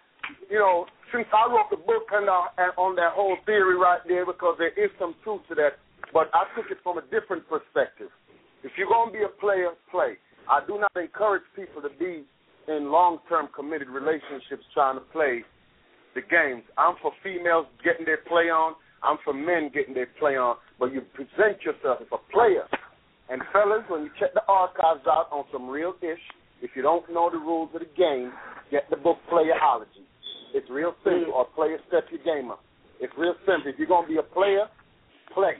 you 0.49 0.59
know, 0.59 0.87
since 1.13 1.27
I 1.35 1.51
wrote 1.51 1.69
the 1.69 1.83
book 1.83 2.09
and 2.15 2.31
uh, 2.31 2.55
and 2.57 2.73
on 2.79 2.95
that 2.97 3.13
whole 3.13 3.37
theory 3.45 3.77
right 3.77 4.01
there, 4.07 4.25
because 4.25 4.57
there 4.57 4.73
is 4.79 4.95
some 4.97 5.19
truth 5.27 5.43
to 5.51 5.55
that, 5.59 5.83
but 6.15 6.31
I 6.33 6.47
took 6.55 6.71
it 6.71 6.79
from 6.87 6.97
a 6.97 7.05
different 7.11 7.45
perspective. 7.51 8.09
If 8.63 8.73
you're 8.79 8.89
gonna 8.89 9.13
be 9.13 9.27
a 9.27 9.33
player, 9.43 9.75
play. 9.91 10.17
I 10.49 10.65
do 10.65 10.81
not 10.81 10.95
encourage 10.97 11.45
people 11.53 11.83
to 11.83 11.91
be 11.99 12.25
in 12.69 12.91
long-term 12.91 13.49
committed 13.55 13.89
relationships 13.89 14.65
trying 14.73 14.97
to 14.97 15.05
play 15.13 15.45
the 16.15 16.23
games. 16.23 16.63
I'm 16.79 16.97
for 17.03 17.13
females 17.23 17.67
getting 17.85 18.07
their 18.07 18.25
play 18.25 18.49
on. 18.49 18.75
I'm 19.03 19.19
for 19.25 19.35
men 19.35 19.71
getting 19.75 19.95
their 19.95 20.09
play 20.19 20.37
on. 20.37 20.57
But 20.79 20.93
you 20.93 21.03
present 21.13 21.61
yourself 21.63 22.01
as 22.01 22.09
a 22.13 22.21
player. 22.33 22.65
And 23.31 23.43
fellas, 23.53 23.85
when 23.89 24.05
you 24.05 24.11
check 24.19 24.33
the 24.35 24.43
archives 24.49 25.05
out 25.07 25.29
on 25.31 25.45
some 25.53 25.69
real 25.69 25.95
ish, 26.01 26.23
if 26.63 26.71
you 26.75 26.83
don't 26.83 27.05
know 27.13 27.31
the 27.31 27.39
rules 27.39 27.71
of 27.75 27.81
the 27.81 27.93
game, 27.97 28.33
get 28.71 28.89
the 28.91 28.97
book 28.97 29.19
Playerology. 29.31 30.05
It's 30.55 30.69
real 30.71 30.95
simple. 31.05 31.33
Mm. 31.33 31.37
Or 31.37 31.45
Player 31.55 31.79
Step 31.89 32.05
Your 32.11 32.25
Game 32.25 32.51
Up. 32.51 32.61
It's 33.01 33.13
real 33.19 33.35
simple. 33.47 33.71
If 33.71 33.79
you're 33.79 33.89
gonna 33.89 34.09
be 34.09 34.17
a 34.17 34.23
player, 34.23 34.67
play. 35.35 35.55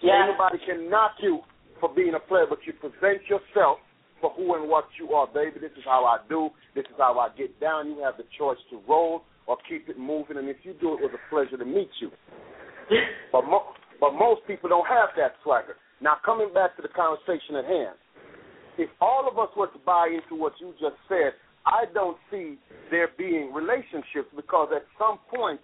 Yeah. 0.00 0.28
Ain't 0.28 0.38
nobody 0.38 0.58
can 0.66 0.90
knock 0.90 1.12
you 1.20 1.40
for 1.80 1.88
being 1.92 2.14
a 2.14 2.20
player, 2.20 2.46
but 2.48 2.58
you 2.66 2.72
present 2.74 3.22
yourself 3.26 3.78
for 4.20 4.30
who 4.36 4.54
and 4.54 4.68
what 4.68 4.84
you 5.00 5.12
are, 5.14 5.26
baby. 5.26 5.58
This 5.60 5.72
is 5.76 5.84
how 5.84 6.04
I 6.04 6.18
do. 6.28 6.50
This 6.74 6.84
is 6.86 6.96
how 6.98 7.18
I 7.18 7.28
get 7.36 7.58
down. 7.58 7.88
You 7.88 8.02
have 8.04 8.16
the 8.16 8.24
choice 8.38 8.58
to 8.70 8.80
roll 8.88 9.22
or 9.46 9.56
keep 9.68 9.88
it 9.88 9.98
moving, 9.98 10.36
and 10.36 10.48
if 10.48 10.58
you 10.62 10.74
do, 10.80 10.94
it 10.94 11.00
was 11.02 11.10
a 11.14 11.22
pleasure 11.34 11.56
to 11.56 11.64
meet 11.64 11.90
you. 12.00 12.10
But 13.32 13.42
mo- 13.46 13.72
but 13.98 14.12
most 14.12 14.42
people 14.46 14.68
don't 14.68 14.86
have 14.86 15.08
that 15.16 15.34
swagger. 15.42 15.76
Now 16.02 16.18
coming 16.24 16.52
back 16.52 16.74
to 16.76 16.82
the 16.82 16.90
conversation 16.90 17.56
at 17.56 17.64
hand, 17.64 17.96
if 18.76 18.90
all 19.00 19.28
of 19.30 19.38
us 19.38 19.48
were 19.56 19.68
to 19.68 19.78
buy 19.86 20.10
into 20.10 20.34
what 20.34 20.52
you 20.58 20.74
just 20.80 20.98
said, 21.08 21.32
I 21.64 21.84
don't 21.94 22.18
see 22.30 22.58
there 22.90 23.08
being 23.16 23.54
relationships 23.54 24.28
because 24.34 24.74
at 24.74 24.82
some 24.98 25.18
point, 25.30 25.60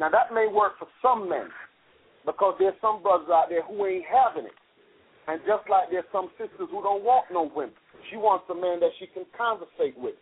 now 0.00 0.08
that 0.08 0.32
may 0.32 0.48
work 0.48 0.78
for 0.78 0.88
some 1.02 1.28
men, 1.28 1.52
because 2.24 2.56
there's 2.58 2.74
some 2.80 3.02
brothers 3.02 3.28
out 3.28 3.46
there 3.50 3.62
who 3.62 3.84
ain't 3.84 4.04
having 4.08 4.46
it. 4.46 4.56
And 5.28 5.40
just 5.46 5.68
like 5.68 5.90
there's 5.90 6.08
some 6.10 6.30
sisters 6.38 6.72
who 6.72 6.82
don't 6.82 7.04
want 7.04 7.26
no 7.30 7.50
women. 7.54 7.76
She 8.10 8.16
wants 8.16 8.46
a 8.50 8.54
man 8.54 8.80
that 8.80 8.90
she 8.98 9.06
can 9.06 9.24
conversate 9.36 9.94
with. 9.98 10.16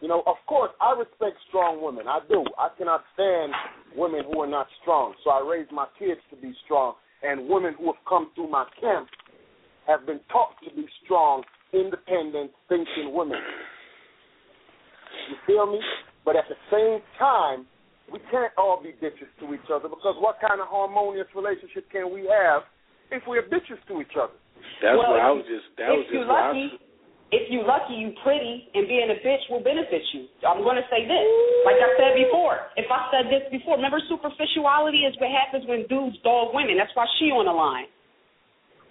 You 0.00 0.08
know, 0.08 0.22
of 0.26 0.36
course, 0.46 0.70
I 0.80 0.92
respect 0.92 1.40
strong 1.48 1.80
women. 1.80 2.04
I 2.08 2.20
do. 2.28 2.44
I 2.58 2.68
cannot 2.76 3.04
stand 3.14 3.52
women 3.96 4.24
who 4.28 4.40
are 4.40 4.50
not 4.50 4.66
strong. 4.82 5.14
So 5.24 5.30
I 5.30 5.40
raise 5.40 5.68
my 5.72 5.86
kids 5.98 6.20
to 6.30 6.36
be 6.36 6.52
strong. 6.64 6.94
And 7.26 7.48
women 7.48 7.74
who 7.78 7.86
have 7.86 8.02
come 8.08 8.30
through 8.34 8.50
my 8.50 8.64
camp 8.80 9.08
have 9.86 10.06
been 10.06 10.20
taught 10.30 10.54
to 10.64 10.70
be 10.74 10.86
strong, 11.04 11.42
independent, 11.72 12.52
thinking 12.68 13.12
women. 13.12 13.38
You 15.30 15.36
feel 15.46 15.66
me? 15.66 15.80
But 16.24 16.36
at 16.36 16.44
the 16.48 16.58
same 16.70 17.02
time, 17.18 17.66
we 18.12 18.20
can't 18.30 18.52
all 18.56 18.80
be 18.82 18.94
bitches 19.02 19.30
to 19.40 19.54
each 19.54 19.66
other 19.72 19.88
because 19.88 20.14
what 20.18 20.38
kind 20.40 20.60
of 20.60 20.68
harmonious 20.70 21.26
relationship 21.34 21.90
can 21.90 22.12
we 22.14 22.30
have 22.30 22.62
if 23.10 23.22
we're 23.26 23.42
bitches 23.42 23.82
to 23.88 24.00
each 24.00 24.14
other? 24.14 24.34
That's 24.82 24.94
well, 24.98 25.10
what 25.10 25.20
I 25.20 25.30
was 25.30 25.46
just. 25.46 25.66
That 25.78 25.90
if 25.90 26.06
was 26.06 26.06
just 26.10 26.26
what 26.26 26.38
I 26.38 26.46
lucky, 26.50 26.66
was- 26.70 26.85
if 27.34 27.50
you 27.50 27.66
lucky, 27.66 27.98
you 27.98 28.14
pretty, 28.22 28.70
and 28.74 28.86
being 28.86 29.10
a 29.10 29.18
bitch 29.18 29.42
will 29.50 29.62
benefit 29.62 30.02
you. 30.14 30.30
I'm 30.46 30.62
going 30.62 30.78
to 30.78 30.86
say 30.86 31.02
this, 31.02 31.26
like 31.66 31.74
I 31.82 31.90
said 31.98 32.14
before. 32.14 32.70
If 32.78 32.86
I 32.86 33.10
said 33.10 33.26
this 33.26 33.42
before, 33.50 33.74
remember 33.74 33.98
superficiality 34.06 35.02
is 35.02 35.18
what 35.18 35.34
happens 35.34 35.66
when 35.66 35.90
dudes 35.90 36.14
dog 36.22 36.54
women. 36.54 36.78
That's 36.78 36.94
why 36.94 37.06
she 37.18 37.34
on 37.34 37.50
the 37.50 37.56
line. 37.56 37.90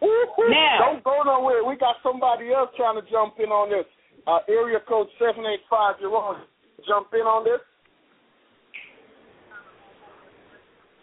Now. 0.04 0.92
Don't 0.92 1.04
go 1.04 1.24
nowhere. 1.24 1.64
We 1.64 1.80
got 1.80 1.96
somebody 2.04 2.52
else 2.52 2.70
trying 2.76 3.00
to 3.00 3.06
jump 3.10 3.40
in 3.40 3.50
on 3.50 3.72
this. 3.72 3.88
Uh, 4.28 4.44
area 4.50 4.84
code 4.84 5.08
785, 5.16 5.96
you're 6.02 6.12
on. 6.12 6.44
Jump 6.88 7.08
in 7.14 7.24
on 7.24 7.46
this. 7.46 7.64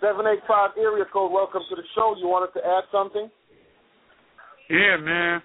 Seven 0.02 0.26
eight 0.26 0.42
five 0.48 0.70
area 0.76 1.04
code. 1.12 1.30
Welcome 1.30 1.62
to 1.70 1.76
the 1.76 1.86
show. 1.94 2.14
You 2.18 2.26
wanted 2.26 2.52
to 2.58 2.66
add 2.66 2.84
something? 2.90 3.30
Yeah, 4.68 4.96
man. 4.98 5.40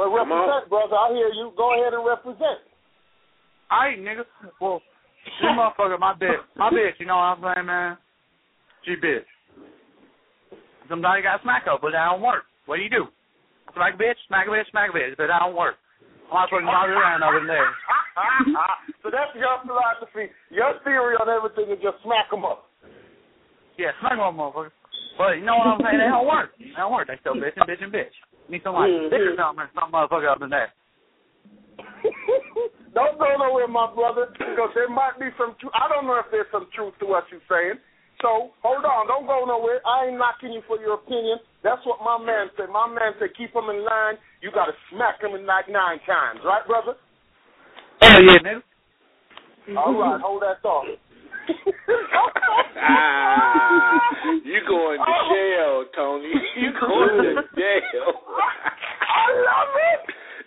Well, 0.00 0.16
represent, 0.16 0.72
brother. 0.72 0.96
I 0.96 1.12
hear 1.12 1.28
you. 1.28 1.52
Go 1.60 1.76
ahead 1.76 1.92
and 1.92 2.00
represent. 2.00 2.64
Alright, 3.68 4.00
nigga. 4.00 4.24
Well, 4.56 4.80
this 4.80 5.52
motherfucker, 5.52 6.00
my 6.00 6.16
bitch, 6.16 6.40
my 6.56 6.72
bitch. 6.72 6.96
You 6.96 7.04
know 7.04 7.20
what 7.20 7.36
I'm 7.36 7.44
saying, 7.44 7.66
man? 7.68 7.98
She 8.88 8.96
bitch. 8.96 9.28
Sometimes 10.88 11.20
you 11.20 11.28
gotta 11.28 11.44
smack 11.44 11.68
up, 11.68 11.84
but 11.84 11.92
that 11.92 12.08
don't 12.08 12.24
work. 12.24 12.48
What 12.64 12.80
do 12.80 12.82
you 12.82 12.88
do? 12.88 13.12
Smack 13.76 13.92
a 13.92 13.98
bitch, 14.00 14.16
smack 14.24 14.48
a 14.48 14.50
bitch, 14.50 14.72
smack 14.72 14.88
a 14.88 14.96
bitch, 14.96 15.20
but 15.20 15.28
that 15.28 15.44
don't 15.44 15.52
work. 15.52 15.76
I'm 16.32 16.48
not 16.48 16.48
putting 16.48 16.64
my 16.64 16.88
around 16.88 17.20
over 17.20 17.44
there. 17.44 17.68
so 19.04 19.12
that's 19.12 19.36
your 19.36 19.60
philosophy. 19.68 20.32
Your 20.48 20.80
theory 20.80 21.20
on 21.20 21.28
everything 21.28 21.68
is 21.76 21.82
just 21.84 22.00
smack 22.08 22.32
them 22.32 22.48
up. 22.48 22.72
Yeah, 23.76 23.92
smack 24.00 24.16
one 24.16 24.32
motherfucker. 24.32 24.72
But 25.20 25.36
you 25.36 25.44
know 25.44 25.60
what 25.60 25.76
I'm 25.76 25.84
saying? 25.84 26.00
They 26.00 26.08
don't 26.08 26.24
work. 26.24 26.56
They 26.56 26.80
don't 26.80 26.88
work. 26.88 27.04
They 27.04 27.20
still 27.20 27.36
bitch 27.36 27.52
and 27.60 27.68
bitch 27.68 27.84
and 27.84 27.92
bitch. 27.92 28.16
Need 28.50 28.66
some 28.66 28.74
like 28.74 28.90
Mhm. 28.90 29.10
dick 29.10 29.22
or 29.22 29.36
something, 29.36 29.68
some 29.78 29.92
motherfucker 29.92 30.26
up 30.26 30.42
in 30.42 30.50
there. 30.50 30.72
don't 32.94 33.18
go 33.18 33.36
nowhere, 33.38 33.68
my 33.68 33.86
brother, 33.94 34.26
because 34.34 34.74
there 34.74 34.88
might 34.88 35.18
be 35.20 35.30
some 35.38 35.54
truth. 35.60 35.70
I 35.72 35.86
don't 35.88 36.06
know 36.06 36.18
if 36.18 36.26
there's 36.32 36.50
some 36.50 36.66
truth 36.74 36.98
to 36.98 37.06
what 37.06 37.30
you're 37.30 37.40
saying. 37.48 37.78
So 38.20 38.50
hold 38.60 38.84
on, 38.84 39.06
don't 39.06 39.26
go 39.26 39.44
nowhere. 39.46 39.80
I 39.86 40.06
ain't 40.06 40.18
knocking 40.18 40.52
you 40.52 40.62
for 40.66 40.78
your 40.80 40.94
opinion. 40.94 41.38
That's 41.62 41.80
what 41.86 42.02
my 42.02 42.18
man 42.18 42.50
said. 42.56 42.68
My 42.68 42.88
man 42.88 43.14
said 43.18 43.30
keep 43.38 43.52
them 43.54 43.70
in 43.70 43.84
line. 43.84 44.18
You 44.42 44.50
got 44.50 44.66
to 44.66 44.74
smack 44.90 45.20
them 45.20 45.34
in 45.34 45.46
like 45.46 45.68
nine 45.68 46.00
times, 46.04 46.40
right, 46.44 46.66
brother? 46.66 46.96
Hell 48.02 48.22
yeah, 48.24 48.42
nigga. 48.42 48.62
All 49.76 49.94
right, 49.94 50.20
hold 50.20 50.42
that 50.42 50.60
thought. 50.62 50.86
Ah, 52.82 53.98
you 54.44 54.60
going 54.68 54.98
to 54.98 55.14
jail, 55.30 55.84
Tony. 55.94 56.32
You 56.56 56.70
going 56.80 57.24
to 57.24 57.42
jail. 57.56 58.08
I 59.00 59.32
love 59.36 59.74
it. 59.76 60.00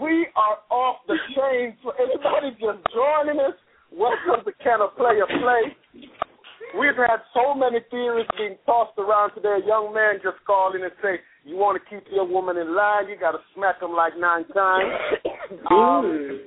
we 0.01 0.27
are 0.35 0.57
off 0.69 0.97
the 1.07 1.15
chain. 1.35 1.77
For 1.83 1.93
anybody 1.99 2.51
just 2.59 2.79
joining 2.93 3.39
us, 3.39 3.55
welcome 3.91 4.43
to 4.45 4.51
Can 4.63 4.81
a 4.81 4.87
Player 4.89 5.25
Play? 5.27 5.75
We've 6.77 6.97
had 6.97 7.23
so 7.33 7.53
many 7.55 7.79
theories 7.89 8.27
being 8.37 8.57
tossed 8.65 8.97
around 8.99 9.33
today. 9.33 9.59
A 9.63 9.67
young 9.67 9.93
man 9.93 10.19
just 10.21 10.43
called 10.45 10.75
in 10.75 10.83
and 10.83 10.91
say, 11.01 11.19
"You 11.47 11.55
want 11.55 11.79
to 11.79 11.83
keep 11.87 12.03
your 12.11 12.27
woman 12.27 12.59
in 12.59 12.75
line? 12.75 13.07
You 13.07 13.15
got 13.15 13.31
to 13.31 13.41
smack 13.55 13.79
them 13.79 13.95
like 13.95 14.13
nine 14.19 14.43
times." 14.51 14.91
Um, 15.71 16.43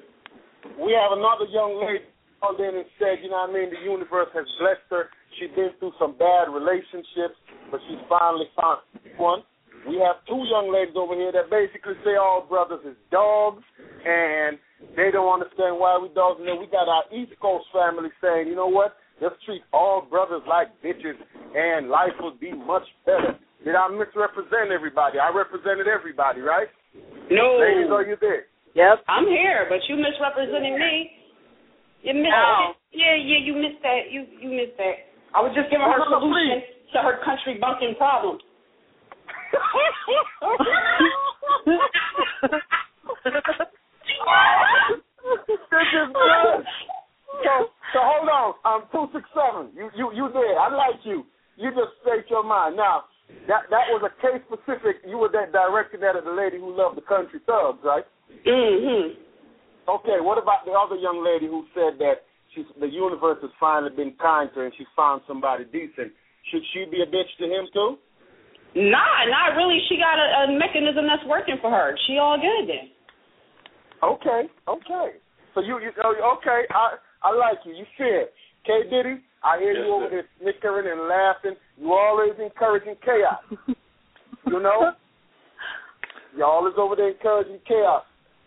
we 0.76 0.92
have 0.92 1.16
another 1.16 1.48
young 1.48 1.80
lady 1.80 2.04
called 2.36 2.60
in 2.60 2.76
and 2.76 2.84
said, 3.00 3.24
"You 3.24 3.32
know 3.32 3.48
what 3.48 3.50
I 3.50 3.56
mean? 3.56 3.72
The 3.72 3.80
universe 3.80 4.28
has 4.36 4.44
blessed 4.60 4.84
her. 4.92 5.08
She's 5.40 5.48
been 5.56 5.72
through 5.80 5.96
some 5.96 6.20
bad 6.20 6.52
relationships, 6.52 7.40
but 7.72 7.80
she's 7.88 8.00
finally 8.12 8.44
found 8.60 8.84
one." 9.16 9.40
We 9.88 9.96
have 10.04 10.20
two 10.28 10.44
young 10.44 10.68
ladies 10.68 10.92
over 10.96 11.16
here 11.16 11.32
that 11.32 11.48
basically 11.48 11.96
say 12.04 12.20
all 12.20 12.44
brothers 12.44 12.84
is 12.84 12.96
dogs, 13.10 13.64
and 14.04 14.60
they 14.96 15.10
don't 15.10 15.32
understand 15.32 15.80
why 15.80 15.96
we 15.96 16.12
dogs. 16.12 16.40
And 16.40 16.48
then 16.48 16.60
we 16.60 16.66
got 16.68 16.88
our 16.88 17.04
East 17.08 17.32
Coast 17.40 17.64
family 17.72 18.10
saying, 18.20 18.48
you 18.48 18.56
know 18.56 18.68
what? 18.68 18.96
Let's 19.20 19.36
treat 19.44 19.62
all 19.72 20.04
brothers 20.04 20.42
like 20.48 20.68
bitches, 20.84 21.16
and 21.54 21.88
life 21.88 22.16
will 22.20 22.36
be 22.36 22.52
much 22.52 22.84
better. 23.04 23.36
Did 23.64 23.74
I 23.76 23.88
misrepresent 23.92 24.72
everybody? 24.72 25.18
I 25.18 25.28
represented 25.28 25.86
everybody, 25.86 26.40
right? 26.40 26.68
No. 27.30 27.60
Ladies, 27.60 27.92
are 27.92 28.02
you 28.02 28.16
there? 28.20 28.48
Yep. 28.74 29.04
I'm 29.08 29.26
here, 29.26 29.66
but 29.68 29.80
you 29.88 29.96
misrepresenting 29.96 30.78
me. 30.78 31.10
You 32.02 32.14
missed 32.14 32.32
Oh. 32.32 32.72
Yeah, 32.92 33.14
yeah, 33.14 33.38
you 33.44 33.54
missed 33.54 33.82
that. 33.82 34.10
You 34.10 34.26
you 34.40 34.48
missed 34.48 34.76
that. 34.78 35.12
I 35.34 35.40
was 35.42 35.52
just 35.54 35.70
giving 35.70 35.84
her 35.84 36.00
Hold 36.00 36.10
on, 36.10 36.20
solution 36.24 36.62
to 36.94 36.98
her 37.04 37.20
country 37.22 37.58
bunking 37.60 37.94
problem. 37.98 38.38
this 45.46 45.60
is 45.60 46.08
good. 46.10 46.64
So, 47.44 47.52
so 47.92 47.98
hold 48.02 48.28
on. 48.28 48.54
I'm 48.64 48.82
um, 48.82 48.88
two 48.90 49.06
six 49.12 49.28
seven. 49.36 49.70
You, 49.76 49.90
you, 49.94 50.06
you 50.14 50.30
there? 50.32 50.58
I 50.58 50.72
like 50.72 51.04
you. 51.04 51.26
You 51.56 51.70
just 51.70 52.00
state 52.02 52.26
your 52.30 52.42
mind. 52.42 52.76
Now, 52.76 53.04
that 53.48 53.70
that 53.70 53.86
was 53.90 54.02
a 54.04 54.12
case 54.22 54.42
specific. 54.46 55.02
You 55.06 55.18
were 55.18 55.32
that 55.32 55.52
directing 55.52 56.00
that 56.00 56.16
at 56.16 56.24
the 56.24 56.32
lady 56.32 56.58
who 56.58 56.70
loved 56.70 56.96
the 56.96 57.06
country 57.06 57.40
thugs, 57.46 57.80
right? 57.82 58.04
Mhm. 58.46 59.16
Okay. 59.88 60.20
What 60.20 60.38
about 60.38 60.64
the 60.64 60.72
other 60.72 60.96
young 60.96 61.24
lady 61.24 61.46
who 61.46 61.66
said 61.74 61.98
that 61.98 62.24
she's 62.54 62.66
the 62.78 62.88
universe 62.88 63.38
has 63.42 63.50
finally 63.58 63.90
been 63.94 64.12
kind 64.20 64.50
to 64.54 64.60
her 64.60 64.64
and 64.66 64.74
she 64.76 64.86
found 64.94 65.22
somebody 65.26 65.64
decent? 65.64 66.12
Should 66.50 66.62
she 66.72 66.84
be 66.86 67.02
a 67.02 67.06
bitch 67.06 67.30
to 67.38 67.46
him 67.46 67.68
too? 67.72 67.98
Nah, 68.74 69.26
not 69.26 69.56
really. 69.56 69.80
She 69.88 69.96
got 69.96 70.18
a, 70.18 70.46
a 70.46 70.58
mechanism 70.58 71.06
that's 71.06 71.24
working 71.26 71.58
for 71.60 71.70
her. 71.70 71.96
She 72.06 72.18
all 72.18 72.38
good 72.38 72.68
then. 72.70 72.90
Okay, 74.02 74.48
okay. 74.68 75.18
So 75.54 75.60
you, 75.60 75.80
you 75.80 75.90
oh, 76.04 76.38
okay? 76.38 76.64
I 76.70 76.96
I 77.22 77.34
like 77.34 77.58
you. 77.66 77.74
You 77.74 77.84
fair. 77.98 78.26
K 78.64 78.88
Diddy, 78.88 79.20
I 79.42 79.58
hear 79.58 79.72
Yes, 79.72 79.84
you 79.86 79.94
over 79.94 80.06
sir. 80.06 80.10
there 80.10 80.26
snickering 80.40 80.86
and 80.90 81.08
laughing. 81.08 81.56
You 81.80 81.92
always 81.92 82.32
encouraging 82.38 82.96
chaos. 83.04 83.40
you 84.46 84.60
know, 84.60 84.92
y'all 86.36 86.66
is 86.66 86.74
over 86.76 86.96
there 86.96 87.10
encouraging 87.10 87.60
chaos. 87.66 88.04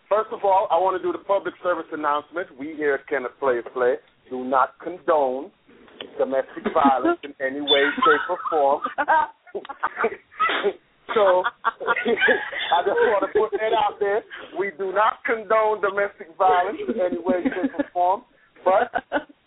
First 0.08 0.30
of 0.32 0.44
all, 0.44 0.68
I 0.70 0.78
want 0.78 1.00
to 1.00 1.02
do 1.02 1.10
the 1.12 1.24
public 1.24 1.54
service 1.62 1.86
announcement. 1.92 2.46
We 2.58 2.74
here 2.76 2.94
at 2.94 3.06
Can 3.08 3.24
a 3.24 3.28
Player 3.40 3.62
Play 3.72 3.94
do 4.30 4.44
not 4.44 4.78
condone 4.82 5.50
domestic 6.18 6.64
violence 6.72 7.18
in 7.24 7.34
any 7.44 7.60
way, 7.60 7.84
shape, 8.04 8.30
or 8.30 8.38
form. 8.50 8.80
so 11.14 11.42
I 11.64 12.82
just 12.84 13.00
want 13.10 13.24
to 13.26 13.38
put 13.38 13.50
that 13.58 13.72
out 13.72 13.98
there. 13.98 14.22
We 14.58 14.70
do 14.78 14.92
not 14.92 15.24
condone 15.26 15.80
domestic 15.80 16.28
violence 16.38 16.78
in 16.86 17.00
any 17.00 17.18
way, 17.18 17.42
shape, 17.44 17.72
or 17.78 17.84
form, 17.92 18.22
but 18.64 18.90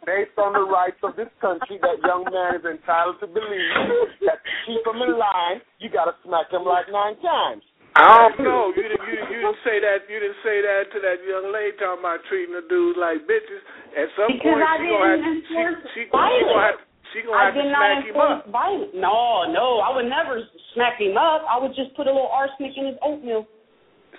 based 0.07 0.39
on 0.39 0.55
the 0.55 0.63
rights 0.63 0.97
of 1.03 1.19
this 1.19 1.27
country, 1.43 1.75
that 1.83 1.99
young 2.07 2.23
man 2.31 2.55
is 2.55 2.63
entitled 2.63 3.19
to 3.19 3.27
believe 3.27 3.75
that 4.23 4.39
to 4.39 4.51
keep 4.63 4.79
him 4.87 5.03
in 5.03 5.19
line, 5.19 5.59
you 5.83 5.91
got 5.91 6.07
to 6.07 6.15
smack 6.23 6.47
him 6.49 6.63
like 6.63 6.87
nine 6.87 7.19
times. 7.19 7.61
I 7.99 8.29
don't 8.31 8.45
know. 8.45 8.71
You 8.77 8.85
didn't. 8.87 9.03
You, 9.09 9.17
you 9.25 9.37
didn't 9.41 9.61
say 9.65 9.81
that. 9.81 10.05
You 10.05 10.21
didn't 10.21 10.37
say 10.45 10.61
that 10.61 10.85
to 10.93 10.97
that 11.01 11.17
young 11.25 11.49
lady 11.49 11.75
talking 11.81 11.97
about 12.05 12.21
treating 12.29 12.53
the 12.53 12.61
dudes 12.69 12.93
like 12.95 13.25
bitches. 13.25 13.59
At 13.97 14.07
some 14.13 14.37
Because 14.37 14.53
point, 14.53 14.61
I 14.63 14.77
she 14.77 14.85
gonna 14.85 15.09
have. 15.09 15.17
didn't 15.17 15.43
She, 15.49 15.57
she, 15.97 16.01
she 16.05 16.11
gonna 16.13 16.61
have. 16.61 16.77
She 17.09 17.19
gonna 17.25 17.33
I 17.41 17.43
have 17.49 17.57
to 17.57 17.63
did 17.65 17.73
not 17.73 17.81
smack 17.81 18.05
him 18.05 18.15
up. 18.21 18.45
enforce 18.45 18.53
violence. 18.53 18.93
No, 18.93 19.49
no, 19.49 19.81
I 19.81 19.89
would 19.97 20.05
never 20.05 20.45
smack 20.77 21.01
him 21.01 21.17
up. 21.17 21.41
I 21.49 21.57
would 21.57 21.73
just 21.73 21.97
put 21.97 22.05
a 22.05 22.13
little 22.13 22.29
arsenic 22.29 22.77
in 22.77 22.85
his 22.93 22.99
oatmeal. 23.01 23.49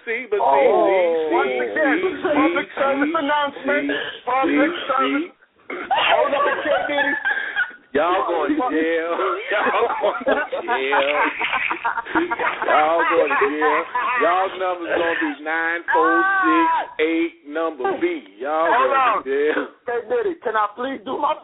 See, 0.02 0.26
but 0.26 0.42
see, 0.42 0.42
Oh, 0.42 0.58
see, 0.66 1.36
once 1.38 1.52
see, 1.54 1.62
again, 1.70 1.94
see, 2.02 2.34
public 2.34 2.66
see, 2.66 2.80
service 2.82 3.12
see, 3.14 3.20
announcement. 3.22 3.86
see, 3.94 4.26
Public 4.26 4.70
see, 4.74 4.88
service. 4.90 5.22
see. 5.22 5.37
Hold 5.68 6.34
up, 6.34 6.44
K 6.64 6.68
Diddy. 6.88 7.12
Y'all 7.92 8.24
going 8.28 8.52
to 8.52 8.68
jail. 8.68 9.12
Y'all 9.48 9.88
going 10.00 10.24
to 10.24 10.60
jail. 10.60 11.08
Y'all 12.68 13.00
going 13.08 13.32
to 13.32 13.48
jail. 13.48 13.80
Y'all 14.22 14.50
numbers 14.58 14.92
gonna 14.92 15.16
be 15.20 15.44
nine 15.44 15.80
four 15.92 16.20
six 16.44 16.68
eight 17.00 17.32
number 17.48 17.96
B. 18.00 18.36
Y'all 18.38 18.68
Hold 18.68 18.92
going 18.92 19.00
on. 19.00 19.24
to 19.24 19.28
jail. 19.28 19.60
K 19.86 19.90
Diddy, 20.08 20.34
can 20.44 20.56
I 20.56 20.68
please 20.76 21.00
do 21.04 21.16
my 21.18 21.34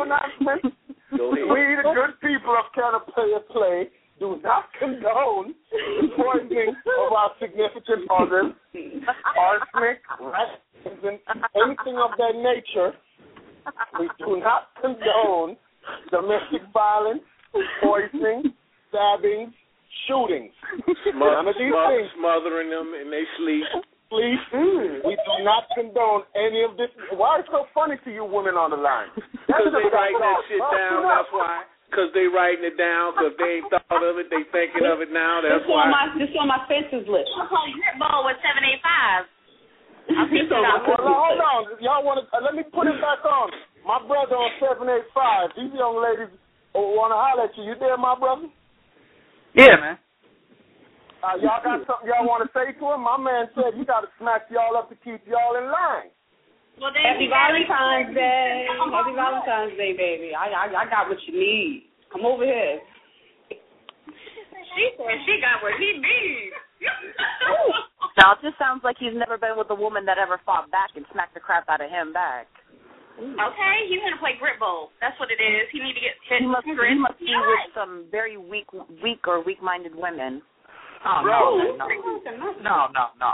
announcement? 0.00 0.74
Go 1.16 1.32
ahead. 1.32 1.44
We, 1.48 1.60
the 1.82 1.92
good 1.94 2.14
people 2.22 2.54
of 2.56 2.72
Can 2.74 2.94
a 2.94 3.00
Player 3.12 3.40
Play, 3.50 3.90
do 4.18 4.38
not 4.42 4.68
condone 4.78 5.54
the 5.72 6.08
poisoning 6.16 6.74
of 6.76 7.12
our 7.12 7.30
significant 7.40 8.04
others, 8.10 8.52
arsenic, 9.36 10.04
racism, 10.20 11.18
anything 11.56 11.96
of 11.96 12.10
that 12.18 12.34
nature. 12.36 12.92
We 13.98 14.08
do 14.18 14.40
not 14.40 14.70
condone 14.80 15.56
domestic 16.10 16.62
violence, 16.72 17.22
poisoning, 17.82 18.54
stabbings, 18.88 19.54
shootings. 20.06 20.54
None 21.14 21.48
of 21.48 21.54
these 21.58 21.72
Smother, 21.72 21.96
things. 21.96 22.10
smothering 22.18 22.70
them 22.70 22.94
in 22.94 23.10
they 23.10 23.24
sleep. 23.38 23.66
Please, 24.10 24.42
mm, 24.50 25.06
we 25.06 25.14
do 25.14 25.34
not 25.46 25.70
condone 25.70 26.26
any 26.34 26.66
of 26.66 26.74
this. 26.74 26.90
Why 27.14 27.38
is 27.38 27.46
it 27.46 27.54
so 27.54 27.70
funny 27.70 27.94
to 28.02 28.10
you 28.10 28.26
women 28.26 28.58
on 28.58 28.74
the 28.74 28.80
line? 28.80 29.06
Because 29.46 29.70
they 29.70 29.86
writing 29.86 30.18
that 30.18 30.42
shit 30.50 30.58
down. 30.58 31.06
That's 31.06 31.30
why. 31.30 31.62
Because 31.86 32.10
they 32.10 32.26
writing 32.26 32.66
it 32.66 32.74
down. 32.74 33.14
Because 33.14 33.38
they 33.38 33.62
ain't 33.62 33.70
thought 33.70 34.02
of 34.02 34.18
it. 34.18 34.26
They 34.26 34.42
thinking 34.50 34.82
of 34.82 34.98
it 34.98 35.14
now. 35.14 35.38
That's 35.42 35.62
this 35.62 35.70
on 35.70 35.94
my 35.94 36.10
this 36.18 36.34
on 36.34 36.50
my 36.50 36.62
fences 36.66 37.06
list. 37.06 37.30
Ball 38.02 38.26
with 38.26 38.38
seven 38.42 38.66
eight 38.66 38.82
five. 38.82 39.30
So, 40.10 40.58
well, 40.58 40.98
hold 40.98 41.38
on. 41.38 41.62
Y'all 41.78 42.02
want 42.02 42.18
to? 42.18 42.24
Uh, 42.34 42.42
let 42.42 42.58
me 42.58 42.66
put 42.66 42.90
it 42.90 42.98
back 42.98 43.22
on. 43.22 43.50
My 43.86 44.02
brother 44.02 44.34
on 44.34 44.50
seven 44.58 44.90
eight 44.90 45.06
five. 45.14 45.54
These 45.54 45.70
young 45.72 46.02
ladies 46.02 46.34
want 46.74 47.14
to 47.14 47.18
holler 47.18 47.46
at 47.46 47.54
you. 47.54 47.70
You 47.70 47.74
there, 47.78 47.94
my 47.96 48.18
brother? 48.18 48.50
Yeah, 49.54 49.78
man. 49.78 49.96
Uh, 51.22 51.36
y'all 51.38 51.62
got 51.62 51.84
something 51.86 52.08
y'all 52.08 52.26
want 52.26 52.42
to 52.42 52.50
say 52.56 52.72
to 52.72 52.84
him? 52.90 53.04
My 53.04 53.20
man 53.20 53.52
said 53.54 53.76
you 53.76 53.84
got 53.84 54.02
to 54.02 54.10
smack 54.18 54.48
y'all 54.50 54.74
up 54.74 54.88
to 54.88 54.96
keep 55.04 55.20
y'all 55.28 55.54
in 55.54 55.68
line. 55.68 56.10
Well, 56.80 56.90
then 56.96 57.04
Happy 57.04 57.28
Valentine's 57.28 58.16
Day. 58.16 58.66
Happy 58.66 59.12
Valentine's 59.14 59.76
Day, 59.76 59.92
baby. 59.92 60.32
I, 60.32 60.48
I 60.48 60.64
I 60.74 60.84
got 60.88 61.12
what 61.12 61.20
you 61.28 61.36
need. 61.36 61.92
Come 62.10 62.24
over 62.24 62.42
here. 62.42 62.80
She 63.52 64.84
said 64.96 65.18
she 65.26 65.38
got 65.44 65.62
what 65.62 65.76
he 65.78 66.02
needs. 66.02 66.56
Now 68.18 68.34
it 68.34 68.42
just 68.42 68.58
sounds 68.58 68.82
like 68.82 68.96
he's 68.98 69.14
never 69.14 69.38
been 69.38 69.54
with 69.56 69.70
a 69.70 69.78
woman 69.78 70.04
that 70.06 70.18
ever 70.18 70.40
fought 70.44 70.70
back 70.70 70.90
and 70.96 71.06
smacked 71.12 71.34
the 71.34 71.40
crap 71.40 71.68
out 71.68 71.80
of 71.80 71.90
him 71.90 72.12
back. 72.12 72.46
Okay, 73.20 73.76
he's 73.88 74.00
gonna 74.00 74.16
play 74.16 74.40
grip 74.40 74.56
bowl. 74.58 74.90
That's 75.00 75.18
what 75.20 75.28
it 75.28 75.36
is. 75.36 75.68
He 75.72 75.78
need 75.78 75.92
to 75.92 76.00
get 76.00 76.16
hit 76.24 76.40
He 76.40 76.48
must, 76.48 76.64
with 76.64 76.80
he 76.80 76.96
must 76.96 77.18
be 77.20 77.28
Yeah. 77.28 77.44
with 77.44 77.74
some 77.76 78.08
very 78.10 78.36
weak, 78.40 78.72
weak 79.04 79.28
or 79.28 79.44
weak-minded 79.44 79.94
women. 79.94 80.40
Oh, 81.04 81.20
no, 81.24 81.76
no, 81.76 81.84
no, 81.84 82.48
no, 82.60 82.76
no, 82.92 83.04
no. 83.20 83.32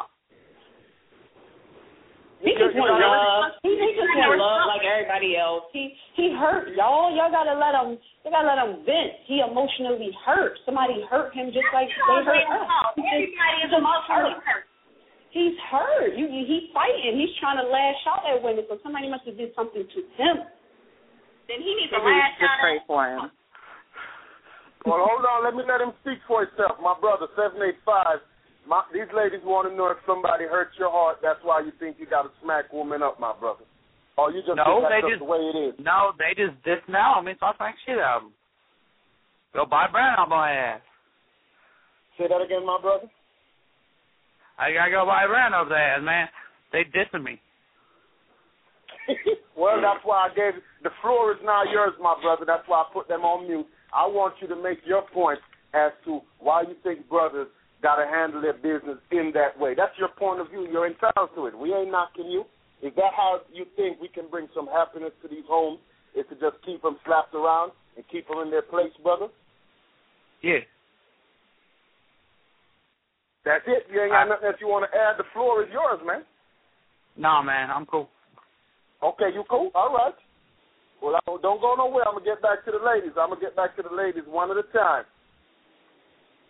He 2.45 2.53
just 2.53 2.77
want 2.77 2.93
love. 3.01 3.57
He, 3.65 3.73
he 3.73 3.89
just 3.97 4.13
want 4.13 4.37
love 4.37 4.69
like 4.69 4.85
everybody 4.85 5.41
else. 5.41 5.65
He 5.73 5.97
he 6.15 6.37
hurt 6.37 6.69
y'all. 6.77 7.09
Y'all 7.17 7.33
gotta 7.33 7.57
let 7.57 7.73
him. 7.73 7.97
You 8.25 8.31
gotta 8.31 8.45
let 8.45 8.61
him 8.61 8.85
vent. 8.85 9.25
He 9.25 9.41
emotionally 9.41 10.13
hurt. 10.21 10.59
Somebody 10.69 11.01
hurt 11.09 11.33
him 11.33 11.49
just 11.49 11.67
like 11.73 11.89
they 11.89 12.21
hurt 12.29 12.45
us. 12.45 12.69
He 12.95 13.03
Everybody 13.09 13.57
is 13.65 13.71
just 13.73 13.81
emotionally 13.81 14.37
hurt. 14.45 14.66
Hurt. 15.27 15.35
He's 15.35 15.59
hurt. 15.71 16.11
You, 16.17 16.27
you 16.31 16.43
he's 16.47 16.71
fighting. 16.73 17.19
He's 17.19 17.35
trying 17.41 17.59
to 17.59 17.67
lash 17.69 18.01
out 18.07 18.23
at 18.27 18.43
women. 18.43 18.65
So 18.69 18.79
somebody 18.83 19.11
must 19.11 19.25
have 19.27 19.37
did 19.37 19.55
something 19.55 19.83
to 19.83 20.01
him. 20.17 20.37
Then 21.51 21.59
he 21.63 21.71
needs 21.79 21.91
to 21.95 21.99
Maybe 22.03 22.15
lash 22.17 22.35
should 22.39 22.47
just 22.47 22.55
out 22.55 22.63
pray 22.63 22.79
for 22.87 23.03
him. 23.07 23.23
Well, 24.87 25.03
hold 25.03 25.27
on. 25.27 25.43
Let 25.43 25.59
me 25.59 25.67
let 25.67 25.83
him 25.83 25.91
speak 26.07 26.23
for 26.31 26.47
himself. 26.47 26.79
My 26.79 26.95
brother, 27.03 27.27
785. 27.35 28.23
My, 28.71 28.87
these 28.95 29.11
ladies 29.11 29.43
want 29.43 29.67
to 29.67 29.75
know 29.75 29.91
if 29.91 29.99
somebody 30.07 30.47
hurts 30.47 30.79
your 30.79 30.95
heart. 30.95 31.19
That's 31.19 31.43
why 31.43 31.59
you 31.59 31.75
think 31.83 31.99
you 31.99 32.07
got 32.07 32.23
to 32.23 32.31
smack 32.39 32.71
women 32.71 33.03
up, 33.03 33.19
my 33.19 33.35
brother. 33.35 33.67
Or 34.15 34.31
you 34.31 34.47
just 34.47 34.55
No, 34.55 34.63
think 34.63 34.87
they 34.87 35.03
that's 35.03 35.03
just- 35.11 35.13
just 35.19 35.27
the 35.27 35.31
way 35.31 35.43
it 35.43 35.59
is. 35.59 35.75
No, 35.83 36.15
they 36.15 36.39
just 36.39 36.55
dismount 36.63 37.27
me, 37.27 37.35
so 37.43 37.51
I 37.51 37.57
smack 37.59 37.75
shit 37.83 37.99
out 37.99 38.23
of 38.23 38.31
them. 38.31 38.35
Go 39.59 39.67
buy 39.67 39.91
brand 39.91 40.23
on 40.23 40.31
my 40.31 40.55
ass. 40.55 40.87
Say 42.15 42.31
that 42.31 42.39
again, 42.39 42.63
my 42.63 42.79
brother. 42.79 43.11
I 44.59 44.73
gotta 44.73 44.91
go 44.91 45.07
buy 45.07 45.27
brand 45.27 45.55
over 45.55 45.71
there, 45.71 46.01
man. 46.01 46.29
They 46.73 46.85
dissing 46.85 47.23
me. 47.23 47.41
well, 49.57 49.81
that's 49.81 50.03
why 50.05 50.29
I 50.31 50.35
gave 50.35 50.61
the 50.83 50.91
floor 51.03 51.33
is 51.33 51.39
now 51.45 51.63
yours, 51.65 51.93
my 52.01 52.17
brother. 52.23 52.45
That's 52.47 52.67
why 52.67 52.83
I 52.83 52.87
put 52.93 53.09
them 53.09 53.23
on 53.23 53.47
mute. 53.47 53.67
I 53.95 54.07
want 54.07 54.35
you 54.41 54.49
to 54.49 54.57
make 54.57 54.79
your 54.85 55.03
point 55.13 55.39
as 55.75 55.93
to 56.05 56.21
why 56.39 56.63
you 56.63 56.75
think 56.83 57.09
brothers 57.09 57.49
got 57.83 57.97
to 57.97 58.07
handle 58.07 58.41
their 58.41 58.55
business 58.57 58.99
in 59.13 59.31
that 59.35 59.59
way. 59.59 59.75
That's 59.77 59.93
your 59.99 60.09
point 60.09 60.41
of 60.41 60.49
view. 60.49 60.67
You're 60.71 60.87
entitled 60.87 61.31
to 61.37 61.47
it. 61.47 61.59
We 61.59 61.73
ain't 61.73 61.91
knocking 61.91 62.27
you. 62.27 62.45
Is 62.83 62.93
that 62.97 63.13
how 63.17 63.41
you 63.53 63.65
think 63.77 64.01
we 64.01 64.09
can 64.09 64.29
bring 64.31 64.49
some 64.55 64.67
happiness 64.67 65.13
to 65.23 65.29
these 65.29 65.45
homes? 65.49 65.79
Is 66.17 66.25
to 66.31 66.35
just 66.35 66.63
keep 66.65 66.83
them 66.83 66.97
slapped 67.05 67.35
around 67.35 67.73
and 67.97 68.05
keep 68.11 68.27
them 68.29 68.39
in 68.39 68.51
their 68.51 68.63
place, 68.63 68.93
brother? 69.03 69.29
Yeah. 70.43 70.65
That's 73.47 73.63
it. 73.71 73.87
You 73.87 74.03
ain't 74.03 74.11
got 74.11 74.27
nothing 74.27 74.51
else 74.51 74.59
you 74.59 74.67
want 74.67 74.91
to 74.91 74.93
add. 74.93 75.15
The 75.23 75.31
floor 75.31 75.63
is 75.63 75.71
yours, 75.71 76.03
man. 76.03 76.27
Nah, 77.15 77.41
man, 77.47 77.71
I'm 77.71 77.87
cool. 77.87 78.11
Okay, 78.99 79.31
you 79.33 79.45
cool? 79.49 79.71
All 79.73 79.95
right. 79.95 80.19
Well, 81.01 81.15
I, 81.15 81.21
don't 81.25 81.63
go 81.63 81.79
nowhere. 81.79 82.03
I'm 82.09 82.19
gonna 82.19 82.27
get 82.27 82.43
back 82.43 82.65
to 82.67 82.73
the 82.75 82.83
ladies. 82.83 83.15
I'm 83.15 83.31
gonna 83.31 83.41
get 83.41 83.55
back 83.55 83.77
to 83.79 83.87
the 83.87 83.95
ladies 83.95 84.27
one 84.27 84.51
at 84.51 84.59
a 84.59 84.67
time. 84.75 85.07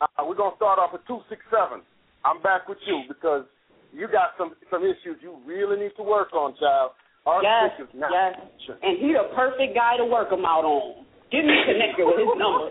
Uh, 0.01 0.24
we're 0.24 0.40
gonna 0.40 0.57
start 0.57 0.78
off 0.80 0.97
with 0.97 1.05
two 1.07 1.20
six 1.28 1.42
seven. 1.53 1.84
I'm 2.24 2.40
back 2.40 2.64
with 2.66 2.78
you 2.88 3.05
because 3.09 3.44
you 3.92 4.09
got 4.09 4.32
some 4.40 4.57
some 4.72 4.80
issues 4.82 5.20
you 5.20 5.36
really 5.44 5.76
need 5.76 5.92
to 6.01 6.03
work 6.03 6.32
on, 6.32 6.57
child. 6.57 6.92
Our 7.26 7.42
Yes, 7.42 7.76
issues 7.76 7.92
now. 7.92 8.09
yes. 8.09 8.40
And 8.82 8.97
he 9.03 9.12
the 9.12 9.28
perfect 9.36 9.74
guy 9.74 9.99
to 9.99 10.05
work 10.07 10.30
them 10.30 10.47
out 10.47 10.64
on. 10.64 11.05
Get 11.30 11.44
me 11.44 11.53
connected 11.66 12.07
with 12.07 12.24
his 12.24 12.32
number. 12.40 12.70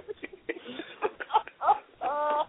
Uh, 2.01 2.43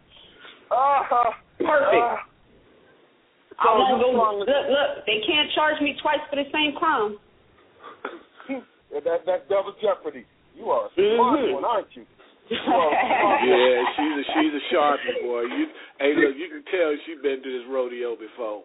Perfect. 1.66 2.02
uh, 2.02 3.58
I 3.58 3.66
won't 3.78 4.00
go. 4.02 4.10
strong- 4.12 4.38
Look, 4.40 4.48
look. 4.48 4.90
They 5.06 5.20
can't 5.26 5.50
charge 5.54 5.80
me 5.80 5.96
twice 6.00 6.20
for 6.30 6.36
the 6.36 6.46
same 6.52 6.72
crime. 6.76 7.18
Yeah, 8.92 9.00
that 9.02 9.26
that's 9.26 9.42
double 9.50 9.74
jeopardy. 9.82 10.24
You 10.54 10.70
are 10.70 10.86
a 10.86 10.90
smart 10.94 11.40
Mhm. 11.42 11.54
one, 11.58 11.64
aren't 11.66 11.90
you? 11.96 12.06
You 12.48 12.56
smart. 12.64 12.94
Yeah, 13.42 13.82
she's 13.98 14.14
a 14.14 14.24
she's 14.32 14.54
a 14.54 14.62
sharpie 14.72 15.22
boy. 15.26 15.42
You 15.42 15.66
hey 15.98 16.14
look, 16.14 16.36
you 16.38 16.46
can 16.48 16.62
tell 16.70 16.94
she's 17.04 17.18
been 17.20 17.42
to 17.42 17.50
this 17.58 17.66
rodeo 17.68 18.14
before. 18.14 18.62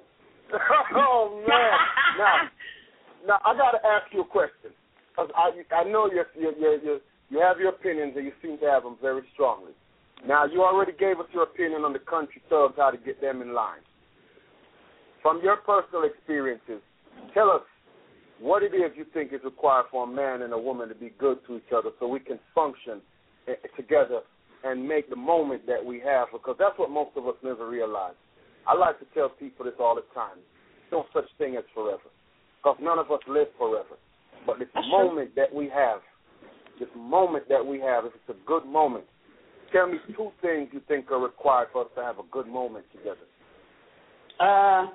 oh 0.95 1.41
man! 1.47 1.73
Now, 2.21 2.35
now 3.25 3.37
I 3.43 3.57
got 3.57 3.71
to 3.71 3.81
ask 3.83 4.13
you 4.13 4.21
a 4.21 4.25
question. 4.29 4.69
'Cause 5.15 5.29
I 5.35 5.51
I 5.73 5.83
know 5.89 6.05
you 6.05 6.23
you 6.37 6.53
you 6.59 6.69
you 6.83 7.01
you 7.31 7.39
have 7.41 7.57
your 7.59 7.69
opinions 7.69 8.13
and 8.15 8.23
you 8.25 8.33
seem 8.43 8.59
to 8.59 8.69
have 8.69 8.83
them 8.83 8.97
very 9.01 9.23
strongly. 9.33 9.73
Now 10.27 10.45
you 10.45 10.63
already 10.63 10.91
gave 10.93 11.19
us 11.19 11.25
your 11.33 11.43
opinion 11.43 11.81
on 11.83 11.93
the 11.93 11.99
country 11.99 12.41
thugs, 12.49 12.75
how 12.77 12.91
to 12.91 12.97
get 12.97 13.21
them 13.21 13.41
in 13.41 13.53
line. 13.53 13.81
From 15.21 15.41
your 15.43 15.57
personal 15.57 16.03
experiences, 16.03 16.81
tell 17.33 17.49
us 17.49 17.61
what 18.39 18.63
it 18.63 18.73
is 18.73 18.91
you 18.95 19.05
think 19.13 19.33
is 19.33 19.41
required 19.43 19.85
for 19.91 20.03
a 20.03 20.07
man 20.07 20.41
and 20.41 20.53
a 20.53 20.57
woman 20.57 20.89
to 20.89 20.95
be 20.95 21.13
good 21.19 21.37
to 21.47 21.57
each 21.57 21.71
other, 21.75 21.89
so 21.99 22.07
we 22.07 22.19
can 22.19 22.39
function 22.55 23.01
eh, 23.47 23.53
together 23.77 24.21
and 24.63 24.87
make 24.87 25.09
the 25.09 25.15
moment 25.15 25.65
that 25.67 25.83
we 25.83 25.99
have, 25.99 26.27
because 26.31 26.55
that's 26.57 26.77
what 26.77 26.89
most 26.89 27.11
of 27.15 27.27
us 27.27 27.35
never 27.43 27.69
realize. 27.69 28.13
I 28.67 28.75
like 28.75 28.99
to 28.99 29.05
tell 29.13 29.29
people 29.29 29.65
this 29.65 29.73
all 29.79 29.95
the 29.95 30.05
time. 30.13 30.37
There's 30.89 31.03
no 31.03 31.05
such 31.13 31.29
thing 31.37 31.55
as 31.55 31.63
forever, 31.73 32.09
because 32.57 32.77
none 32.81 32.99
of 32.99 33.11
us 33.11 33.21
live 33.27 33.47
forever. 33.57 33.97
But 34.45 34.59
this 34.59 34.69
moment 34.89 35.35
that 35.35 35.53
we 35.53 35.69
have, 35.69 36.01
this 36.79 36.89
moment 36.95 37.49
that 37.49 37.65
we 37.65 37.79
have, 37.79 38.05
if 38.05 38.13
it's 38.15 38.37
a 38.37 38.47
good 38.47 38.65
moment, 38.65 39.05
tell 39.71 39.87
me 39.87 39.97
two 40.15 40.31
things 40.41 40.69
you 40.71 40.81
think 40.87 41.11
are 41.11 41.19
required 41.19 41.69
for 41.71 41.83
us 41.83 41.91
to 41.95 42.03
have 42.03 42.19
a 42.19 42.27
good 42.31 42.47
moment 42.47 42.85
together. 42.91 43.25
Uh, 44.39 44.89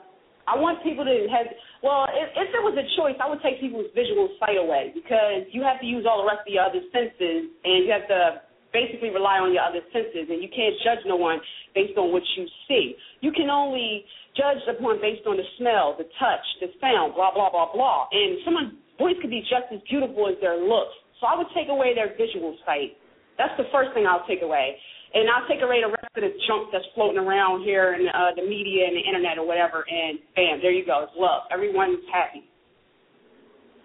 I 0.47 0.55
want 0.55 0.83
people 0.87 1.05
to 1.05 1.27
have. 1.31 1.47
Well, 1.83 2.07
if, 2.07 2.29
if 2.39 2.49
there 2.55 2.63
was 2.63 2.79
a 2.79 2.87
choice, 2.95 3.19
I 3.19 3.27
would 3.27 3.43
take 3.43 3.59
people's 3.59 3.91
visual 3.95 4.31
sight 4.39 4.59
away 4.59 4.95
because 4.95 5.51
you 5.51 5.63
have 5.67 5.83
to 5.83 5.87
use 5.87 6.07
all 6.07 6.23
the 6.23 6.29
rest 6.31 6.47
of 6.47 6.53
your 6.55 6.63
other 6.63 6.83
senses, 6.95 7.51
and 7.67 7.83
you 7.83 7.91
have 7.91 8.07
to 8.07 8.47
basically 8.71 9.11
rely 9.11 9.43
on 9.43 9.51
your 9.51 9.67
other 9.67 9.83
senses, 9.91 10.31
and 10.31 10.39
you 10.39 10.51
can't 10.51 10.75
judge 10.87 11.03
no 11.07 11.19
one 11.19 11.43
based 11.75 11.99
on 11.99 12.15
what 12.15 12.23
you 12.39 12.47
see. 12.71 12.95
You 13.23 13.35
can 13.35 13.51
only 13.51 14.07
judge 14.39 14.63
upon 14.71 15.03
based 15.03 15.27
on 15.27 15.37
the 15.37 15.47
smell, 15.59 15.99
the 15.99 16.07
touch, 16.21 16.47
the 16.63 16.71
sound, 16.79 17.19
blah 17.19 17.35
blah 17.35 17.51
blah 17.51 17.73
blah. 17.75 18.07
And 18.15 18.39
someone 18.47 18.79
boys 18.99 19.19
could 19.19 19.31
be 19.31 19.43
just 19.47 19.67
as 19.75 19.83
beautiful 19.91 20.31
as 20.31 20.39
their 20.39 20.59
looks. 20.63 20.95
So 21.19 21.27
I 21.27 21.35
would 21.35 21.51
take 21.55 21.69
away 21.69 21.95
their 21.95 22.15
visual 22.15 22.55
sight. 22.63 22.95
That's 23.39 23.55
the 23.57 23.69
first 23.73 23.93
thing 23.93 24.07
I'll 24.09 24.27
take 24.27 24.43
away. 24.43 24.77
And 25.15 25.29
I'll 25.31 25.49
take 25.49 25.63
away 25.63 25.81
the 25.81 25.89
rest 25.89 26.13
of 26.17 26.23
the 26.25 26.33
junk 26.49 26.69
that's 26.73 26.85
floating 26.95 27.21
around 27.21 27.65
here 27.65 27.95
in 27.95 28.09
uh, 28.09 28.37
the 28.37 28.43
media 28.43 28.85
and 28.89 28.97
the 28.97 29.05
internet 29.05 29.39
or 29.39 29.47
whatever, 29.47 29.85
and 29.89 30.19
bam, 30.35 30.61
there 30.61 30.73
you 30.73 30.85
go. 30.85 31.05
It's 31.05 31.13
love. 31.17 31.49
Everyone's 31.53 32.05
happy. 32.13 32.45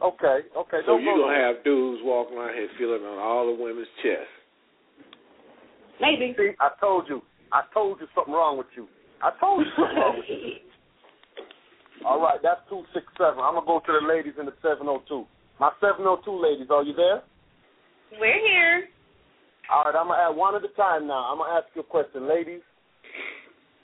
Okay, 0.01 0.49
okay. 0.57 0.81
So 0.83 0.97
don't 0.97 1.03
you're 1.03 1.13
gonna 1.13 1.37
have 1.37 1.63
dudes 1.63 2.01
walking 2.03 2.35
around 2.35 2.57
here 2.57 2.67
feeling 2.77 3.05
on 3.05 3.19
all 3.21 3.45
the 3.45 3.53
women's 3.53 3.87
chests. 4.01 4.33
Maybe. 6.01 6.33
See, 6.35 6.57
I 6.59 6.73
told 6.81 7.05
you. 7.07 7.21
I 7.53 7.61
told 7.71 8.01
you 8.01 8.07
something 8.15 8.33
wrong 8.33 8.57
with 8.57 8.71
you. 8.75 8.87
I 9.21 9.29
told 9.39 9.61
you 9.61 9.71
something 9.77 9.95
wrong 9.95 10.17
with 10.17 10.25
you. 10.25 10.57
All 12.05 12.19
right, 12.19 12.39
that's 12.41 12.61
two 12.67 12.81
six 12.95 13.05
seven. 13.13 13.37
I'm 13.37 13.53
gonna 13.53 13.67
go 13.67 13.77
to 13.77 13.91
the 13.93 14.07
ladies 14.07 14.33
in 14.39 14.47
the 14.47 14.57
seven 14.63 14.89
oh 14.89 15.03
two. 15.07 15.27
My 15.59 15.69
seven 15.79 16.01
oh 16.09 16.17
two 16.25 16.33
ladies, 16.33 16.65
are 16.73 16.81
you 16.81 16.97
there? 16.97 17.21
We're 18.17 18.41
here. 18.41 18.89
All 19.71 19.83
right, 19.85 19.95
I'm 19.95 20.07
gonna 20.07 20.19
add 20.19 20.35
one 20.35 20.55
at 20.55 20.63
a 20.67 20.73
time 20.75 21.07
now. 21.07 21.31
I'm 21.31 21.37
gonna 21.37 21.55
ask 21.55 21.67
you 21.73 21.81
a 21.81 21.83
question, 21.87 22.27
ladies. 22.27 22.59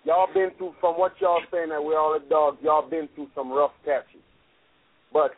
Y'all 0.03 0.27
been 0.33 0.51
through 0.57 0.75
from 0.81 0.99
what 0.99 1.13
y'all 1.21 1.39
saying 1.51 1.69
that 1.69 1.83
we're 1.83 1.97
all 1.97 2.15
a 2.15 2.29
dog. 2.29 2.57
Y'all 2.61 2.87
been 2.87 3.07
through 3.15 3.27
some 3.33 3.51
rough 3.51 3.71
patches, 3.85 4.23
but 5.13 5.31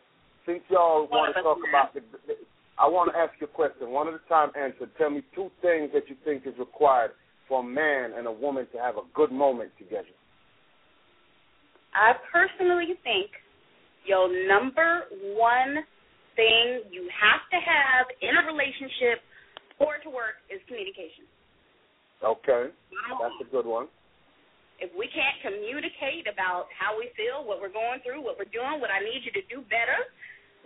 since 0.46 0.60
y'all 0.68 1.06
want 1.06 1.34
to 1.36 1.42
talk 1.42 1.58
about 1.68 1.94
the, 1.94 2.00
the, 2.26 2.34
I 2.78 2.88
want 2.88 3.12
to 3.12 3.18
ask 3.18 3.30
you 3.40 3.46
a 3.46 3.50
question, 3.50 3.90
one 3.90 4.08
at 4.08 4.14
a 4.14 4.28
time. 4.28 4.50
Answer. 4.58 4.90
Tell 4.98 5.10
me 5.10 5.22
two 5.34 5.50
things 5.62 5.90
that 5.94 6.10
you 6.10 6.16
think 6.24 6.42
is 6.46 6.58
required 6.58 7.12
for 7.46 7.60
a 7.60 7.66
man 7.66 8.18
and 8.18 8.26
a 8.26 8.32
woman 8.32 8.66
to 8.72 8.78
have 8.78 8.96
a 8.96 9.06
good 9.14 9.30
moment 9.30 9.70
together. 9.78 10.10
I 11.94 12.14
personally 12.32 12.98
think 13.02 13.30
your 14.06 14.26
number 14.48 15.06
one 15.38 15.86
thing 16.34 16.82
you 16.90 17.06
have 17.14 17.42
to 17.54 17.58
have 17.58 18.06
in 18.22 18.34
a 18.34 18.46
relationship 18.50 19.22
for 19.80 19.96
it 19.96 20.04
to 20.04 20.12
work 20.12 20.44
is 20.52 20.60
communication. 20.68 21.24
Okay, 22.20 22.68
that's 23.16 23.40
a 23.40 23.48
good 23.48 23.64
one. 23.64 23.88
If 24.76 24.92
we 24.92 25.08
can't 25.08 25.40
communicate 25.40 26.28
about 26.28 26.68
how 26.76 27.00
we 27.00 27.08
feel, 27.16 27.48
what 27.48 27.64
we're 27.64 27.72
going 27.72 28.04
through, 28.04 28.20
what 28.20 28.36
we're 28.36 28.52
doing, 28.52 28.76
what 28.76 28.92
I 28.92 29.00
need 29.00 29.24
you 29.24 29.32
to 29.40 29.44
do 29.48 29.64
better, 29.72 29.96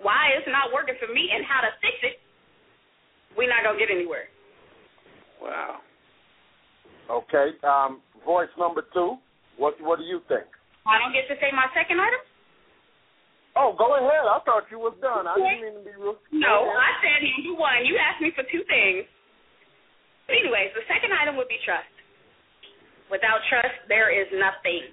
why 0.02 0.34
it's 0.34 0.50
not 0.50 0.74
working 0.74 0.98
for 0.98 1.06
me, 1.06 1.30
and 1.30 1.46
how 1.46 1.62
to 1.62 1.70
fix 1.78 1.94
it, 2.02 2.18
we're 3.38 3.50
not 3.50 3.62
gonna 3.62 3.78
get 3.78 3.94
anywhere. 3.94 4.26
Wow. 5.38 5.78
Okay, 7.06 7.54
um, 7.62 8.02
voice 8.26 8.50
number 8.58 8.82
two. 8.90 9.14
What 9.54 9.78
what 9.78 10.02
do 10.02 10.04
you 10.04 10.18
think? 10.26 10.50
I 10.86 10.98
don't 10.98 11.14
get 11.14 11.30
to 11.30 11.38
say 11.38 11.54
my 11.54 11.70
second 11.70 12.02
item. 12.02 12.18
Oh, 13.56 13.70
go 13.78 13.94
ahead. 13.94 14.26
I 14.26 14.42
thought 14.42 14.66
you 14.70 14.82
was 14.82 14.98
done. 14.98 15.30
I 15.30 15.38
didn't 15.38 15.62
mean 15.62 15.76
to 15.78 15.84
be 15.86 15.94
rude. 15.94 16.18
No, 16.34 16.66
I 16.74 16.90
ahead. 16.90 16.98
said 17.02 17.20
number 17.22 17.54
one. 17.60 17.86
You 17.86 17.94
asked 18.02 18.18
me 18.18 18.34
for 18.34 18.42
two 18.50 18.66
things. 18.66 19.06
But 20.26 20.42
anyways, 20.42 20.74
the 20.74 20.82
second 20.90 21.14
item 21.14 21.38
would 21.38 21.46
be 21.46 21.60
trust. 21.62 21.86
Without 23.12 23.38
trust, 23.46 23.78
there 23.86 24.10
is 24.10 24.26
nothing. 24.34 24.90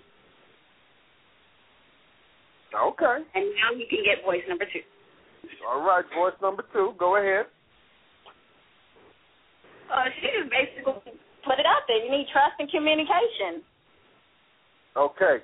Okay. 2.69 3.17
And 3.33 3.45
now 3.57 3.73
you 3.73 3.89
can 3.89 4.05
get 4.05 4.23
voice 4.23 4.45
number 4.47 4.65
two. 4.69 4.85
All 5.67 5.81
right, 5.81 6.05
voice 6.15 6.37
number 6.41 6.63
two. 6.71 6.93
Go 7.01 7.17
ahead. 7.17 7.49
Uh, 9.91 10.05
she 10.21 10.27
just 10.31 10.49
basically 10.53 11.17
put 11.43 11.59
it 11.59 11.65
out 11.65 11.83
there. 11.87 11.97
You 11.99 12.11
need 12.11 12.27
trust 12.31 12.55
and 12.59 12.69
communication. 12.69 13.65
Okay. 14.95 15.43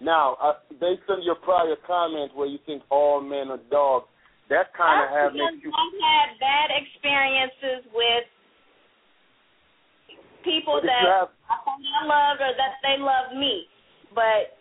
Now, 0.00 0.36
uh, 0.42 0.54
based 0.80 1.08
on 1.08 1.22
your 1.22 1.36
prior 1.36 1.76
comment 1.86 2.34
where 2.34 2.46
you 2.46 2.58
think 2.66 2.82
all 2.90 3.20
men 3.20 3.50
are 3.50 3.60
dogs, 3.70 4.06
that 4.48 4.72
kind 4.76 5.02
of 5.02 5.10
have 5.10 5.32
because 5.32 5.56
makes 5.56 5.64
you. 5.64 5.72
I've 5.72 5.98
had 5.98 6.38
bad 6.38 6.68
experiences 6.76 7.90
with 7.92 8.24
people 10.44 10.80
that 10.82 11.02
have- 11.02 11.30
I 11.48 12.04
loved 12.04 12.40
or 12.40 12.52
that 12.54 12.78
they 12.82 12.98
loved 12.98 13.34
me. 13.34 13.68
But 14.14 14.56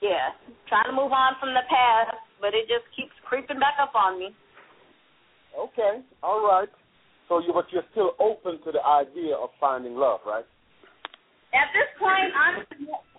yeah, 0.00 0.32
trying 0.68 0.86
to 0.86 0.92
move 0.92 1.12
on 1.12 1.34
from 1.36 1.52
the 1.52 1.62
past, 1.68 2.16
but 2.40 2.54
it 2.54 2.68
just 2.68 2.88
keeps 2.96 3.12
creeping 3.24 3.58
back 3.58 3.78
up 3.78 3.94
on 3.94 4.18
me. 4.18 4.34
Okay. 5.56 6.02
All 6.22 6.46
right. 6.46 6.68
So 7.28 7.40
you, 7.40 7.52
but 7.52 7.66
you're 7.72 7.86
still 7.92 8.14
open 8.18 8.60
to 8.62 8.72
the 8.72 8.84
idea 8.84 9.34
of 9.36 9.50
finding 9.60 9.96
love, 9.96 10.20
right? 10.26 10.44
At 11.54 11.72
this 11.72 11.88
point, 11.98 12.34
I'm 12.34 12.66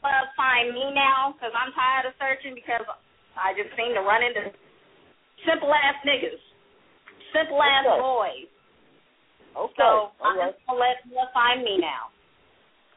uh, 0.06 0.30
find 0.38 0.72
me 0.72 0.94
now 0.94 1.34
because 1.34 1.52
I'm 1.58 1.74
tired 1.74 2.06
of 2.06 2.14
searching 2.22 2.54
because 2.54 2.86
I 3.34 3.58
just 3.58 3.74
seem 3.74 3.98
to 3.98 4.06
run 4.06 4.22
into 4.22 4.54
simple 5.44 5.74
ass 5.74 5.98
niggas, 6.06 6.40
simple 7.34 7.60
ass 7.62 7.86
Okay. 7.90 8.00
boys. 8.00 8.50
Okay. 9.58 9.74
So 9.82 10.14
all 10.14 10.14
I'm 10.24 10.38
right. 10.38 10.54
just 10.54 10.62
gonna 10.68 10.80
let 10.80 11.02
them 11.04 11.28
find 11.34 11.64
me 11.64 11.82
now. 11.82 12.14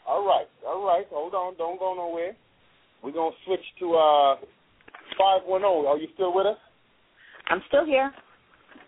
All 0.07 0.25
right. 0.25 0.49
All 0.67 0.85
right. 0.85 1.07
Hold 1.11 1.35
on. 1.35 1.57
Don't 1.57 1.79
go 1.79 1.95
nowhere. 1.95 2.37
We're 3.03 3.13
gonna 3.13 3.35
switch 3.47 3.65
to 3.81 3.95
uh 3.95 4.37
five 5.17 5.43
one 5.47 5.63
zero. 5.63 5.87
Are 5.87 5.99
you 5.99 6.09
still 6.15 6.35
with 6.35 6.47
us? 6.47 6.59
I'm 7.49 7.63
still 7.69 7.87
here. 7.87 8.13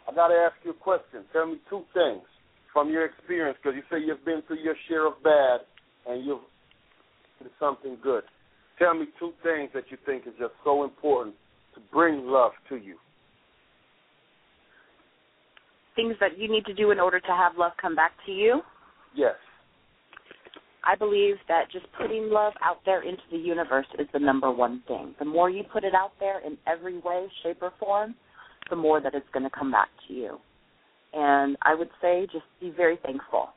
I 0.09 0.15
gotta 0.15 0.35
ask 0.35 0.55
you 0.65 0.73
a 0.73 0.75
question. 0.75 1.25
Tell 1.33 1.47
me 1.47 1.59
two 1.71 1.83
things 1.95 2.23
from 2.73 2.91
your 2.91 3.05
experience, 3.05 3.59
because 3.63 3.77
you 3.77 3.83
say 3.91 4.05
you've 4.05 4.25
been 4.25 4.43
through 4.47 4.63
your 4.63 4.77
share 4.89 5.07
of 5.07 5.23
bad 5.23 5.61
and 6.07 6.25
you've 6.25 6.47
something 7.59 7.97
good. 8.03 8.25
Tell 8.79 8.95
me 8.95 9.07
two 9.19 9.33
things 9.43 9.71
that 9.75 9.85
you 9.91 9.99
think 10.07 10.27
is 10.27 10.33
just 10.39 10.53
so 10.65 10.85
important 10.85 11.35
to 11.75 11.81
bring 11.93 12.27
love 12.27 12.53
to 12.69 12.77
you. 12.77 12.97
Things 15.97 16.15
that 16.21 16.39
you 16.39 16.51
need 16.51 16.65
to 16.67 16.75
do 16.75 16.91
in 16.91 16.99
order 16.99 17.21
to 17.21 17.27
have 17.29 17.53
love 17.59 17.73
come 17.81 17.95
back 17.95 18.13
to 18.27 18.33
you. 18.33 18.63
Yes. 19.15 19.35
I 20.85 20.97
believe 20.97 21.37
that 21.49 21.71
just 21.71 21.85
putting 22.01 22.31
love 22.31 22.55
out 22.65 22.79
there 22.87 23.03
into 23.03 23.23
the 23.31 23.37
universe 23.37 23.87
is 23.99 24.07
the 24.13 24.19
number 24.19 24.51
one 24.51 24.83
thing. 24.89 25.15
The 25.19 25.27
more 25.27 25.51
you 25.51 25.63
put 25.63 25.85
it 25.85 25.95
out 25.95 26.13
there 26.19 26.41
in 26.45 26.57
every 26.67 26.99
way, 26.99 27.27
shape, 27.43 27.59
or 27.61 27.73
form, 27.79 28.15
the 28.71 28.77
more 28.77 29.01
that 29.01 29.15
it's 29.15 29.27
going 29.33 29.43
to 29.43 29.51
come 29.51 29.71
back 29.71 29.89
to 30.09 30.15
you. 30.15 30.39
And 31.13 31.57
I 31.63 31.75
would 31.75 31.91
say 32.01 32.27
just 32.33 32.45
be 32.61 32.73
very 32.75 32.99
thankful. 33.05 33.49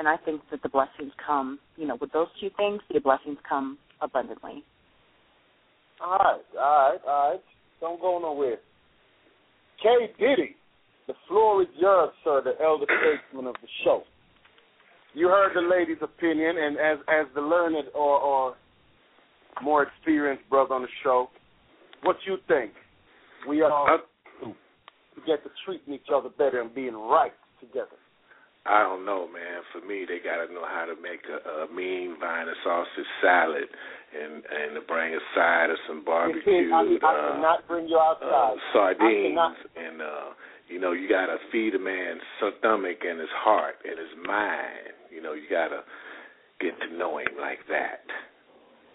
And 0.00 0.08
I 0.08 0.16
think 0.16 0.40
that 0.50 0.62
the 0.62 0.70
blessings 0.70 1.12
come, 1.26 1.58
you 1.76 1.86
know, 1.86 1.98
with 2.00 2.10
those 2.12 2.28
two 2.40 2.48
things, 2.56 2.80
the 2.90 3.00
blessings 3.00 3.36
come 3.46 3.76
abundantly. 4.00 4.64
All 6.02 6.16
right, 6.16 6.40
all 6.58 6.90
right, 6.90 6.98
all 7.06 7.30
right. 7.32 7.40
Don't 7.82 8.00
go 8.00 8.18
nowhere. 8.18 8.56
K. 9.82 9.88
Diddy, 10.18 10.56
the 11.06 11.12
floor 11.28 11.60
is 11.60 11.68
yours, 11.78 12.08
sir, 12.24 12.40
the 12.42 12.54
elder 12.64 12.86
statesman 12.86 13.46
of 13.46 13.56
the 13.60 13.68
show. 13.84 14.04
You 15.12 15.28
heard 15.28 15.54
the 15.54 15.68
lady's 15.68 16.00
opinion, 16.00 16.56
and 16.56 16.78
as 16.78 16.96
as 17.06 17.26
the 17.34 17.42
learned 17.42 17.88
or, 17.94 18.18
or 18.20 18.54
more 19.62 19.82
experienced 19.82 20.48
brother 20.48 20.72
on 20.72 20.80
the 20.80 20.88
show, 21.04 21.28
what 22.04 22.16
you 22.26 22.38
think? 22.48 22.72
We 23.46 23.60
are 23.60 23.68
to 23.98 24.46
uh, 24.46 24.52
get 25.26 25.44
to 25.44 25.50
treating 25.66 25.92
each 25.92 26.08
other 26.10 26.30
better 26.38 26.62
and 26.62 26.74
being 26.74 26.94
right 26.94 27.32
together. 27.60 27.99
I 28.66 28.84
don't 28.84 29.06
know, 29.08 29.24
man. 29.26 29.64
For 29.72 29.80
me, 29.86 30.04
they 30.04 30.20
got 30.20 30.44
to 30.44 30.52
know 30.52 30.68
how 30.68 30.84
to 30.84 30.94
make 31.00 31.24
a, 31.24 31.64
a 31.64 31.72
mean 31.72 32.16
vine 32.20 32.46
and 32.46 32.56
sausage 32.62 33.08
salad, 33.22 33.64
and 34.12 34.44
and 34.44 34.74
to 34.76 34.82
bring 34.86 35.14
a 35.14 35.22
side 35.34 35.70
of 35.70 35.78
some 35.88 36.04
You 36.04 36.40
see, 36.44 36.68
barbecued 36.68 37.02
I, 37.02 37.08
I 37.08 37.12
uh, 37.16 37.32
cannot 37.34 37.68
bring 37.68 37.88
you 37.88 37.96
uh, 37.96 38.20
outside. 38.20 38.56
sardines, 38.72 39.00
I 39.00 39.28
cannot. 39.32 39.56
and 39.80 40.02
uh, 40.02 40.28
you 40.68 40.78
know 40.78 40.92
you 40.92 41.08
got 41.08 41.26
to 41.32 41.38
feed 41.50 41.74
a 41.74 41.78
man's 41.78 42.20
stomach 42.38 43.00
and 43.00 43.18
his 43.18 43.32
heart 43.40 43.76
and 43.84 43.96
his 43.98 44.12
mind. 44.26 44.92
You 45.08 45.22
know 45.22 45.32
you 45.32 45.48
got 45.48 45.68
to 45.68 45.80
get 46.60 46.76
to 46.84 46.96
know 46.98 47.16
him 47.18 47.40
like 47.40 47.60
that. 47.72 48.04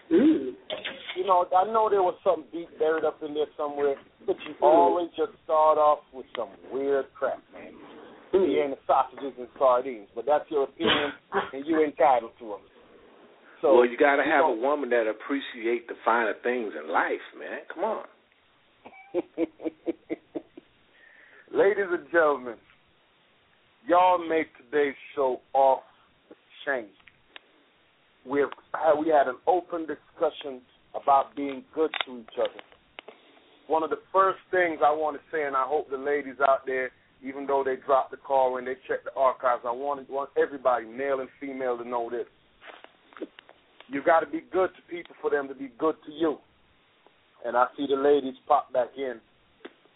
You 0.10 1.26
know, 1.26 1.48
I 1.58 1.66
know 1.66 1.90
there 1.90 2.04
was 2.04 2.16
some 2.24 2.44
deep 2.54 2.70
buried 2.78 3.04
up 3.06 3.24
in 3.24 3.34
there 3.34 3.48
somewhere, 3.58 3.96
but 4.28 4.36
you 4.48 4.54
always 4.62 5.10
just 5.18 5.32
start 5.44 5.80
off 5.80 6.00
with 6.14 6.28
some 6.38 6.50
weird 6.72 7.06
crap, 7.18 7.42
man. 7.54 7.74
Yeah, 8.44 8.66
and 8.66 8.74
the 8.74 8.78
sausages 8.86 9.34
and 9.38 9.48
sardines, 9.58 10.08
but 10.14 10.26
that's 10.26 10.50
your 10.52 10.64
opinion, 10.64 11.14
and 11.54 11.66
you're 11.66 11.86
entitled 11.86 12.32
to 12.40 12.46
them. 12.46 12.60
So, 13.62 13.76
well, 13.76 13.86
you 13.86 13.98
got 13.98 14.18
to 14.18 14.24
have 14.24 14.44
know, 14.44 14.54
a 14.54 14.60
woman 14.60 14.90
that 14.90 15.08
appreciate 15.08 15.88
the 15.88 15.96
finer 16.04 16.34
things 16.44 16.74
in 16.78 16.92
life, 16.92 17.24
man. 17.40 17.60
Come 17.74 17.84
on. 17.84 18.06
Ladies 21.54 21.86
and 21.90 22.06
gentlemen, 22.12 22.56
y'all 23.88 24.18
make 24.18 24.48
today's 24.58 24.96
show 25.16 25.40
off 25.54 25.84
the 26.28 26.36
chain. 26.66 26.88
We've 28.30 28.46
uh, 28.74 29.00
we 29.00 29.08
had 29.10 29.28
an 29.28 29.38
open 29.48 29.88
discussion 29.88 30.62
about 30.94 31.36
being 31.36 31.64
good 31.74 31.92
to 32.06 32.20
each 32.20 32.38
other. 32.38 32.62
One 33.68 33.84
of 33.84 33.90
the 33.90 34.00
first 34.12 34.40
things 34.52 34.80
I 34.86 34.92
want 34.92 35.16
to 35.16 35.22
say, 35.32 35.44
and 35.44 35.56
I 35.56 35.64
hope 35.66 35.90
the 35.90 35.98
ladies 35.98 36.36
out 36.46 36.66
there, 36.66 36.92
even 37.26 37.48
though 37.48 37.64
they 37.64 37.76
dropped 37.86 38.12
the 38.12 38.18
call 38.18 38.54
when 38.54 38.66
they 38.66 38.76
checked 38.88 39.06
the 39.06 39.14
archives, 39.20 39.64
I 39.66 39.72
want 39.72 40.08
want 40.10 40.30
everybody, 40.38 40.86
male 40.86 41.20
and 41.20 41.30
female, 41.40 41.78
to 41.78 41.88
know 41.88 42.10
this. 42.10 42.28
You 43.88 44.04
got 44.04 44.22
to 44.22 44.28
be 44.28 44.42
good 44.52 44.70
to 44.76 44.82
people 44.90 45.16
for 45.22 45.30
them 45.30 45.48
to 45.48 45.56
be 45.56 45.72
good 45.78 45.96
to 46.06 46.12
you. 46.12 46.38
And 47.46 47.56
I 47.56 47.68
see 47.78 47.86
the 47.88 48.02
ladies 48.02 48.34
pop 48.48 48.72
back 48.74 48.90
in, 48.98 49.20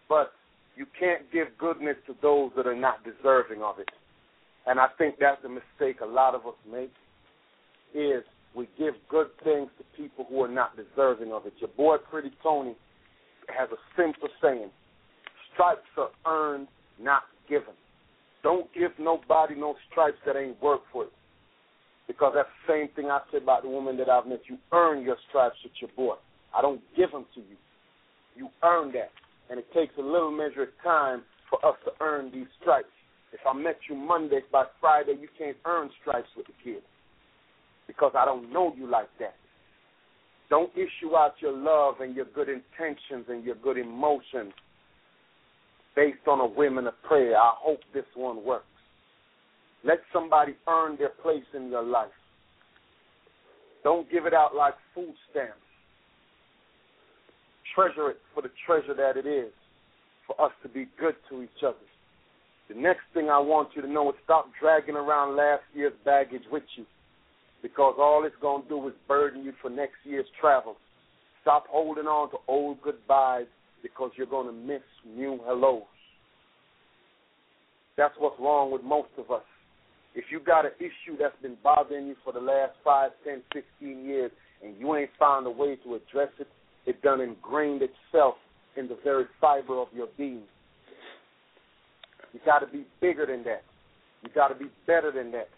but 0.07 0.33
you 0.75 0.85
can't 0.99 1.31
give 1.31 1.47
goodness 1.57 1.97
to 2.07 2.15
those 2.21 2.51
that 2.55 2.67
are 2.67 2.75
not 2.75 3.03
deserving 3.03 3.61
of 3.63 3.79
it. 3.79 3.89
And 4.67 4.79
I 4.79 4.87
think 4.97 5.15
that's 5.19 5.41
the 5.41 5.49
mistake 5.49 6.01
a 6.01 6.05
lot 6.05 6.35
of 6.35 6.45
us 6.45 6.53
make 6.71 6.91
is 7.93 8.23
we 8.55 8.67
give 8.77 8.93
good 9.09 9.27
things 9.43 9.69
to 9.77 9.83
people 9.97 10.25
who 10.29 10.41
are 10.43 10.47
not 10.47 10.77
deserving 10.77 11.31
of 11.31 11.45
it. 11.45 11.53
Your 11.59 11.69
boy 11.69 11.97
Pretty 12.09 12.31
Tony 12.43 12.75
has 13.47 13.69
a 13.71 13.77
simple 13.97 14.29
saying. 14.41 14.69
Stripes 15.53 15.81
are 15.97 16.09
earned, 16.27 16.67
not 17.01 17.23
given. 17.47 17.73
Don't 18.43 18.71
give 18.73 18.91
nobody 18.99 19.55
no 19.55 19.75
stripes 19.89 20.17
that 20.25 20.35
ain't 20.35 20.61
worked 20.61 20.85
for 20.91 21.03
it. 21.05 21.11
Because 22.07 22.33
that's 22.35 22.49
the 22.65 22.73
same 22.73 22.89
thing 22.95 23.11
I 23.11 23.19
said 23.31 23.43
about 23.43 23.63
the 23.63 23.69
woman 23.69 23.97
that 23.97 24.09
I've 24.09 24.25
met. 24.25 24.41
You 24.47 24.57
earn 24.71 25.03
your 25.03 25.17
stripes 25.29 25.57
with 25.63 25.73
your 25.79 25.91
boy. 25.95 26.15
I 26.55 26.61
don't 26.61 26.81
give 26.95 27.11
them 27.11 27.25
to 27.35 27.41
you. 27.41 27.57
You 28.35 28.49
earn 28.63 28.91
that. 28.93 29.11
And 29.49 29.59
it 29.59 29.65
takes 29.73 29.93
a 29.97 30.01
little 30.01 30.31
measure 30.31 30.63
of 30.63 30.69
time 30.83 31.23
for 31.49 31.63
us 31.65 31.75
to 31.85 31.91
earn 32.01 32.31
these 32.31 32.47
stripes. 32.61 32.87
If 33.31 33.39
I 33.47 33.53
met 33.53 33.77
you 33.87 33.95
Monday, 33.95 34.39
by 34.51 34.65
Friday, 34.79 35.15
you 35.19 35.27
can't 35.37 35.57
earn 35.65 35.89
stripes 36.01 36.29
with 36.35 36.47
the 36.47 36.53
kid 36.63 36.81
because 37.85 38.13
I 38.17 38.25
don't 38.25 38.51
know 38.51 38.73
you 38.75 38.89
like 38.89 39.09
that. 39.19 39.35
Don't 40.49 40.71
issue 40.73 41.15
out 41.15 41.33
your 41.41 41.55
love 41.55 41.95
and 42.01 42.15
your 42.15 42.25
good 42.25 42.49
intentions 42.49 43.25
and 43.29 43.43
your 43.43 43.55
good 43.55 43.77
emotions 43.77 44.53
based 45.99 46.29
on 46.29 46.39
a 46.39 46.45
women 46.45 46.87
of 46.87 46.93
prayer. 47.03 47.35
I 47.35 47.51
hope 47.57 47.81
this 47.93 48.05
one 48.15 48.45
works. 48.45 48.63
Let 49.83 49.97
somebody 50.13 50.53
earn 50.65 50.95
their 50.97 51.09
place 51.09 51.43
in 51.53 51.69
your 51.69 51.83
life. 51.83 52.07
Don't 53.83 54.09
give 54.09 54.25
it 54.25 54.33
out 54.33 54.55
like 54.55 54.75
food 54.95 55.13
stamps. 55.29 55.59
Treasure 57.75 58.11
it 58.11 58.17
for 58.33 58.41
the 58.41 58.49
treasure 58.65 58.93
that 58.93 59.17
it 59.17 59.27
is, 59.27 59.51
for 60.25 60.39
us 60.41 60.53
to 60.63 60.69
be 60.69 60.87
good 60.97 61.15
to 61.29 61.43
each 61.43 61.63
other. 61.63 61.75
The 62.69 62.75
next 62.75 63.03
thing 63.13 63.29
I 63.29 63.39
want 63.39 63.69
you 63.75 63.81
to 63.81 63.91
know 63.91 64.09
is 64.09 64.15
stop 64.23 64.47
dragging 64.57 64.95
around 64.95 65.35
last 65.35 65.63
year's 65.73 65.93
baggage 66.05 66.43
with 66.49 66.63
you 66.77 66.85
because 67.61 67.95
all 67.99 68.23
it's 68.25 68.35
going 68.41 68.63
to 68.63 68.69
do 68.69 68.87
is 68.87 68.93
burden 69.05 69.43
you 69.43 69.51
for 69.61 69.69
next 69.69 69.97
year's 70.05 70.27
travel. 70.39 70.77
Stop 71.41 71.65
holding 71.67 72.05
on 72.05 72.29
to 72.31 72.37
old 72.47 72.81
goodbyes 72.81 73.47
because 73.81 74.11
you're 74.15 74.27
going 74.27 74.47
to 74.47 74.53
miss 74.53 74.81
new 75.05 75.39
hellos. 75.45 75.83
That's 77.97 78.13
what's 78.17 78.39
wrong 78.39 78.71
with 78.71 78.83
most 78.83 79.09
of 79.17 79.29
us. 79.31 79.43
If 80.15 80.25
you 80.31 80.39
got 80.39 80.65
an 80.65 80.71
issue 80.79 81.17
that's 81.19 81.35
been 81.41 81.57
bothering 81.63 82.07
you 82.07 82.15
for 82.23 82.33
the 82.33 82.39
last 82.39 82.73
five, 82.83 83.11
ten, 83.23 83.41
fifteen 83.53 84.05
years, 84.05 84.31
and 84.63 84.75
you 84.79 84.95
ain't 84.95 85.11
found 85.19 85.45
a 85.47 85.51
way 85.51 85.77
to 85.83 85.95
address 85.95 86.29
it, 86.39 86.47
it 86.85 87.01
done 87.01 87.21
ingrained 87.21 87.81
itself 87.81 88.35
in 88.75 88.87
the 88.87 88.97
very 89.03 89.25
fiber 89.39 89.79
of 89.79 89.87
your 89.93 90.07
being. 90.17 90.43
You 92.33 92.39
got 92.45 92.59
to 92.59 92.67
be 92.67 92.85
bigger 93.01 93.25
than 93.25 93.43
that. 93.43 93.63
You 94.23 94.29
got 94.33 94.49
to 94.49 94.55
be 94.55 94.69
better 94.87 95.11
than 95.11 95.31
that. 95.31 95.49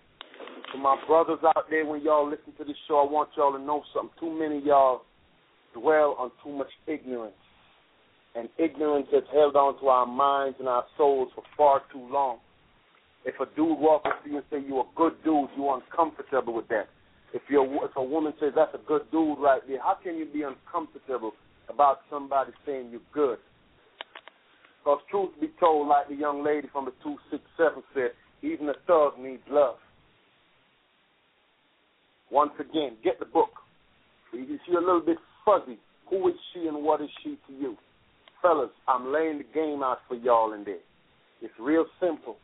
To 0.73 0.77
my 0.77 0.97
brothers 1.07 1.39
out 1.45 1.65
there, 1.69 1.85
when 1.85 2.01
y'all 2.01 2.29
listen 2.29 2.53
to 2.57 2.63
this 2.63 2.77
show, 2.87 3.05
I 3.07 3.11
want 3.11 3.29
y'all 3.37 3.53
to 3.53 3.59
know 3.59 3.83
something. 3.93 4.13
Too 4.19 4.37
many 4.37 4.61
y'all 4.65 5.01
dwell 5.73 6.15
on 6.19 6.31
too 6.43 6.51
much 6.51 6.69
ignorance. 6.87 7.33
And 8.35 8.47
ignorance 8.57 9.07
has 9.11 9.23
held 9.33 9.55
on 9.55 9.79
to 9.81 9.87
our 9.87 10.05
minds 10.05 10.57
and 10.59 10.67
our 10.67 10.85
souls 10.97 11.29
for 11.35 11.43
far 11.57 11.81
too 11.91 12.07
long. 12.09 12.37
If 13.25 13.35
a 13.39 13.45
dude 13.55 13.77
walks 13.77 14.07
up 14.07 14.23
to 14.23 14.29
you 14.29 14.37
and 14.37 14.45
say 14.49 14.57
you're 14.65 14.81
a 14.81 14.95
good 14.95 15.13
dude, 15.23 15.49
you're 15.57 15.75
uncomfortable 15.75 16.53
with 16.53 16.67
that. 16.69 16.87
If 17.33 17.41
you're 17.49 17.65
if 17.85 17.91
a 17.95 18.03
woman 18.03 18.33
says 18.39 18.53
that's 18.55 18.73
a 18.73 18.87
good 18.87 19.03
dude 19.11 19.37
right 19.39 19.61
there, 19.67 19.79
how 19.81 19.97
can 20.01 20.15
you 20.17 20.25
be 20.25 20.43
uncomfortable 20.43 21.33
about 21.69 21.99
somebody 22.09 22.51
saying 22.65 22.89
you're 22.91 23.01
good? 23.13 23.37
Because 24.79 24.99
truth 25.11 25.29
be 25.39 25.49
told, 25.59 25.87
like 25.87 26.07
the 26.09 26.15
young 26.15 26.43
lady 26.43 26.67
from 26.71 26.85
the 26.85 26.93
two 27.03 27.15
six 27.29 27.43
seven 27.55 27.83
said, 27.93 28.11
even 28.41 28.67
a 28.69 28.73
thug 28.87 29.19
needs 29.19 29.43
love. 29.49 29.75
Once 32.31 32.51
again, 32.59 32.95
get 33.03 33.19
the 33.19 33.25
book. 33.25 33.49
You 34.33 34.57
see 34.65 34.73
a 34.75 34.79
little 34.79 35.01
bit 35.01 35.17
fuzzy. 35.45 35.77
Who 36.09 36.27
is 36.29 36.35
she 36.53 36.67
and 36.67 36.83
what 36.83 37.01
is 37.01 37.09
she 37.23 37.37
to 37.47 37.53
you? 37.53 37.77
Fellas, 38.41 38.69
I'm 38.87 39.11
laying 39.11 39.39
the 39.39 39.45
game 39.53 39.83
out 39.83 39.99
for 40.07 40.15
y'all 40.15 40.53
in 40.53 40.63
there. 40.63 40.83
It's 41.41 41.53
real 41.59 41.85
simple. 41.99 42.37